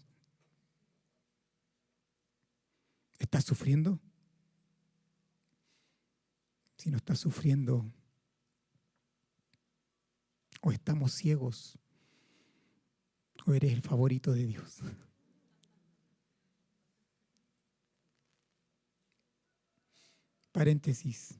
¿Estás 3.19 3.43
sufriendo? 3.43 3.99
Si 6.77 6.89
no 6.89 6.95
estás 6.95 7.19
sufriendo, 7.19 7.91
o 10.61 10.71
estamos 10.71 11.11
ciegos, 11.11 11.77
o 13.45 13.53
eres 13.53 13.73
el 13.73 13.81
favorito 13.81 14.31
de 14.31 14.45
Dios. 14.45 14.79
Paréntesis. 20.53 21.37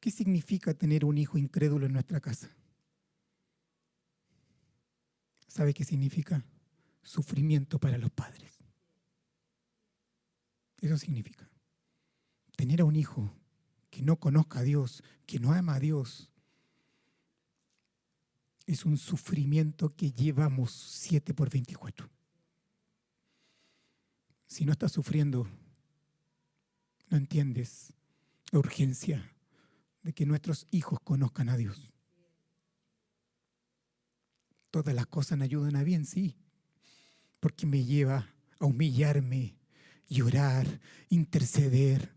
¿Qué 0.00 0.10
significa 0.10 0.72
tener 0.72 1.04
un 1.04 1.18
hijo 1.18 1.36
incrédulo 1.36 1.84
en 1.84 1.92
nuestra 1.92 2.20
casa? 2.20 2.50
¿Sabe 5.46 5.74
qué 5.74 5.84
significa? 5.84 6.44
Sufrimiento 7.02 7.78
para 7.78 7.98
los 7.98 8.10
padres. 8.10 8.58
Eso 10.80 10.96
significa. 10.96 11.50
Tener 12.56 12.80
a 12.80 12.84
un 12.84 12.96
hijo 12.96 13.30
que 13.90 14.00
no 14.00 14.16
conozca 14.16 14.60
a 14.60 14.62
Dios, 14.62 15.02
que 15.26 15.38
no 15.38 15.52
ama 15.52 15.74
a 15.74 15.80
Dios, 15.80 16.30
es 18.66 18.84
un 18.84 18.96
sufrimiento 18.96 19.94
que 19.96 20.12
llevamos 20.12 20.72
7 20.72 21.34
por 21.34 21.50
24. 21.50 22.08
Si 24.46 24.64
no 24.64 24.72
estás 24.72 24.92
sufriendo, 24.92 25.46
no 27.08 27.16
entiendes 27.16 27.92
la 28.52 28.60
urgencia 28.60 29.34
de 30.02 30.12
que 30.12 30.26
nuestros 30.26 30.66
hijos 30.70 30.98
conozcan 31.00 31.48
a 31.48 31.56
Dios. 31.56 31.92
Todas 34.70 34.94
las 34.94 35.06
cosas 35.06 35.36
me 35.38 35.44
ayudan 35.44 35.76
a 35.76 35.82
bien, 35.82 36.04
sí, 36.04 36.36
porque 37.40 37.66
me 37.66 37.84
lleva 37.84 38.28
a 38.58 38.64
humillarme, 38.66 39.56
llorar, 40.08 40.80
interceder 41.08 42.14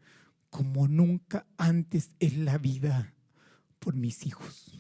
como 0.50 0.88
nunca 0.88 1.48
antes 1.58 2.12
en 2.20 2.46
la 2.46 2.58
vida 2.58 3.14
por 3.80 3.96
mis 3.96 4.26
hijos. 4.26 4.80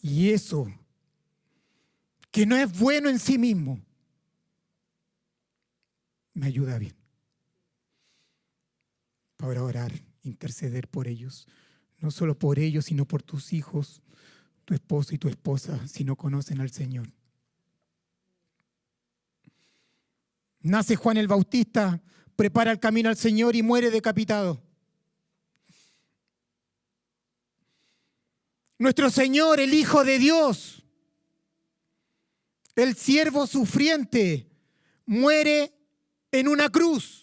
Y 0.00 0.30
eso, 0.30 0.66
que 2.30 2.46
no 2.46 2.56
es 2.56 2.76
bueno 2.78 3.08
en 3.08 3.18
sí 3.18 3.38
mismo, 3.38 3.80
me 6.34 6.46
ayuda 6.46 6.78
bien 6.78 7.01
para 9.42 9.64
orar, 9.64 9.92
interceder 10.22 10.86
por 10.86 11.08
ellos. 11.08 11.48
No 11.98 12.12
solo 12.12 12.38
por 12.38 12.60
ellos, 12.60 12.84
sino 12.84 13.06
por 13.06 13.24
tus 13.24 13.52
hijos, 13.52 14.00
tu 14.64 14.72
esposo 14.72 15.16
y 15.16 15.18
tu 15.18 15.28
esposa, 15.28 15.84
si 15.88 16.04
no 16.04 16.14
conocen 16.14 16.60
al 16.60 16.70
Señor. 16.70 17.08
Nace 20.60 20.94
Juan 20.94 21.16
el 21.16 21.26
Bautista, 21.26 22.00
prepara 22.36 22.70
el 22.70 22.78
camino 22.78 23.08
al 23.08 23.16
Señor 23.16 23.56
y 23.56 23.64
muere 23.64 23.90
decapitado. 23.90 24.62
Nuestro 28.78 29.10
Señor, 29.10 29.58
el 29.58 29.74
Hijo 29.74 30.04
de 30.04 30.20
Dios, 30.20 30.84
el 32.76 32.94
siervo 32.94 33.48
sufriente, 33.48 34.48
muere 35.04 35.74
en 36.30 36.46
una 36.46 36.68
cruz. 36.68 37.21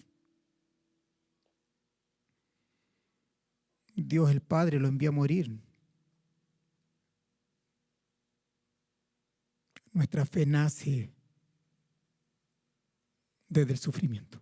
Dios 4.10 4.32
el 4.32 4.42
Padre 4.42 4.80
lo 4.80 4.88
envía 4.88 5.10
a 5.10 5.12
morir. 5.12 5.62
Nuestra 9.94 10.26
fe 10.26 10.48
nace 10.48 11.14
desde 13.48 13.74
el 13.74 13.78
sufrimiento. 13.78 14.42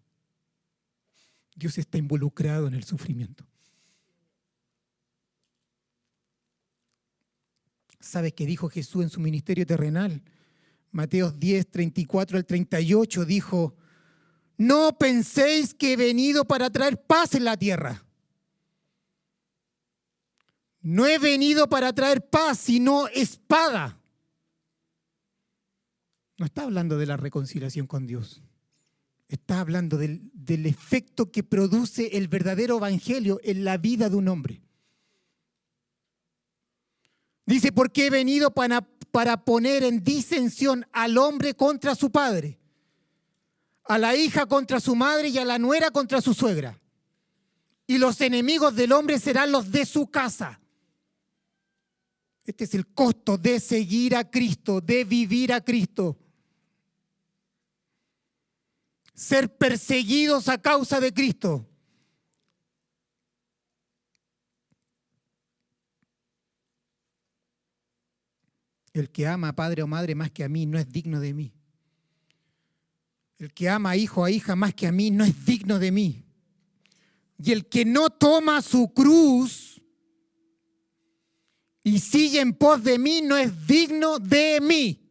Dios 1.54 1.78
está 1.78 1.98
involucrado 1.98 2.68
en 2.68 2.76
el 2.76 2.86
sufrimiento. 2.86 3.46
¿Sabe 8.00 8.34
qué 8.34 8.46
dijo 8.46 8.70
Jesús 8.70 9.04
en 9.04 9.10
su 9.10 9.20
ministerio 9.20 9.66
terrenal? 9.66 10.24
Mateo 10.92 11.30
10, 11.30 11.70
34 11.70 12.38
al 12.38 12.46
38 12.46 13.26
dijo, 13.26 13.76
no 14.58 14.98
penséis 14.98 15.74
que 15.74 15.94
he 15.94 15.98
venido 15.98 16.46
para 16.46 16.70
traer 16.70 17.02
paz 17.02 17.36
en 17.36 17.44
la 17.44 17.58
tierra. 17.58 18.07
No 20.90 21.06
he 21.06 21.20
venido 21.20 21.68
para 21.68 21.92
traer 21.92 22.30
paz, 22.30 22.60
sino 22.60 23.10
espada. 23.10 24.00
No 26.38 26.46
está 26.46 26.64
hablando 26.64 26.98
de 26.98 27.06
la 27.06 27.18
reconciliación 27.18 27.88
con 27.88 28.08
Dios. 28.08 28.42
Está 29.28 29.60
hablando 29.60 29.98
del, 29.98 30.32
efecto 30.66 31.30
que 31.30 31.44
produce 31.44 32.16
el 32.16 32.30
verdadero 32.30 32.78
evangelio 32.78 33.42
en 33.44 33.66
la 33.66 33.76
vida 33.76 34.10
de 34.10 34.16
un 34.16 34.30
hombre. 34.30 34.62
Dice, 37.46 37.74
porque 37.74 38.06
he 38.06 38.10
venido 38.10 38.54
para, 38.54 38.80
para 39.12 39.44
poner 39.44 39.84
en 39.84 40.06
disensión 40.06 40.86
al 40.94 41.18
hombre 41.18 41.54
contra 41.54 41.96
su 41.96 42.12
padre, 42.12 42.62
a 43.84 43.98
la 43.98 44.16
hija 44.16 44.46
contra 44.46 44.80
su 44.80 44.96
madre 44.96 45.28
y 45.28 45.38
a 45.38 45.44
la 45.44 45.60
nuera 45.60 45.92
contra 45.92 46.22
su 46.22 46.34
suegra. 46.34 46.80
Y 47.86 47.98
los 47.98 48.22
enemigos 48.22 48.74
del 48.74 48.94
hombre 48.94 49.20
serán 49.20 49.52
los 49.52 49.70
de 49.70 49.86
su 49.86 50.08
casa. 50.08 50.62
Este 52.48 52.64
es 52.64 52.74
el 52.76 52.88
costo 52.88 53.38
de 53.38 53.60
seguir 53.60 54.16
a 54.16 54.24
Cristo, 54.24 54.80
de 54.80 55.04
vivir 55.04 55.52
a 55.52 55.60
Cristo. 55.60 56.18
Ser 59.14 59.58
perseguidos 59.58 60.48
a 60.48 60.58
causa 60.58 61.02
de 61.02 61.14
Cristo. 61.14 61.68
El 68.94 69.10
que 69.12 69.28
ama 69.28 69.50
a 69.50 69.56
padre 69.56 69.84
o 69.84 69.88
madre 69.88 70.16
más 70.16 70.32
que 70.32 70.46
a 70.46 70.50
mí 70.50 70.66
no 70.66 70.80
es 70.80 70.90
digno 70.90 71.20
de 71.20 71.34
mí. 71.34 71.54
El 73.40 73.54
que 73.54 73.68
ama 73.68 73.92
a 73.92 73.98
hijo 73.98 74.22
o 74.22 74.28
hija 74.30 74.56
más 74.56 74.74
que 74.74 74.88
a 74.88 74.94
mí 74.94 75.12
no 75.12 75.26
es 75.26 75.46
digno 75.46 75.80
de 75.80 75.92
mí. 75.92 76.24
Y 77.38 77.52
el 77.52 77.68
que 77.68 77.84
no 77.84 78.10
toma 78.10 78.62
su 78.62 78.94
cruz 78.94 79.77
y 81.88 82.00
sigue 82.00 82.42
en 82.42 82.54
pos 82.54 82.84
de 82.84 83.00
mí 83.00 83.22
no 83.22 83.38
es 83.38 83.66
digno 83.66 84.20
de 84.20 84.60
mí. 84.62 85.04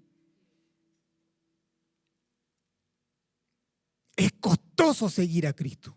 Es 4.14 4.32
costoso 4.32 5.08
seguir 5.08 5.46
a 5.46 5.52
Cristo. 5.52 5.96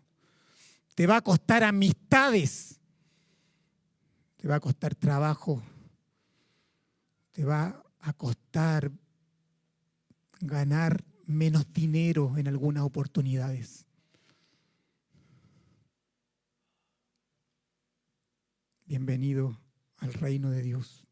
Te 0.94 1.06
va 1.06 1.16
a 1.16 1.20
costar 1.20 1.64
amistades. 1.64 2.78
Te 4.36 4.48
va 4.48 4.56
a 4.56 4.60
costar 4.60 4.94
trabajo 4.94 5.62
te 7.32 7.44
va 7.44 7.82
a 8.00 8.12
costar 8.12 8.90
ganar 10.40 11.04
menos 11.26 11.72
dinero 11.72 12.36
en 12.36 12.48
algunas 12.48 12.82
oportunidades. 12.82 13.86
Bienvenido 18.84 19.58
al 20.00 20.12
reino 20.12 20.50
de 20.50 20.62
Dios. 20.62 21.04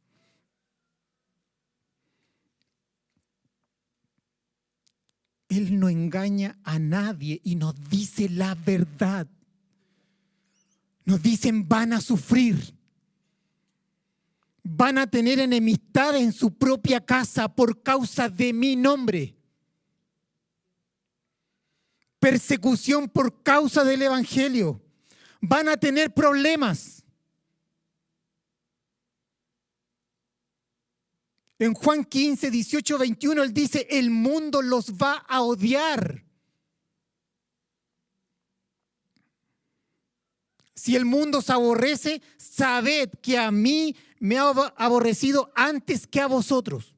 Él 5.48 5.78
no 5.78 5.88
engaña 5.88 6.58
a 6.62 6.78
nadie 6.78 7.40
y 7.42 7.54
nos 7.54 7.74
dice 7.88 8.28
la 8.28 8.54
verdad. 8.54 9.26
Nos 11.04 11.22
dicen 11.22 11.66
van 11.66 11.94
a 11.94 12.00
sufrir 12.02 12.78
van 14.76 14.98
a 14.98 15.06
tener 15.06 15.38
enemistad 15.38 16.16
en 16.16 16.32
su 16.32 16.52
propia 16.52 17.00
casa 17.00 17.48
por 17.48 17.82
causa 17.82 18.28
de 18.28 18.52
mi 18.52 18.76
nombre. 18.76 19.34
Persecución 22.18 23.08
por 23.08 23.42
causa 23.42 23.82
del 23.84 24.02
Evangelio. 24.02 24.82
Van 25.40 25.68
a 25.68 25.76
tener 25.76 26.12
problemas. 26.12 26.97
En 31.58 31.74
Juan 31.74 32.04
15, 32.04 32.50
18, 32.50 32.98
21, 32.98 33.42
él 33.42 33.52
dice, 33.52 33.86
el 33.90 34.10
mundo 34.10 34.62
los 34.62 34.92
va 34.92 35.24
a 35.28 35.42
odiar. 35.42 36.24
Si 40.74 40.94
el 40.94 41.04
mundo 41.04 41.38
os 41.38 41.50
aborrece, 41.50 42.22
sabed 42.36 43.10
que 43.20 43.36
a 43.36 43.50
mí 43.50 43.96
me 44.20 44.38
ha 44.38 44.48
aborrecido 44.76 45.50
antes 45.56 46.06
que 46.06 46.20
a 46.20 46.28
vosotros. 46.28 46.94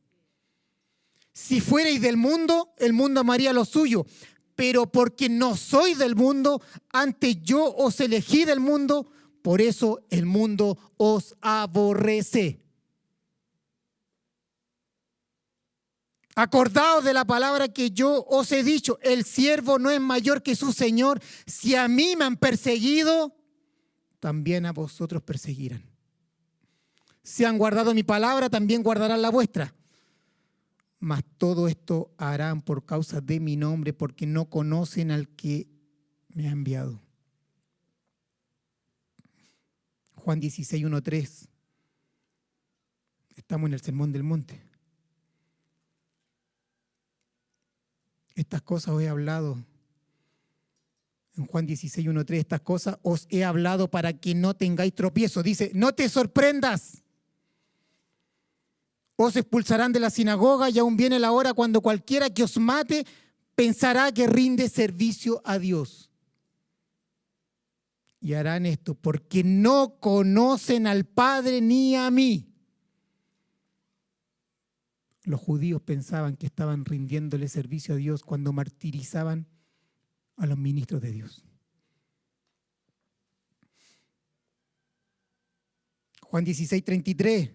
Si 1.33 1.63
fuerais 1.63 2.03
del 2.03 2.19
mundo, 2.19 2.75
el 2.77 2.93
mundo 2.93 3.21
amaría 3.21 3.55
lo 3.55 3.65
suyo. 3.65 4.05
Pero 4.55 4.93
porque 4.93 5.31
no 5.31 5.57
soy 5.57 5.95
del 5.95 6.15
mundo, 6.15 6.61
antes 6.93 7.39
yo 7.43 7.75
os 7.75 7.99
elegí 8.01 8.45
del 8.45 8.61
mundo, 8.61 9.11
por 9.41 9.63
eso 9.63 10.05
el 10.11 10.27
mundo 10.27 10.77
os 10.99 11.35
aborrece. 11.41 12.61
Acordaos 16.37 17.05
de 17.05 17.13
la 17.13 17.25
palabra 17.25 17.69
que 17.69 17.91
yo 17.91 18.25
os 18.25 18.53
he 18.53 18.63
dicho, 18.63 18.99
el 19.03 19.25
siervo 19.25 19.79
no 19.79 19.91
es 19.91 20.01
mayor 20.01 20.43
que 20.43 20.55
su 20.55 20.73
Señor. 20.73 21.21
Si 21.47 21.75
a 21.75 21.89
mí 21.89 22.15
me 22.17 22.25
han 22.25 22.37
perseguido, 22.37 23.37
también 24.21 24.65
a 24.67 24.73
vosotros 24.73 25.23
perseguirán. 25.23 25.85
Si 27.23 27.45
han 27.45 27.59
guardado 27.59 27.95
mi 27.95 28.03
palabra, 28.03 28.49
también 28.49 28.83
guardarán 28.83 29.23
la 29.23 29.31
vuestra. 29.31 29.75
Mas 31.01 31.25
todo 31.39 31.69
esto 31.69 32.13
harán 32.19 32.63
por 32.63 32.85
causa 32.85 33.21
de 33.21 33.41
mi 33.41 33.57
nombre, 33.57 33.93
porque 33.93 34.27
no 34.27 34.49
conocen 34.49 35.11
al 35.11 35.29
que 35.29 35.69
me 36.29 36.49
ha 36.49 36.53
enviado. 36.53 37.03
Juan 40.15 40.39
16, 40.39 40.85
1, 40.85 41.03
3. 41.03 41.49
Estamos 43.37 43.69
en 43.69 43.75
el 43.75 43.81
Sermón 43.81 44.13
del 44.13 44.23
Monte. 44.23 44.70
Estas 48.41 48.63
cosas 48.63 48.95
os 48.95 49.03
he 49.03 49.09
hablado. 49.09 49.59
En 51.37 51.45
Juan 51.45 51.67
16, 51.67 52.09
1, 52.09 52.25
3, 52.25 52.41
estas 52.41 52.61
cosas 52.63 52.97
os 53.03 53.27
he 53.29 53.45
hablado 53.45 53.91
para 53.91 54.15
que 54.15 54.35
no 54.35 54.55
tengáis 54.55 54.95
tropiezo. 54.95 55.43
Dice, 55.43 55.71
no 55.75 55.93
te 55.93 56.09
sorprendas 56.09 57.03
os 59.23 59.37
expulsarán 59.37 59.93
de 59.93 60.01
la 60.01 60.09
sinagoga 60.09 60.71
y 60.71 60.79
aún 60.79 60.97
viene 60.97 61.19
la 61.19 61.33
hora 61.33 61.53
cuando 61.53 61.83
cualquiera 61.83 62.31
que 62.31 62.43
os 62.43 62.57
mate 62.57 63.05
pensará 63.55 64.11
que 64.13 64.27
rinde 64.27 64.71
servicio 64.71 65.43
a 65.45 65.59
Dios. 65.59 66.11
Y 68.23 68.33
harán 68.33 68.65
esto 68.65 68.95
porque 68.95 69.45
no 69.45 69.99
conocen 70.01 70.87
al 70.87 71.05
Padre 71.05 71.61
ni 71.61 71.95
a 71.95 72.11
mí. 72.11 72.50
Los 75.31 75.41
judíos 75.41 75.81
pensaban 75.81 76.37
que 76.37 76.47
estaban 76.47 76.85
rindiéndole 76.85 77.47
servicio 77.47 77.95
a 77.95 77.99
Dios 77.99 78.25
cuando 78.25 78.53
martirizaban 78.53 79.47
a 80.37 80.45
los 80.47 80.59
ministros 80.59 81.01
de 81.01 81.13
Dios. 81.13 81.45
Juan 86.23 86.45
16, 86.45 86.85
33. 86.85 87.53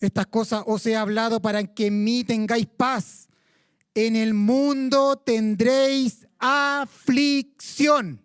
Estas 0.00 0.26
cosas 0.26 0.64
os 0.66 0.84
he 0.84 0.96
hablado 0.96 1.40
para 1.40 1.64
que 1.64 1.86
en 1.86 2.02
mí 2.02 2.24
tengáis 2.24 2.66
paz. 2.66 3.28
En 3.94 4.16
el 4.16 4.34
mundo 4.34 5.16
tendréis 5.16 6.26
aflicción. 6.40 8.20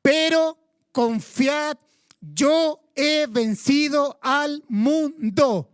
Pero 0.00 0.58
confiad, 0.92 1.76
yo 2.20 2.88
he 2.94 3.26
vencido 3.26 4.20
al 4.22 4.62
mundo. 4.68 5.71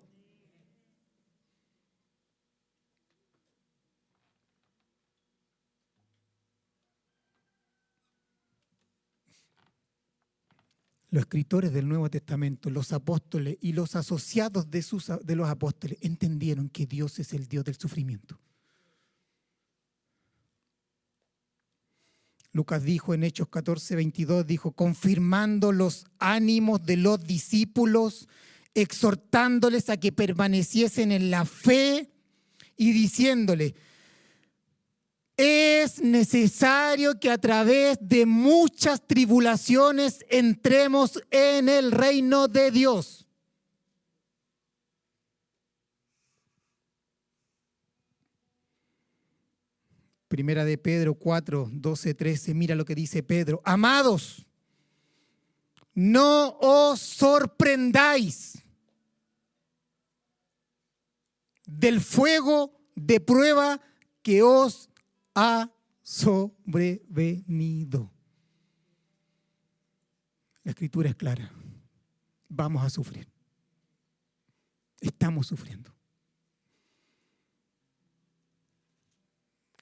Los 11.11 11.23
escritores 11.23 11.73
del 11.73 11.89
Nuevo 11.89 12.11
Testamento, 12.11 12.71
los 12.71 12.93
apóstoles 12.93 13.57
y 13.61 13.73
los 13.73 13.97
asociados 13.97 14.71
de, 14.71 14.83
sus, 14.83 15.11
los 15.27 15.49
apóstoles 15.49 15.99
entendieron 16.03 16.69
que 16.69 16.87
Dios 16.87 17.19
es 17.19 17.33
el 17.33 17.47
Dios 17.47 17.65
del 17.65 17.77
sufrimiento. 17.77 18.39
Lucas 22.53 22.83
dijo 22.83 23.15
en 23.15 23.25
Hechos 23.25 23.49
14, 23.49 23.95
22, 23.97 24.47
dijo, 24.47 24.73
confirmando 24.73 25.73
los 25.73 26.07
ánimos 26.19 26.85
de 26.85 26.97
los 26.97 27.23
discípulos, 27.23 28.29
exhortándoles 28.75 29.91
a 29.91 29.97
que 29.99 30.13
permaneciesen 30.13 31.13
en 31.13 31.31
la 31.31 31.45
fe 31.45 32.11
y 32.77 32.93
diciéndole, 32.93 33.75
es 35.39 36.03
necesario 36.03 37.19
que 37.21 37.31
a 37.31 37.39
través 37.39 37.97
de 38.01 38.27
muchas 38.27 39.07
tribulaciones 39.07 40.27
entremos 40.29 41.23
en 41.31 41.69
el 41.69 41.93
reino 41.93 42.49
de 42.49 42.73
Dios. 42.73 43.29
Primera 50.27 50.65
de 50.65 50.77
Pedro 50.77 51.15
4, 51.15 51.71
12, 51.73 52.15
13. 52.15 52.55
Mira 52.55 52.75
lo 52.75 52.85
que 52.85 52.97
dice 52.97 53.23
Pedro. 53.23 53.63
Amados, 53.65 54.45
no 55.95 56.59
os 56.61 56.99
sorprendáis 56.99 58.59
del 61.65 62.01
fuego 62.01 62.73
de 62.97 63.21
prueba 63.21 63.81
que 64.23 64.43
os 64.43 64.91
ha 65.39 65.71
sobrevenido. 66.03 68.11
La 70.65 70.73
escritura 70.73 71.11
es 71.11 71.15
clara. 71.15 71.53
Vamos 72.49 72.83
a 72.83 72.91
sufrir. 72.91 73.29
Estamos 75.01 75.47
sufriendo. 75.47 75.95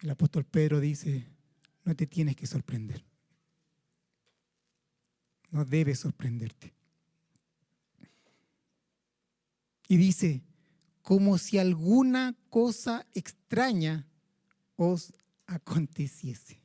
El 0.03 0.11
apóstol 0.11 0.45
Pedro 0.45 0.79
dice, 0.79 1.27
no 1.85 1.97
te 1.97 2.07
tienes 2.07 2.37
que 2.37 2.47
sorprender. 2.47 3.03
No 5.51 5.65
debes 5.65 6.01
sorprenderte. 6.01 6.75
Y 9.89 9.97
dice, 9.97 10.43
como 11.01 11.39
si 11.39 11.57
alguna 11.57 12.37
cosa 12.51 13.07
extraña 13.15 14.07
os 14.77 15.15
aconteciese. 15.47 16.61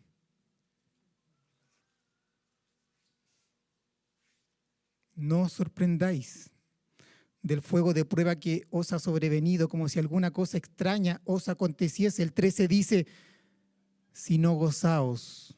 No 5.16 5.44
os 5.44 5.54
sorprendáis 5.54 6.50
del 7.44 7.62
fuego 7.62 7.94
de 7.94 8.06
prueba 8.06 8.36
que 8.36 8.68
os 8.70 8.94
ha 8.94 9.00
sobrevenido, 9.00 9.68
como 9.68 9.90
si 9.90 10.00
alguna 10.00 10.32
cosa 10.32 10.58
extraña 10.58 11.22
os 11.26 11.50
aconteciese. 11.50 12.24
El 12.24 12.34
13 12.34 12.68
dice, 12.68 13.08
si 14.14 14.38
no 14.38 14.54
gozaos, 14.54 15.56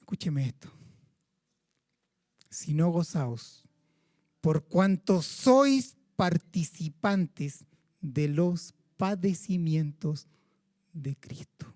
escúcheme 0.00 0.46
esto, 0.48 0.70
si 2.48 2.74
no 2.74 2.90
gozaos, 2.90 3.64
por 4.40 4.66
cuanto 4.66 5.22
sois 5.22 5.96
participantes 6.16 7.64
de 8.00 8.28
los 8.28 8.74
padecimientos 8.96 10.26
de 10.92 11.16
Cristo. 11.16 11.74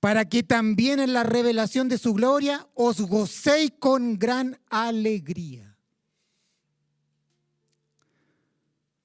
Para 0.00 0.28
que 0.28 0.42
también 0.42 0.98
en 0.98 1.12
la 1.12 1.24
revelación 1.24 1.88
de 1.88 1.98
su 1.98 2.14
gloria 2.14 2.66
os 2.74 3.00
gocéis 3.02 3.72
con 3.78 4.18
gran 4.18 4.58
alegría. 4.70 5.76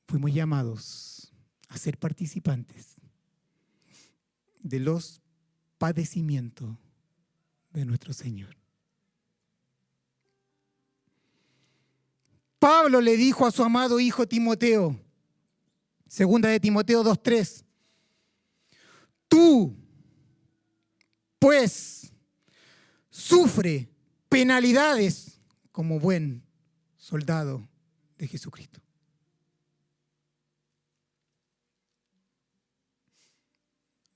Fuimos 0.08 0.34
llamados 0.34 1.34
a 1.68 1.78
ser 1.78 1.98
participantes 1.98 2.96
de 4.60 4.80
los 4.80 5.22
padecimientos 5.78 6.78
de 7.74 7.86
nuestro 7.86 8.14
Señor. 8.14 8.56
Pablo 12.60 13.02
le 13.02 13.18
dijo 13.18 13.46
a 13.46 13.52
su 13.52 13.64
amado 13.64 14.00
hijo 14.00 14.28
Timoteo, 14.28 15.00
segunda 16.08 16.50
de 16.50 16.60
Timoteo 16.60 17.04
2.3, 17.04 17.65
tú, 19.36 19.76
pues, 21.40 22.14
sufre 23.10 23.90
penalidades 24.30 25.42
como 25.74 26.00
buen 26.00 26.42
soldado 26.96 27.68
de 28.18 28.30
Jesucristo. 28.30 28.80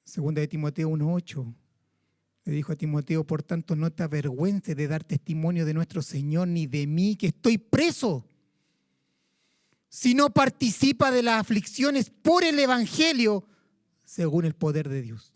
Segunda 0.05 0.39
de 0.39 0.47
Timoteo 0.47 0.89
1.8. 0.89 1.53
Le 2.45 2.53
dijo 2.53 2.71
a 2.71 2.77
Timoteo, 2.77 3.27
por 3.27 3.43
tanto, 3.43 3.75
no 3.75 3.91
te 3.91 4.03
avergüences 4.03 4.73
de 4.73 4.87
dar 4.87 5.03
testimonio 5.03 5.65
de 5.65 5.73
nuestro 5.73 6.01
Señor 6.01 6.47
ni 6.47 6.65
de 6.65 6.87
mí, 6.87 7.17
que 7.17 7.27
estoy 7.27 7.57
preso, 7.57 8.25
si 9.89 10.13
no 10.13 10.29
participa 10.29 11.11
de 11.11 11.23
las 11.23 11.41
aflicciones 11.41 12.09
por 12.09 12.45
el 12.45 12.57
Evangelio, 12.57 13.43
según 14.09 14.43
el 14.43 14.55
poder 14.55 14.89
de 14.89 15.03
Dios. 15.03 15.35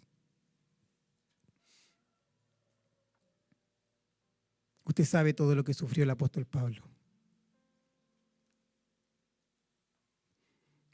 Usted 4.83 5.05
sabe 5.05 5.35
todo 5.35 5.53
lo 5.53 5.63
que 5.63 5.75
sufrió 5.75 6.03
el 6.03 6.09
apóstol 6.09 6.47
Pablo. 6.47 6.83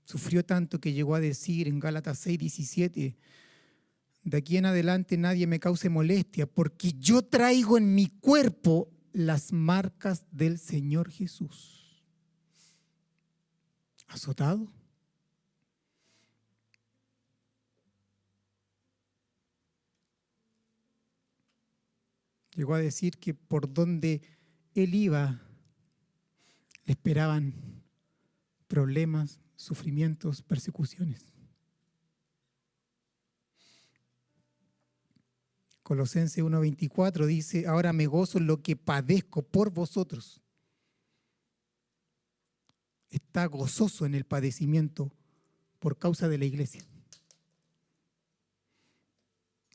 Sufrió 0.04 0.44
tanto 0.44 0.82
que 0.82 0.92
llegó 0.92 1.16
a 1.16 1.22
decir 1.22 1.70
en 1.70 1.80
Gálatas 1.80 2.20
6, 2.20 2.38
17, 2.40 3.18
de 4.24 4.38
aquí 4.38 4.58
en 4.58 4.66
adelante 4.66 5.16
nadie 5.16 5.48
me 5.48 5.62
cause 5.62 5.88
molestia, 5.88 6.48
porque 6.48 6.92
yo 7.00 7.22
traigo 7.22 7.78
en 7.78 7.96
mi 7.96 8.08
cuerpo 8.08 8.92
las 9.14 9.54
marcas 9.54 10.26
del 10.32 10.60
Señor 10.60 11.10
Jesús. 11.10 12.04
Azotado. 14.08 14.79
Llegó 22.60 22.74
a 22.74 22.80
decir 22.80 23.20
que 23.20 23.34
por 23.34 23.72
donde 23.72 24.22
él 24.76 24.94
iba 24.94 25.42
le 26.84 26.92
esperaban 26.92 27.54
problemas, 28.68 29.40
sufrimientos, 29.56 30.42
persecuciones. 30.42 31.32
Colosenses 35.84 36.44
1:24 36.44 37.28
dice, 37.28 37.66
ahora 37.66 37.94
me 37.94 38.08
gozo 38.08 38.40
en 38.40 38.48
lo 38.48 38.62
que 38.62 38.76
padezco 38.76 39.42
por 39.42 39.70
vosotros. 39.70 40.42
Está 43.10 43.46
gozoso 43.46 44.06
en 44.06 44.16
el 44.16 44.26
padecimiento 44.26 45.14
por 45.80 45.98
causa 45.98 46.28
de 46.28 46.38
la 46.38 46.44
iglesia. 46.44 46.86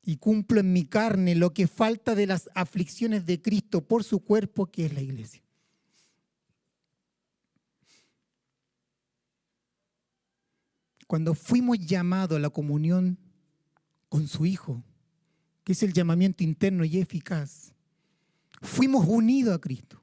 Y 0.05 0.19
cumplo 0.19 0.61
en 0.61 0.73
mi 0.73 0.85
carne 0.85 1.35
lo 1.35 1.55
que 1.55 1.67
falta 1.67 2.15
de 2.15 2.27
las 2.27 2.51
aflicciones 2.55 3.25
de 3.27 3.41
Cristo 3.41 3.87
por 3.87 4.05
su 4.05 4.21
cuerpo, 4.21 4.67
que 4.67 4.87
es 4.87 4.93
la 4.93 5.01
iglesia. 5.01 5.43
Cuando 11.07 11.35
fuimos 11.35 11.79
llamados 11.79 12.37
a 12.37 12.41
la 12.41 12.51
comunión 12.51 13.19
con 14.09 14.29
su 14.29 14.47
Hijo, 14.47 14.83
que 15.63 15.73
es 15.73 15.83
el 15.83 15.93
llamamiento 15.93 16.45
interno 16.45 16.85
y 16.85 16.99
eficaz, 16.99 17.73
fuimos 18.61 19.07
unidos 19.07 19.55
a 19.55 19.61
Cristo. 19.61 20.03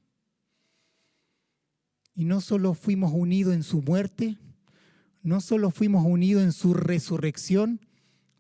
Y 2.14 2.26
no 2.26 2.42
solo 2.42 2.74
fuimos 2.74 3.12
unidos 3.14 3.54
en 3.54 3.64
su 3.64 3.82
muerte, 3.82 4.38
no 5.24 5.42
solo 5.42 5.72
fuimos 5.72 6.06
unidos 6.06 6.44
en 6.44 6.52
su 6.52 6.74
resurrección, 6.74 7.80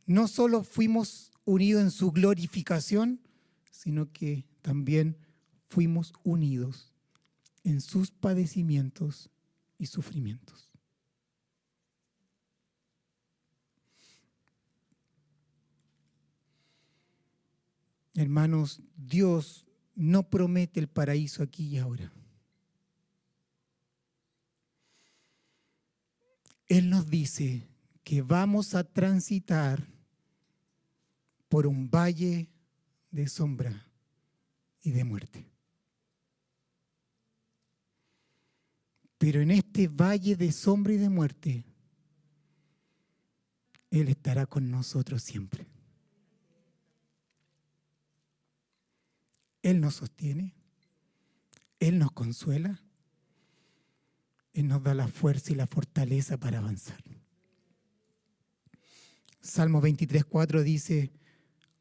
no 0.05 0.27
solo 0.27 0.63
fuimos 0.63 1.30
unidos 1.52 1.82
en 1.82 1.91
su 1.91 2.11
glorificación, 2.11 3.19
sino 3.72 4.07
que 4.07 4.45
también 4.61 5.18
fuimos 5.68 6.14
unidos 6.23 6.94
en 7.64 7.82
sus 7.82 8.11
padecimientos 8.11 9.30
y 9.78 9.88
sufrimientos. 9.88 10.69
Hermanos, 18.14 18.82
Dios 18.95 19.65
no 19.95 20.30
promete 20.30 20.80
el 20.80 20.88
paraíso 20.88 21.44
aquí 21.44 21.65
y 21.65 21.78
ahora. 21.78 22.14
Él 26.68 26.90
nos 26.90 27.10
dice 27.10 27.68
que 28.03 28.22
vamos 28.22 28.76
a 28.76 28.86
transitar 28.86 29.90
por 31.52 31.68
un 31.68 31.91
valle 31.91 32.48
de 33.11 33.28
sombra 33.28 33.86
y 34.82 34.91
de 34.91 35.03
muerte. 35.03 35.52
Pero 39.18 39.41
en 39.41 39.52
este 39.52 39.90
valle 39.90 40.38
de 40.38 40.49
sombra 40.53 40.94
y 40.94 40.98
de 40.98 41.10
muerte, 41.10 41.65
Él 43.90 44.07
estará 44.07 44.45
con 44.45 44.72
nosotros 44.72 45.23
siempre. 45.23 45.68
Él 49.61 49.82
nos 49.82 49.95
sostiene, 49.95 50.56
Él 51.82 51.99
nos 51.99 52.14
consuela, 52.14 52.82
Él 54.53 54.69
nos 54.69 54.82
da 54.82 54.94
la 54.94 55.10
fuerza 55.10 55.52
y 55.52 55.56
la 55.56 55.68
fortaleza 55.68 56.38
para 56.38 56.60
avanzar. 56.60 57.03
Salmo 59.41 59.82
23, 59.82 60.23
4 60.23 60.64
dice, 60.64 61.11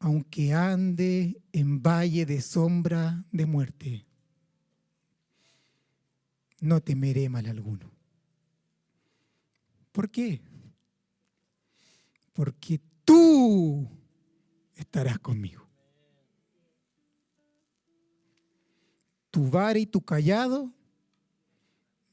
aunque 0.01 0.53
ande 0.53 1.41
en 1.53 1.81
valle 1.81 2.25
de 2.25 2.41
sombra 2.41 3.23
de 3.31 3.45
muerte, 3.45 4.05
no 6.59 6.81
temeré 6.81 7.29
mal 7.29 7.45
alguno. 7.45 7.89
¿Por 9.93 10.09
qué? 10.09 10.41
Porque 12.33 12.81
tú 13.05 13.89
estarás 14.75 15.17
conmigo. 15.19 15.71
tu 19.31 19.49
vara 19.49 19.79
y 19.79 19.85
tu 19.85 20.01
callado 20.01 20.71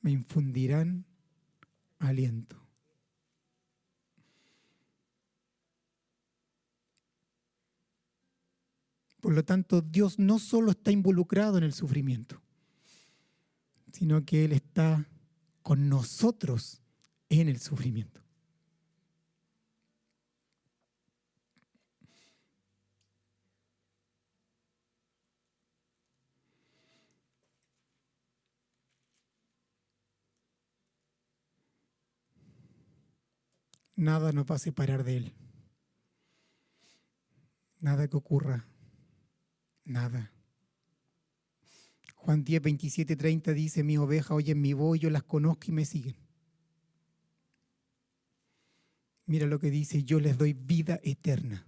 me 0.00 0.12
infundirán 0.12 1.04
aliento. 1.98 2.57
Por 9.20 9.34
lo 9.34 9.44
tanto, 9.44 9.80
Dios 9.80 10.18
no 10.18 10.38
solo 10.38 10.70
está 10.70 10.92
involucrado 10.92 11.58
en 11.58 11.64
el 11.64 11.72
sufrimiento, 11.72 12.40
sino 13.92 14.24
que 14.24 14.44
Él 14.44 14.52
está 14.52 15.08
con 15.62 15.88
nosotros 15.88 16.80
en 17.28 17.48
el 17.48 17.58
sufrimiento. 17.58 18.22
Nada 33.98 34.30
nos 34.30 34.46
va 34.46 34.54
a 34.54 34.58
separar 34.58 35.02
de 35.02 35.16
Él. 35.16 35.34
Nada 37.80 38.06
que 38.06 38.16
ocurra. 38.16 38.64
Nada. 39.88 40.30
Juan 42.14 42.44
10, 42.44 42.60
27, 42.60 43.16
30 43.16 43.52
dice, 43.54 43.82
mi 43.82 43.96
oveja 43.96 44.34
oyen 44.34 44.60
mi 44.60 44.74
voz, 44.74 45.00
yo 45.00 45.08
las 45.08 45.22
conozco 45.22 45.64
y 45.68 45.72
me 45.72 45.86
siguen. 45.86 46.14
Mira 49.24 49.46
lo 49.46 49.58
que 49.58 49.70
dice, 49.70 50.04
yo 50.04 50.20
les 50.20 50.36
doy 50.36 50.52
vida 50.52 51.00
eterna. 51.02 51.66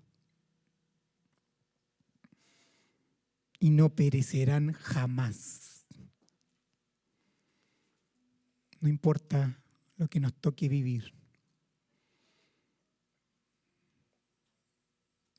Y 3.58 3.70
no 3.70 3.88
perecerán 3.88 4.72
jamás. 4.72 5.86
No 8.80 8.88
importa 8.88 9.62
lo 9.96 10.08
que 10.08 10.20
nos 10.20 10.34
toque 10.34 10.68
vivir. 10.68 11.14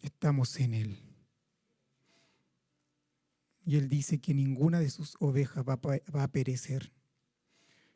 Estamos 0.02 0.60
en 0.60 0.74
Él. 0.74 1.11
Y 3.66 3.78
Él 3.78 3.90
dice 3.90 4.20
que 4.20 4.34
ninguna 4.34 4.80
de 4.80 4.90
sus 4.90 5.16
ovejas 5.20 5.64
va, 5.68 5.80
a 6.24 6.28
perecer. 6.28 6.92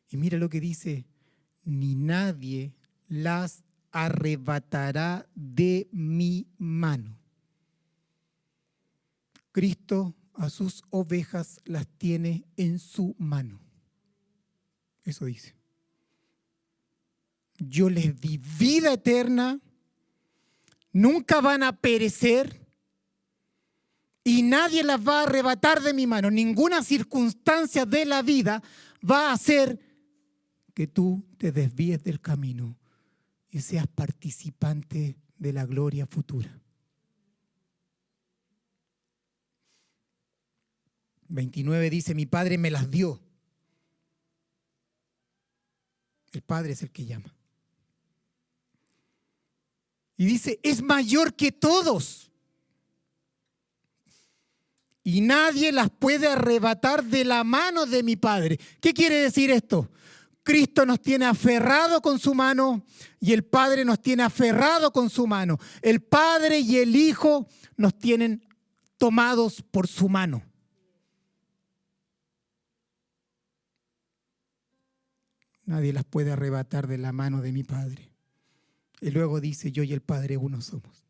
Y 0.08 0.16
mira 0.16 0.38
lo 0.38 0.48
que 0.48 0.60
dice, 0.60 1.06
ni 1.64 1.94
nadie 1.94 2.74
las 3.08 3.64
arrebatará 3.90 5.28
de 5.34 5.88
mi 5.90 6.46
mano. 6.58 7.18
Cristo 9.52 10.14
a 10.34 10.50
sus 10.50 10.82
ovejas 10.90 11.60
las 11.64 11.86
tiene 11.86 12.44
en 12.56 12.78
su 12.78 13.16
mano. 13.18 13.60
Eso 15.04 15.24
dice. 15.24 15.56
Yo 17.58 17.88
les 17.88 18.20
di 18.20 18.38
vida 18.38 18.92
eterna 18.92 19.60
nunca 20.92 21.40
van 21.40 21.62
a 21.62 21.80
perecer 21.80 22.65
y 24.26 24.42
nadie 24.42 24.82
las 24.82 25.06
va 25.06 25.20
a 25.20 25.22
arrebatar 25.22 25.80
de 25.80 25.94
mi 25.94 26.04
mano. 26.04 26.32
Ninguna 26.32 26.82
circunstancia 26.82 27.86
de 27.86 28.04
la 28.04 28.22
vida 28.22 28.60
va 29.08 29.30
a 29.30 29.34
hacer 29.34 29.78
que 30.74 30.88
tú 30.88 31.24
te 31.38 31.52
desvíes 31.52 32.02
del 32.02 32.20
camino 32.20 32.76
y 33.50 33.60
seas 33.60 33.86
participante 33.86 35.16
de 35.38 35.52
la 35.52 35.64
gloria 35.64 36.08
futura. 36.08 36.60
29 41.28 41.88
dice, 41.88 42.12
mi 42.12 42.26
padre 42.26 42.58
me 42.58 42.72
las 42.72 42.90
dio. 42.90 43.20
El 46.32 46.42
padre 46.42 46.72
es 46.72 46.82
el 46.82 46.90
que 46.90 47.06
llama. 47.06 47.32
Y 50.16 50.26
dice, 50.26 50.58
es 50.64 50.82
mayor 50.82 51.36
que 51.36 51.52
todos. 51.52 52.25
Y 55.06 55.20
nadie 55.20 55.70
las 55.70 55.88
puede 55.88 56.26
arrebatar 56.26 57.04
de 57.04 57.24
la 57.24 57.44
mano 57.44 57.86
de 57.86 58.02
mi 58.02 58.16
Padre. 58.16 58.58
¿Qué 58.80 58.92
quiere 58.92 59.14
decir 59.14 59.52
esto? 59.52 59.88
Cristo 60.42 60.84
nos 60.84 61.00
tiene 61.00 61.26
aferrado 61.26 62.02
con 62.02 62.18
su 62.18 62.34
mano 62.34 62.84
y 63.20 63.32
el 63.32 63.44
Padre 63.44 63.84
nos 63.84 64.02
tiene 64.02 64.24
aferrado 64.24 64.90
con 64.90 65.08
su 65.08 65.28
mano. 65.28 65.60
El 65.80 66.02
Padre 66.02 66.58
y 66.58 66.78
el 66.78 66.96
Hijo 66.96 67.46
nos 67.76 67.96
tienen 67.96 68.44
tomados 68.98 69.62
por 69.62 69.86
su 69.86 70.08
mano. 70.08 70.42
Nadie 75.66 75.92
las 75.92 76.04
puede 76.04 76.32
arrebatar 76.32 76.88
de 76.88 76.98
la 76.98 77.12
mano 77.12 77.42
de 77.42 77.52
mi 77.52 77.62
Padre. 77.62 78.10
Y 79.00 79.12
luego 79.12 79.40
dice, 79.40 79.70
yo 79.70 79.84
y 79.84 79.92
el 79.92 80.00
Padre 80.00 80.36
uno 80.36 80.60
somos. 80.62 81.05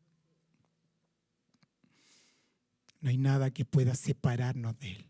No 3.07 3.11
hay 3.11 3.19
nada 3.19 3.53
que 3.53 3.65
pueda 3.65 3.95
separarnos 3.95 4.77
de 4.81 4.91
Él. 4.91 5.09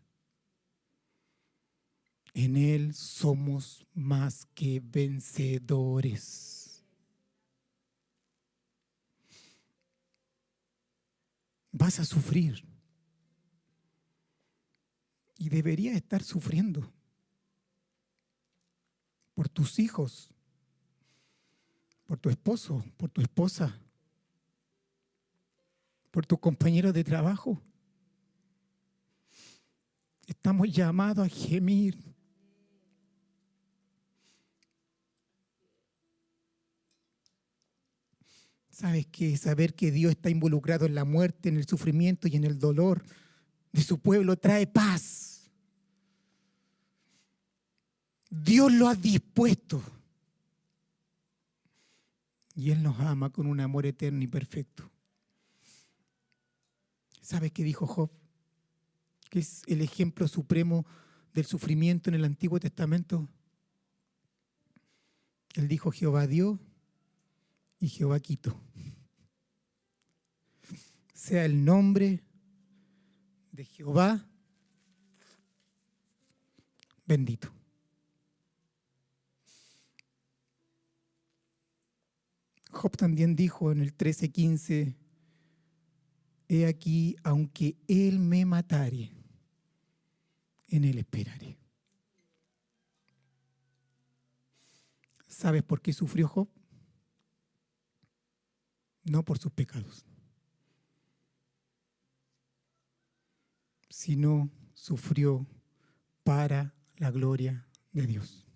En 2.35 2.55
Él 2.55 2.93
somos 2.93 3.87
más 3.95 4.45
que 4.53 4.79
vencedores. 4.79 6.85
Vas 11.71 11.99
a 11.99 12.05
sufrir. 12.05 12.63
Y 15.39 15.49
deberías 15.49 15.95
estar 15.95 16.21
sufriendo 16.21 16.93
por 19.33 19.49
tus 19.49 19.79
hijos, 19.79 20.29
por 22.05 22.19
tu 22.19 22.29
esposo, 22.29 22.85
por 22.95 23.09
tu 23.09 23.21
esposa, 23.21 23.75
por 26.11 26.27
tu 26.27 26.37
compañero 26.37 26.93
de 26.93 27.03
trabajo. 27.03 27.59
Estamos 30.27 30.69
llamados 30.69 31.25
a 31.25 31.29
gemir. 31.29 31.97
¿Sabes 38.69 39.07
qué? 39.07 39.35
Saber 39.37 39.73
que 39.73 39.89
Dios 39.89 40.11
está 40.11 40.29
involucrado 40.29 40.85
en 40.85 40.93
la 40.93 41.05
muerte, 41.05 41.49
en 41.49 41.57
el 41.57 41.65
sufrimiento 41.65 42.27
y 42.27 42.35
en 42.35 42.43
el 42.43 42.59
dolor 42.59 43.03
de 43.71 43.81
su 43.81 43.99
pueblo 43.99 44.37
trae 44.37 44.67
paz. 44.67 45.49
Dios 48.29 48.71
lo 48.71 48.87
ha 48.87 48.95
dispuesto. 48.95 49.81
Y 52.53 52.71
Él 52.71 52.83
nos 52.83 52.99
ama 52.99 53.31
con 53.31 53.47
un 53.47 53.59
amor 53.61 53.85
eterno 53.85 54.21
y 54.21 54.27
perfecto. 54.27 54.91
¿Sabes 57.21 57.51
qué 57.51 57.63
dijo 57.63 57.87
Job? 57.87 58.11
Que 59.29 59.39
es 59.39 59.63
el 59.67 59.81
ejemplo 59.81 60.27
supremo 60.27 60.85
del 61.33 61.45
sufrimiento 61.45 62.09
en 62.09 62.15
el 62.15 62.25
Antiguo 62.25 62.59
Testamento. 62.59 63.27
Él 65.55 65.67
dijo, 65.67 65.91
Jehová 65.91 66.27
dio 66.27 66.59
y 67.79 67.89
Jehová 67.89 68.19
quitó. 68.19 68.59
Sea 71.13 71.45
el 71.45 71.63
nombre 71.63 72.23
de 73.51 73.65
Jehová 73.65 74.27
bendito. 77.07 77.51
Job 82.69 82.95
también 82.95 83.35
dijo 83.35 83.71
en 83.71 83.81
el 83.81 83.95
13:15, 83.97 84.93
he 86.49 86.65
aquí, 86.67 87.15
aunque 87.23 87.75
él 87.87 88.19
me 88.19 88.45
matare, 88.45 89.11
en 90.67 90.83
él 90.83 90.97
esperaré. 90.97 91.57
¿Sabes 95.27 95.63
por 95.63 95.81
qué 95.81 95.93
sufrió 95.93 96.27
Job? 96.27 96.49
No 99.03 99.23
por 99.23 99.37
sus 99.37 99.51
pecados, 99.51 100.05
sino 103.89 104.51
sufrió 104.73 105.47
para 106.23 106.73
la 106.97 107.11
gloria 107.11 107.67
de 107.93 108.05
Dios. 108.05 108.47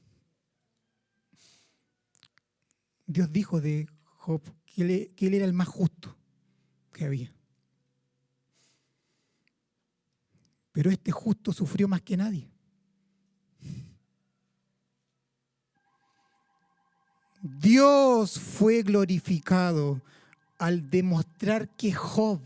Dios 3.05 3.31
dijo 3.31 3.61
de 3.61 3.87
Job, 4.03 4.41
que 4.65 4.81
él, 5.17 5.33
era 5.33 5.45
el 5.45 5.53
más 5.53 5.67
justo 5.67 6.17
que 6.93 7.05
había. 7.05 7.33
Pero 10.71 10.89
este 10.89 11.11
justo 11.11 11.51
sufrió 11.51 11.87
más 11.87 12.01
que 12.01 12.17
nadie. 12.17 12.49
Dios 17.41 18.39
fue 18.39 18.83
glorificado 18.83 20.01
al 20.59 20.89
demostrar 20.89 21.69
que 21.69 21.91
Job 21.91 22.39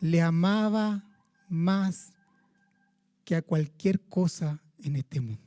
le 0.00 0.22
amaba 0.22 1.04
más 1.48 2.12
que 3.24 3.36
a 3.36 3.42
cualquier 3.42 4.00
cosa 4.00 4.62
en 4.82 4.96
este 4.96 5.20
mundo. 5.20 5.40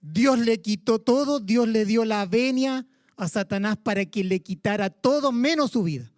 Dios 0.00 0.38
le 0.38 0.62
quitó 0.62 0.98
todo, 0.98 1.40
Dios 1.40 1.68
le 1.68 1.84
dio 1.84 2.04
la 2.04 2.24
venia 2.26 2.86
a 3.16 3.28
Satanás 3.28 3.76
para 3.76 4.06
que 4.06 4.24
le 4.24 4.40
quitara 4.40 4.88
todo 4.88 5.32
menos 5.32 5.72
su 5.72 5.82
vida. 5.82 6.10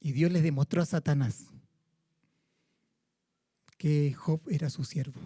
Y 0.00 0.12
Dios 0.12 0.32
le 0.32 0.40
demostró 0.40 0.82
a 0.82 0.86
Satanás 0.86 1.46
que 3.76 4.12
Job 4.14 4.40
era 4.48 4.70
su 4.70 4.84
siervo. 4.84 5.20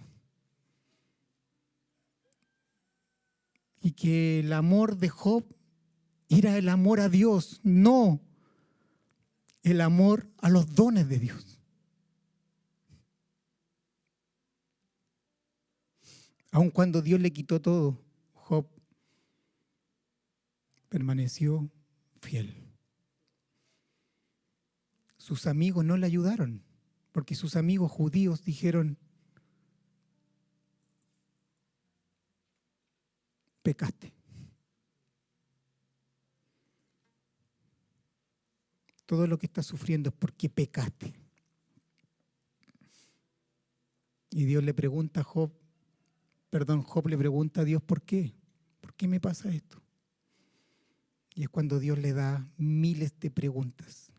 Y 3.80 3.92
que 3.92 4.40
el 4.40 4.52
amor 4.52 4.96
de 4.96 5.08
Job 5.08 5.44
era 6.28 6.56
el 6.56 6.68
amor 6.68 7.00
a 7.00 7.08
Dios, 7.08 7.60
no 7.62 8.20
el 9.62 9.80
amor 9.80 10.28
a 10.38 10.48
los 10.50 10.74
dones 10.74 11.08
de 11.08 11.18
Dios. 11.18 11.58
Aun 16.50 16.70
cuando 16.70 17.02
Dios 17.02 17.20
le 17.20 17.32
quitó 17.32 17.60
todo, 17.60 18.00
Job 18.34 18.68
permaneció 20.88 21.68
fiel. 22.20 22.63
Sus 25.24 25.46
amigos 25.46 25.86
no 25.86 25.96
le 25.96 26.04
ayudaron, 26.04 26.62
porque 27.10 27.34
sus 27.34 27.56
amigos 27.56 27.90
judíos 27.90 28.44
dijeron, 28.44 28.98
pecaste. 33.62 34.12
Todo 39.06 39.26
lo 39.26 39.38
que 39.38 39.46
estás 39.46 39.64
sufriendo 39.64 40.10
es 40.10 40.14
porque 40.14 40.50
pecaste. 40.50 41.14
Y 44.28 44.44
Dios 44.44 44.62
le 44.62 44.74
pregunta 44.74 45.20
a 45.20 45.24
Job, 45.24 45.50
perdón, 46.50 46.82
Job 46.82 47.08
le 47.08 47.16
pregunta 47.16 47.62
a 47.62 47.64
Dios, 47.64 47.82
¿por 47.82 48.02
qué? 48.02 48.34
¿Por 48.82 48.92
qué 48.92 49.08
me 49.08 49.20
pasa 49.20 49.50
esto? 49.50 49.82
Y 51.34 51.44
es 51.44 51.48
cuando 51.48 51.78
Dios 51.78 51.98
le 51.98 52.12
da 52.12 52.46
miles 52.58 53.18
de 53.20 53.30
preguntas. 53.30 54.13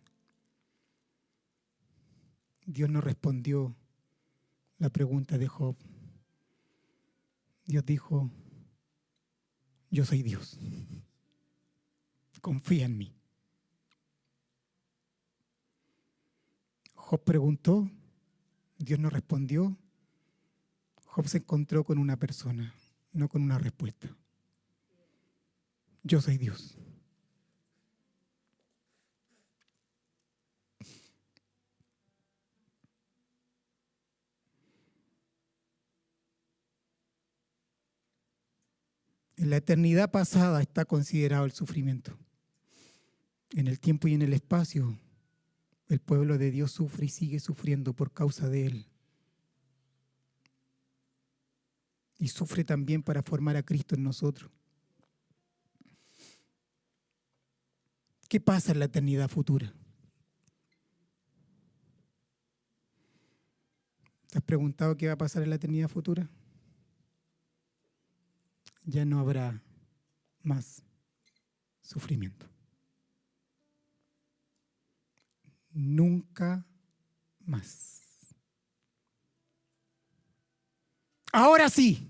Dios 2.65 2.89
no 2.89 3.01
respondió 3.01 3.75
la 4.77 4.89
pregunta 4.89 5.37
de 5.37 5.47
Job. 5.47 5.75
Dios 7.65 7.85
dijo, 7.85 8.29
yo 9.89 10.05
soy 10.05 10.23
Dios. 10.23 10.59
Confía 12.41 12.85
en 12.85 12.97
mí. 12.97 13.15
Job 16.93 17.23
preguntó, 17.23 17.89
Dios 18.77 18.99
no 18.99 19.09
respondió, 19.09 19.77
Job 21.05 21.27
se 21.27 21.37
encontró 21.37 21.83
con 21.83 21.97
una 21.97 22.17
persona, 22.17 22.73
no 23.13 23.29
con 23.29 23.41
una 23.41 23.57
respuesta. 23.57 24.15
Yo 26.03 26.21
soy 26.21 26.37
Dios. 26.37 26.77
En 39.45 39.51
la 39.51 39.57
eternidad 39.57 40.09
pasada 40.09 40.59
está 40.59 40.85
considerado 40.85 41.45
el 41.45 41.51
sufrimiento. 41.51 42.17
En 43.51 43.67
el 43.67 43.79
tiempo 43.79 44.07
y 44.07 44.15
en 44.15 44.23
el 44.23 44.33
espacio, 44.33 44.97
el 45.87 45.99
pueblo 45.99 46.39
de 46.39 46.49
Dios 46.49 46.71
sufre 46.71 47.05
y 47.05 47.09
sigue 47.09 47.39
sufriendo 47.39 47.93
por 47.93 48.11
causa 48.11 48.49
de 48.49 48.65
Él. 48.65 48.87
y 52.17 52.29
sufre 52.29 52.63
también 52.63 53.03
para 53.03 53.21
formar 53.21 53.55
a 53.55 53.61
Cristo 53.61 53.93
en 53.93 54.01
nosotros. 54.01 54.49
¿Qué 58.27 58.39
pasa 58.39 58.71
en 58.71 58.79
la 58.79 58.85
eternidad 58.85 59.29
futura? 59.29 59.71
¿Te 64.29 64.39
has 64.39 64.43
preguntado 64.43 64.97
qué 64.97 65.05
va 65.05 65.13
a 65.13 65.17
pasar 65.17 65.43
en 65.43 65.51
la 65.51 65.57
eternidad 65.57 65.89
futura? 65.89 66.27
Ya 68.85 69.03
no 69.03 69.19
habrá 69.19 69.61
más 70.41 70.83
sufrimiento. 71.81 72.47
Nunca 75.71 76.65
más. 77.39 78.01
Ahora 81.31 81.69
sí. 81.69 82.07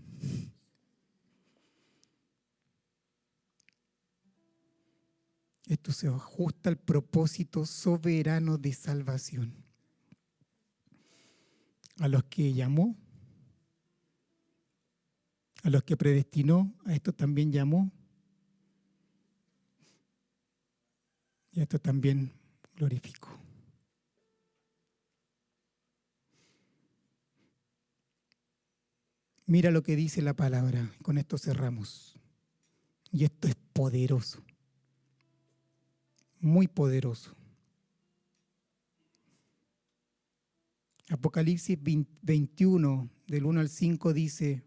Esto 5.67 5.91
se 5.91 6.07
ajusta 6.07 6.69
al 6.69 6.77
propósito 6.77 7.65
soberano 7.65 8.57
de 8.57 8.71
salvación. 8.73 9.65
A 11.99 12.07
los 12.07 12.25
que 12.25 12.53
llamó, 12.53 12.95
a 15.65 15.69
los 15.71 15.81
que 15.81 15.97
predestinó, 15.97 16.75
a 16.85 16.93
esto 16.93 17.11
también 17.11 17.51
llamó. 17.51 17.91
Y 21.51 21.59
a 21.59 21.63
esto 21.63 21.79
también 21.79 22.33
glorificó. 22.75 23.35
Mira 29.47 29.71
lo 29.71 29.81
que 29.81 29.95
dice 29.95 30.21
la 30.21 30.35
palabra. 30.35 30.91
Con 31.01 31.17
esto 31.17 31.39
cerramos. 31.39 32.15
Y 33.11 33.23
esto 33.23 33.47
es 33.47 33.55
poderoso. 33.73 34.43
Muy 36.41 36.67
poderoso. 36.67 37.35
Apocalipsis 41.09 41.79
21, 42.21 43.09
del 43.25 43.45
1 43.45 43.59
al 43.61 43.69
5 43.69 44.13
dice, 44.13 44.63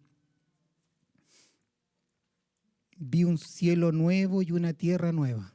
vi 2.99 3.25
un 3.25 3.39
cielo 3.39 3.93
nuevo 3.93 4.43
y 4.43 4.53
una 4.53 4.73
tierra 4.73 5.13
nueva. 5.13 5.53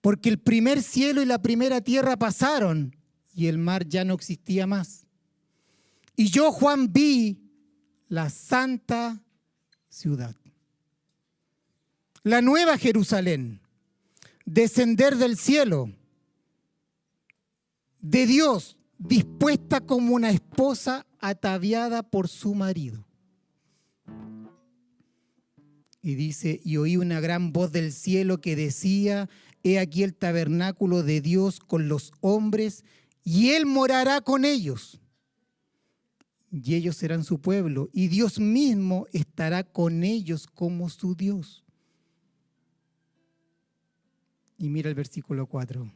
Porque 0.00 0.28
el 0.28 0.38
primer 0.38 0.82
cielo 0.82 1.22
y 1.22 1.26
la 1.26 1.40
primera 1.40 1.80
tierra 1.80 2.16
pasaron 2.16 2.96
y 3.34 3.46
el 3.46 3.58
mar 3.58 3.86
ya 3.86 4.04
no 4.04 4.14
existía 4.14 4.66
más. 4.66 5.06
Y 6.16 6.28
yo, 6.30 6.50
Juan, 6.50 6.92
vi 6.92 7.38
la 8.08 8.30
santa 8.30 9.22
ciudad, 9.88 10.34
la 12.22 12.42
nueva 12.42 12.78
Jerusalén, 12.78 13.60
descender 14.44 15.16
del 15.16 15.36
cielo, 15.36 15.92
de 18.00 18.26
Dios, 18.26 18.76
dispuesta 18.98 19.80
como 19.80 20.14
una 20.14 20.30
esposa 20.30 21.06
ataviada 21.20 22.02
por 22.02 22.28
su 22.28 22.54
marido. 22.54 23.07
Y 26.08 26.14
dice, 26.14 26.60
y 26.64 26.78
oí 26.78 26.96
una 26.96 27.20
gran 27.20 27.52
voz 27.52 27.70
del 27.70 27.92
cielo 27.92 28.40
que 28.40 28.56
decía, 28.56 29.28
he 29.62 29.78
aquí 29.78 30.02
el 30.02 30.14
tabernáculo 30.14 31.02
de 31.02 31.20
Dios 31.20 31.60
con 31.60 31.88
los 31.88 32.12
hombres, 32.20 32.84
y 33.22 33.50
él 33.50 33.66
morará 33.66 34.20
con 34.22 34.44
ellos 34.44 35.00
y 36.50 36.74
ellos 36.74 36.96
serán 36.96 37.24
su 37.24 37.40
pueblo, 37.40 37.90
y 37.92 38.08
Dios 38.08 38.40
mismo 38.40 39.06
estará 39.12 39.64
con 39.64 40.02
ellos 40.02 40.46
como 40.46 40.88
su 40.88 41.14
Dios. 41.14 41.64
Y 44.56 44.70
mira 44.70 44.88
el 44.88 44.94
versículo 44.94 45.46
4. 45.46 45.92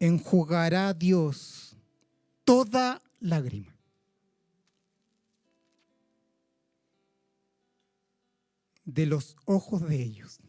Enjugará 0.00 0.92
Dios 0.92 1.76
toda 2.44 3.00
lágrima. 3.20 3.73
De 8.84 9.06
los 9.06 9.36
ojos 9.44 9.82
de 9.88 10.02
ellos. 10.02 10.40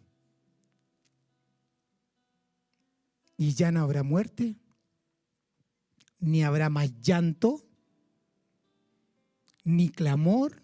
Y 3.38 3.54
ya 3.54 3.72
no 3.72 3.82
habrá 3.82 4.04
muerte, 4.04 4.56
ni 6.20 6.44
habrá 6.44 6.70
más 6.70 7.02
llanto, 7.02 7.62
ni 9.64 9.90
clamor, 9.90 10.64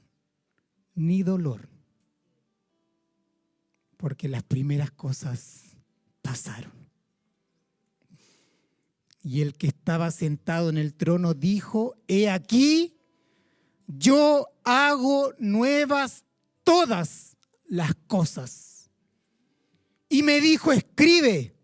ni 0.96 1.24
dolor. 1.24 1.70
Porque 3.98 4.28
las 4.28 4.44
primeras 4.44 4.92
cosas 4.92 5.76
pasaron. 6.22 6.72
Y 9.24 9.42
el 9.42 9.54
que 9.54 9.68
estaba 9.68 10.10
sentado 10.10 10.70
en 10.70 10.78
el 10.78 10.96
trono 10.96 11.34
dijo, 11.34 11.96
he 12.08 12.30
aquí, 12.30 12.98
yo 13.86 14.48
hago 14.64 15.34
nuevas 15.38 16.24
todas 16.64 17.31
las 17.72 17.96
cosas. 18.06 18.92
Y 20.10 20.22
me 20.24 20.42
dijo, 20.42 20.74
escribe, 20.74 21.56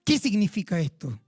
¿Qué 0.02 0.18
significa 0.18 0.80
esto? 0.80 1.20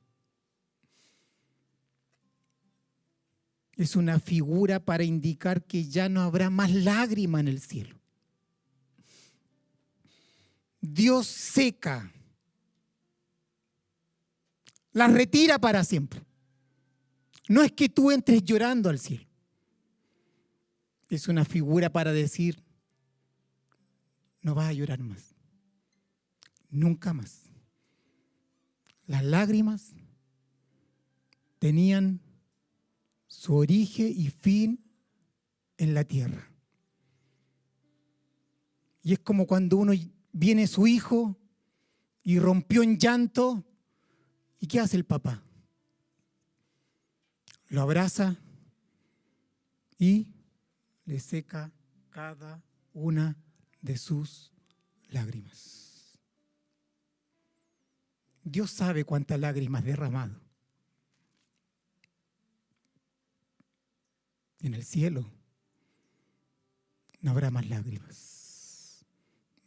Es 3.77 3.95
una 3.97 4.19
figura 4.19 4.83
para 4.83 5.05
indicar 5.05 5.63
que 5.63 5.85
ya 5.85 6.09
no 6.09 6.23
habrá 6.23 6.49
más 6.49 6.71
lágrima 6.71 7.39
en 7.41 7.49
el 7.49 7.61
cielo. 7.61 8.00
Dios 10.81 11.27
seca, 11.27 12.13
la 14.93 15.09
retira 15.09 15.59
para 15.59 15.85
siempre. 15.85 16.25
No 17.49 17.63
es 17.63 17.73
que 17.73 17.89
tú 17.89 18.11
entres 18.11 18.45
llorando 18.45 18.89
al 18.89 18.99
cielo. 18.99 19.27
Es 21.09 21.29
una 21.29 21.45
figura 21.45 21.91
para 21.91 22.13
decir, 22.13 22.63
no 24.43 24.55
vas 24.55 24.69
a 24.69 24.73
llorar 24.73 25.01
más. 25.01 25.35
Nunca 26.71 27.13
más. 27.13 27.51
Las 29.07 29.25
lágrimas 29.25 29.93
tenían 31.59 32.21
su 33.27 33.57
origen 33.57 34.13
y 34.17 34.31
fin 34.31 34.85
en 35.77 35.95
la 35.95 36.05
tierra. 36.05 36.51
Y 39.03 39.13
es 39.15 39.19
como 39.19 39.47
cuando 39.47 39.77
uno 39.77 39.93
viene 40.33 40.67
su 40.67 40.87
hijo 40.87 41.39
y 42.23 42.39
rompió 42.39 42.83
en 42.83 42.99
llanto, 42.99 43.65
¿y 44.59 44.67
qué 44.67 44.81
hace 44.81 44.97
el 44.97 45.05
papá? 45.05 45.43
Lo 47.69 47.83
abraza 47.83 48.37
y 49.99 50.29
le 51.05 51.21
seca 51.21 51.73
cada 52.11 52.63
una 52.93 53.37
de 53.81 53.97
sus 53.97 54.53
lágrimas. 55.09 56.19
Dios 58.43 58.71
sabe 58.71 59.05
cuántas 59.05 59.39
lágrimas 59.39 59.85
derramado. 59.85 60.41
En 64.61 64.75
el 64.75 64.85
cielo 64.85 65.31
no 67.21 67.31
habrá 67.31 67.51
más 67.51 67.69
lágrimas, 67.69 68.40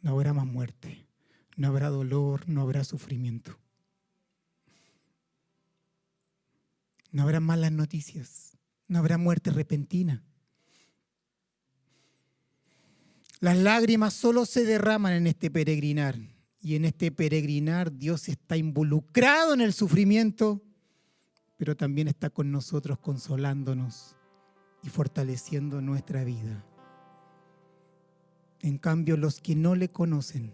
no 0.04 0.12
habrá 0.12 0.34
más 0.34 0.44
muerte, 0.44 1.08
no 1.56 1.68
habrá 1.68 1.88
dolor, 1.88 2.46
no 2.46 2.60
habrá 2.60 2.84
sufrimiento. 2.84 3.58
No 7.10 7.22
habrá 7.22 7.40
malas 7.40 7.72
noticias, 7.72 8.58
no 8.86 8.98
habrá 8.98 9.16
muerte 9.16 9.50
repentina. 9.50 10.22
Las 13.40 13.56
lágrimas 13.56 14.12
solo 14.12 14.44
se 14.44 14.66
derraman 14.66 15.14
en 15.14 15.26
este 15.26 15.50
peregrinar 15.50 16.18
y 16.60 16.76
en 16.76 16.84
este 16.84 17.10
peregrinar 17.10 17.90
Dios 17.90 18.28
está 18.28 18.58
involucrado 18.58 19.54
en 19.54 19.62
el 19.62 19.72
sufrimiento, 19.72 20.62
pero 21.56 21.78
también 21.78 22.08
está 22.08 22.28
con 22.28 22.52
nosotros 22.52 22.98
consolándonos 22.98 24.16
y 24.82 24.90
fortaleciendo 24.90 25.80
nuestra 25.80 26.24
vida. 26.24 26.62
En 28.64 28.78
cambio, 28.78 29.18
los 29.18 29.42
que 29.42 29.54
no 29.54 29.74
le 29.74 29.90
conocen 29.90 30.50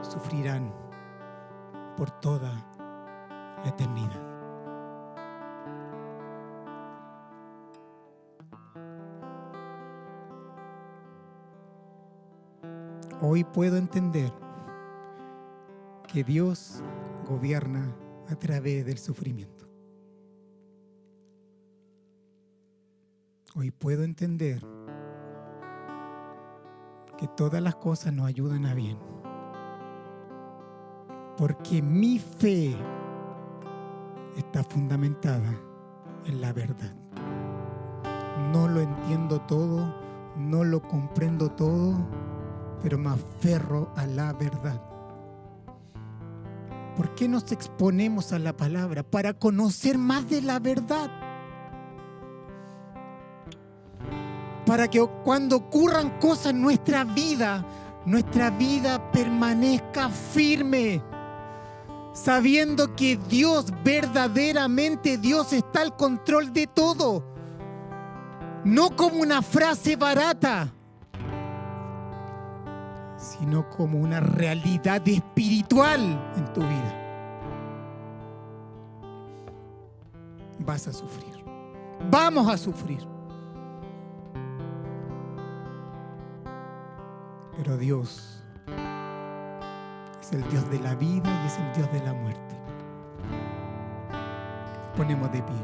sufrirán 0.00 0.72
por 1.96 2.12
toda 2.20 2.52
la 3.64 3.68
eternidad. 3.68 4.22
Hoy 13.22 13.42
puedo 13.42 13.76
entender 13.76 14.32
que 16.06 16.22
Dios 16.22 16.84
gobierna 17.26 17.92
a 18.28 18.36
través 18.36 18.86
del 18.86 18.98
sufrimiento. 18.98 19.66
Hoy 23.56 23.72
puedo 23.72 24.04
entender 24.04 24.77
que 27.18 27.26
todas 27.28 27.60
las 27.60 27.74
cosas 27.74 28.14
nos 28.14 28.26
ayudan 28.26 28.64
a 28.64 28.74
bien. 28.74 28.96
Porque 31.36 31.82
mi 31.82 32.18
fe 32.18 32.76
está 34.36 34.64
fundamentada 34.64 35.52
en 36.24 36.40
la 36.40 36.52
verdad. 36.52 36.94
No 38.52 38.68
lo 38.68 38.80
entiendo 38.80 39.40
todo, 39.42 39.94
no 40.36 40.64
lo 40.64 40.80
comprendo 40.80 41.50
todo, 41.50 41.94
pero 42.82 42.96
me 42.96 43.10
aferro 43.10 43.90
a 43.96 44.06
la 44.06 44.32
verdad. 44.32 44.80
¿Por 46.96 47.14
qué 47.14 47.28
nos 47.28 47.52
exponemos 47.52 48.32
a 48.32 48.38
la 48.38 48.56
palabra? 48.56 49.02
Para 49.02 49.34
conocer 49.34 49.98
más 49.98 50.28
de 50.30 50.42
la 50.42 50.58
verdad. 50.58 51.10
Para 54.68 54.86
que 54.86 55.00
cuando 55.24 55.56
ocurran 55.56 56.10
cosas 56.20 56.48
en 56.48 56.60
nuestra 56.60 57.02
vida, 57.02 57.64
nuestra 58.04 58.50
vida 58.50 59.10
permanezca 59.10 60.10
firme. 60.10 61.02
Sabiendo 62.12 62.94
que 62.94 63.16
Dios, 63.16 63.72
verdaderamente 63.82 65.16
Dios 65.16 65.54
está 65.54 65.80
al 65.80 65.96
control 65.96 66.52
de 66.52 66.66
todo. 66.66 67.24
No 68.62 68.94
como 68.94 69.22
una 69.22 69.40
frase 69.40 69.96
barata, 69.96 70.70
sino 73.16 73.70
como 73.70 73.98
una 73.98 74.20
realidad 74.20 75.00
espiritual 75.08 76.00
en 76.36 76.52
tu 76.52 76.60
vida. 76.60 76.94
Vas 80.58 80.86
a 80.88 80.92
sufrir. 80.92 81.42
Vamos 82.10 82.46
a 82.52 82.58
sufrir. 82.58 83.17
Pero 87.58 87.76
Dios 87.76 88.40
es 90.20 90.32
el 90.32 90.48
Dios 90.48 90.70
de 90.70 90.78
la 90.78 90.94
vida 90.94 91.28
y 91.42 91.46
es 91.48 91.58
el 91.58 91.72
Dios 91.72 91.92
de 91.92 92.00
la 92.06 92.14
muerte. 92.14 92.54
Ponemos 94.96 95.32
de 95.32 95.42
pie. 95.42 95.56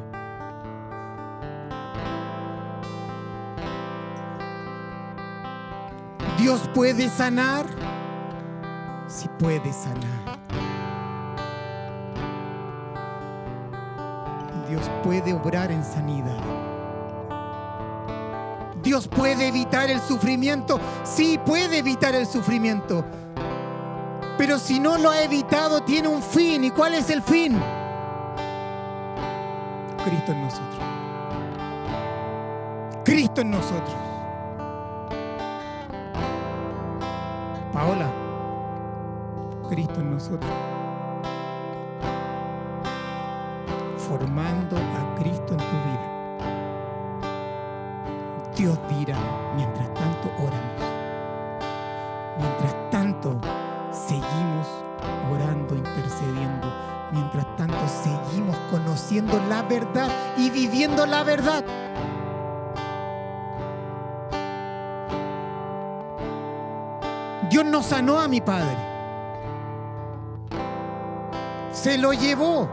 Dios 6.36 6.68
puede 6.74 7.08
sanar, 7.08 7.64
si 9.06 9.28
puede 9.38 9.72
sanar. 9.72 10.40
Dios 14.68 14.90
puede 15.04 15.32
obrar 15.32 15.70
en 15.70 15.84
sanidad. 15.84 16.63
Dios 18.94 19.08
puede 19.08 19.48
evitar 19.48 19.90
el 19.90 20.00
sufrimiento, 20.00 20.78
sí 21.02 21.36
puede 21.44 21.78
evitar 21.78 22.14
el 22.14 22.28
sufrimiento. 22.28 23.04
Pero 24.38 24.56
si 24.56 24.78
no 24.78 24.98
lo 24.98 25.10
ha 25.10 25.20
evitado, 25.20 25.80
tiene 25.80 26.06
un 26.06 26.22
fin. 26.22 26.62
¿Y 26.62 26.70
cuál 26.70 26.94
es 26.94 27.10
el 27.10 27.20
fin? 27.20 27.60
Cristo 30.04 30.30
en 30.30 30.42
nosotros. 30.42 30.78
Cristo 33.04 33.40
en 33.40 33.50
nosotros. 33.50 33.96
Paola, 37.72 38.12
Cristo 39.70 39.98
en 39.98 40.10
nosotros. 40.12 40.52
Formando 44.08 44.76
a 44.76 45.03
la 61.06 61.24
verdad. 61.24 61.64
Dios 67.50 67.64
no 67.64 67.82
sanó 67.82 68.20
a 68.20 68.28
mi 68.28 68.40
padre. 68.40 68.76
Se 71.72 71.98
lo 71.98 72.12
llevó. 72.12 72.68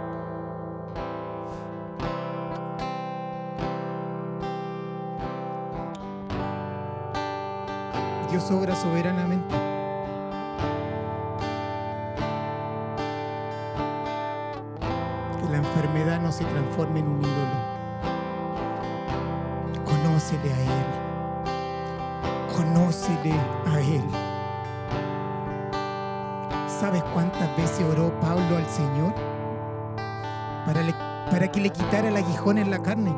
Dios 8.31 8.49
obra 8.49 8.75
soberanamente. 8.75 9.70
Le 31.61 31.69
quitara 31.69 32.09
el 32.09 32.17
aguijón 32.17 32.57
en 32.57 32.71
la 32.71 32.81
carne. 32.81 33.15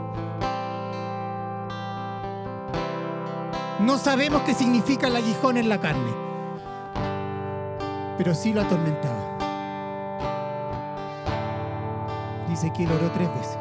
No 3.79 3.97
sabemos 3.97 4.41
qué 4.43 4.53
significa 4.53 5.07
el 5.07 5.15
aguijón 5.15 5.57
en 5.57 5.69
la 5.69 5.79
carne, 5.79 6.11
pero 8.17 8.33
sí 8.33 8.53
lo 8.53 8.61
atormentaba. 8.61 9.37
Dice 12.49 12.71
que 12.71 12.83
él 12.83 12.91
oró 12.91 13.09
tres 13.11 13.29
veces. 13.35 13.57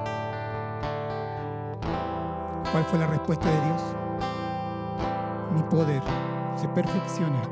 ¿Cuál 2.70 2.84
fue 2.84 2.98
la 2.98 3.06
respuesta 3.06 3.48
de 3.48 3.60
Dios? 3.66 3.82
Mi 5.54 5.62
poder 5.64 6.02
se 6.56 6.68
perfecciona 6.68 7.42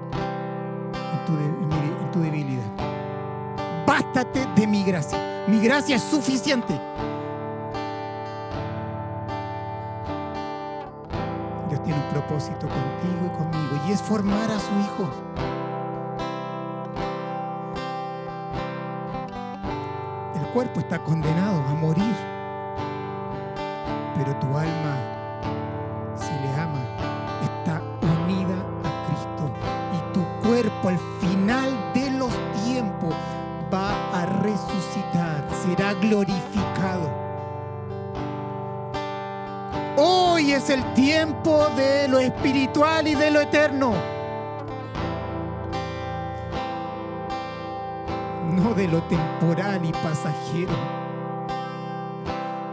en 1.12 2.10
tu, 2.12 2.20
debilidad. 2.20 2.64
Bástate 3.86 4.46
de 4.54 4.66
mi 4.66 4.84
gracia. 4.84 5.44
Mi 5.48 5.60
gracia 5.60 5.96
es 5.96 6.02
suficiente. 6.02 6.89
Contigo 12.48 13.26
y 13.26 13.36
conmigo 13.36 13.84
y 13.86 13.92
es 13.92 14.00
formar 14.00 14.50
a 14.50 14.58
su 14.58 14.72
hijo. 14.80 15.10
El 20.34 20.46
cuerpo 20.52 20.80
está 20.80 20.98
condenado 21.04 21.60
a 21.68 21.74
morir, 21.74 22.14
pero 24.16 24.34
tu 24.36 24.46
alma, 24.56 24.96
si 26.16 26.32
le 26.32 26.54
ama, 26.54 26.82
está 27.42 27.82
unida 28.00 28.56
a 28.84 29.06
Cristo 29.06 29.50
y 29.92 30.12
tu 30.14 30.48
cuerpo 30.48 30.88
al 30.88 30.98
final 31.20 31.92
de 31.92 32.10
los 32.12 32.32
tiempos 32.64 33.14
va 33.72 33.90
a 34.18 34.26
resucitar, 34.26 35.46
será 35.62 35.92
glorificado. 35.94 36.69
Es 40.50 40.68
el 40.68 40.82
tiempo 40.94 41.68
de 41.76 42.08
lo 42.08 42.18
espiritual 42.18 43.06
y 43.06 43.14
de 43.14 43.30
lo 43.30 43.40
eterno. 43.40 43.94
No 48.52 48.74
de 48.74 48.88
lo 48.88 49.00
temporal 49.04 49.84
y 49.84 49.92
pasajero. 49.92 50.72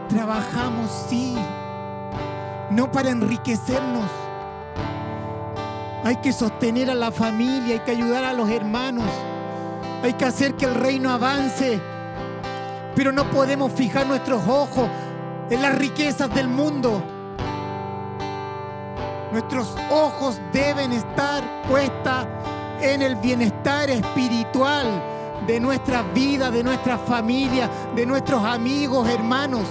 Trabajamos, 0.08 0.90
sí, 1.08 1.36
no 2.70 2.90
para 2.90 3.10
enriquecernos. 3.10 4.10
Hay 6.02 6.16
que 6.16 6.32
sostener 6.32 6.90
a 6.90 6.96
la 6.96 7.12
familia, 7.12 7.74
hay 7.74 7.80
que 7.80 7.92
ayudar 7.92 8.24
a 8.24 8.32
los 8.32 8.50
hermanos, 8.50 9.08
hay 10.02 10.14
que 10.14 10.24
hacer 10.24 10.54
que 10.54 10.64
el 10.64 10.74
reino 10.74 11.10
avance. 11.10 11.80
Pero 12.96 13.12
no 13.12 13.30
podemos 13.30 13.70
fijar 13.70 14.06
nuestros 14.08 14.46
ojos 14.48 14.88
en 15.48 15.62
las 15.62 15.78
riquezas 15.78 16.34
del 16.34 16.48
mundo. 16.48 17.17
Nuestros 19.32 19.76
ojos 19.90 20.40
deben 20.52 20.92
estar 20.92 21.44
puestas 21.68 22.26
en 22.80 23.02
el 23.02 23.16
bienestar 23.16 23.90
espiritual 23.90 24.86
de 25.46 25.60
nuestra 25.60 26.02
vida, 26.02 26.50
de 26.50 26.62
nuestra 26.62 26.96
familia, 26.96 27.70
de 27.94 28.06
nuestros 28.06 28.42
amigos, 28.42 29.08
hermanos. 29.08 29.66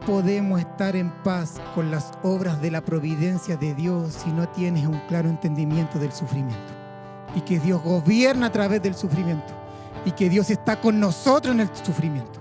Podemos 0.00 0.60
estar 0.60 0.96
en 0.96 1.10
paz 1.22 1.60
con 1.74 1.90
las 1.90 2.12
obras 2.22 2.60
de 2.60 2.70
la 2.70 2.80
providencia 2.80 3.56
de 3.56 3.74
Dios 3.74 4.14
si 4.14 4.30
no 4.30 4.48
tienes 4.48 4.86
un 4.86 4.98
claro 5.08 5.28
entendimiento 5.28 5.98
del 5.98 6.12
sufrimiento. 6.12 6.72
Y 7.34 7.42
que 7.42 7.60
Dios 7.60 7.82
gobierna 7.82 8.46
a 8.46 8.52
través 8.52 8.82
del 8.82 8.94
sufrimiento. 8.94 9.54
Y 10.04 10.12
que 10.12 10.28
Dios 10.28 10.50
está 10.50 10.80
con 10.80 10.98
nosotros 10.98 11.54
en 11.54 11.60
el 11.60 11.76
sufrimiento. 11.76 12.40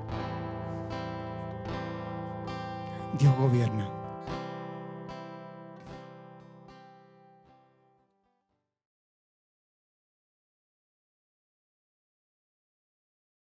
Dios 3.17 3.35
gobierna. 3.37 3.98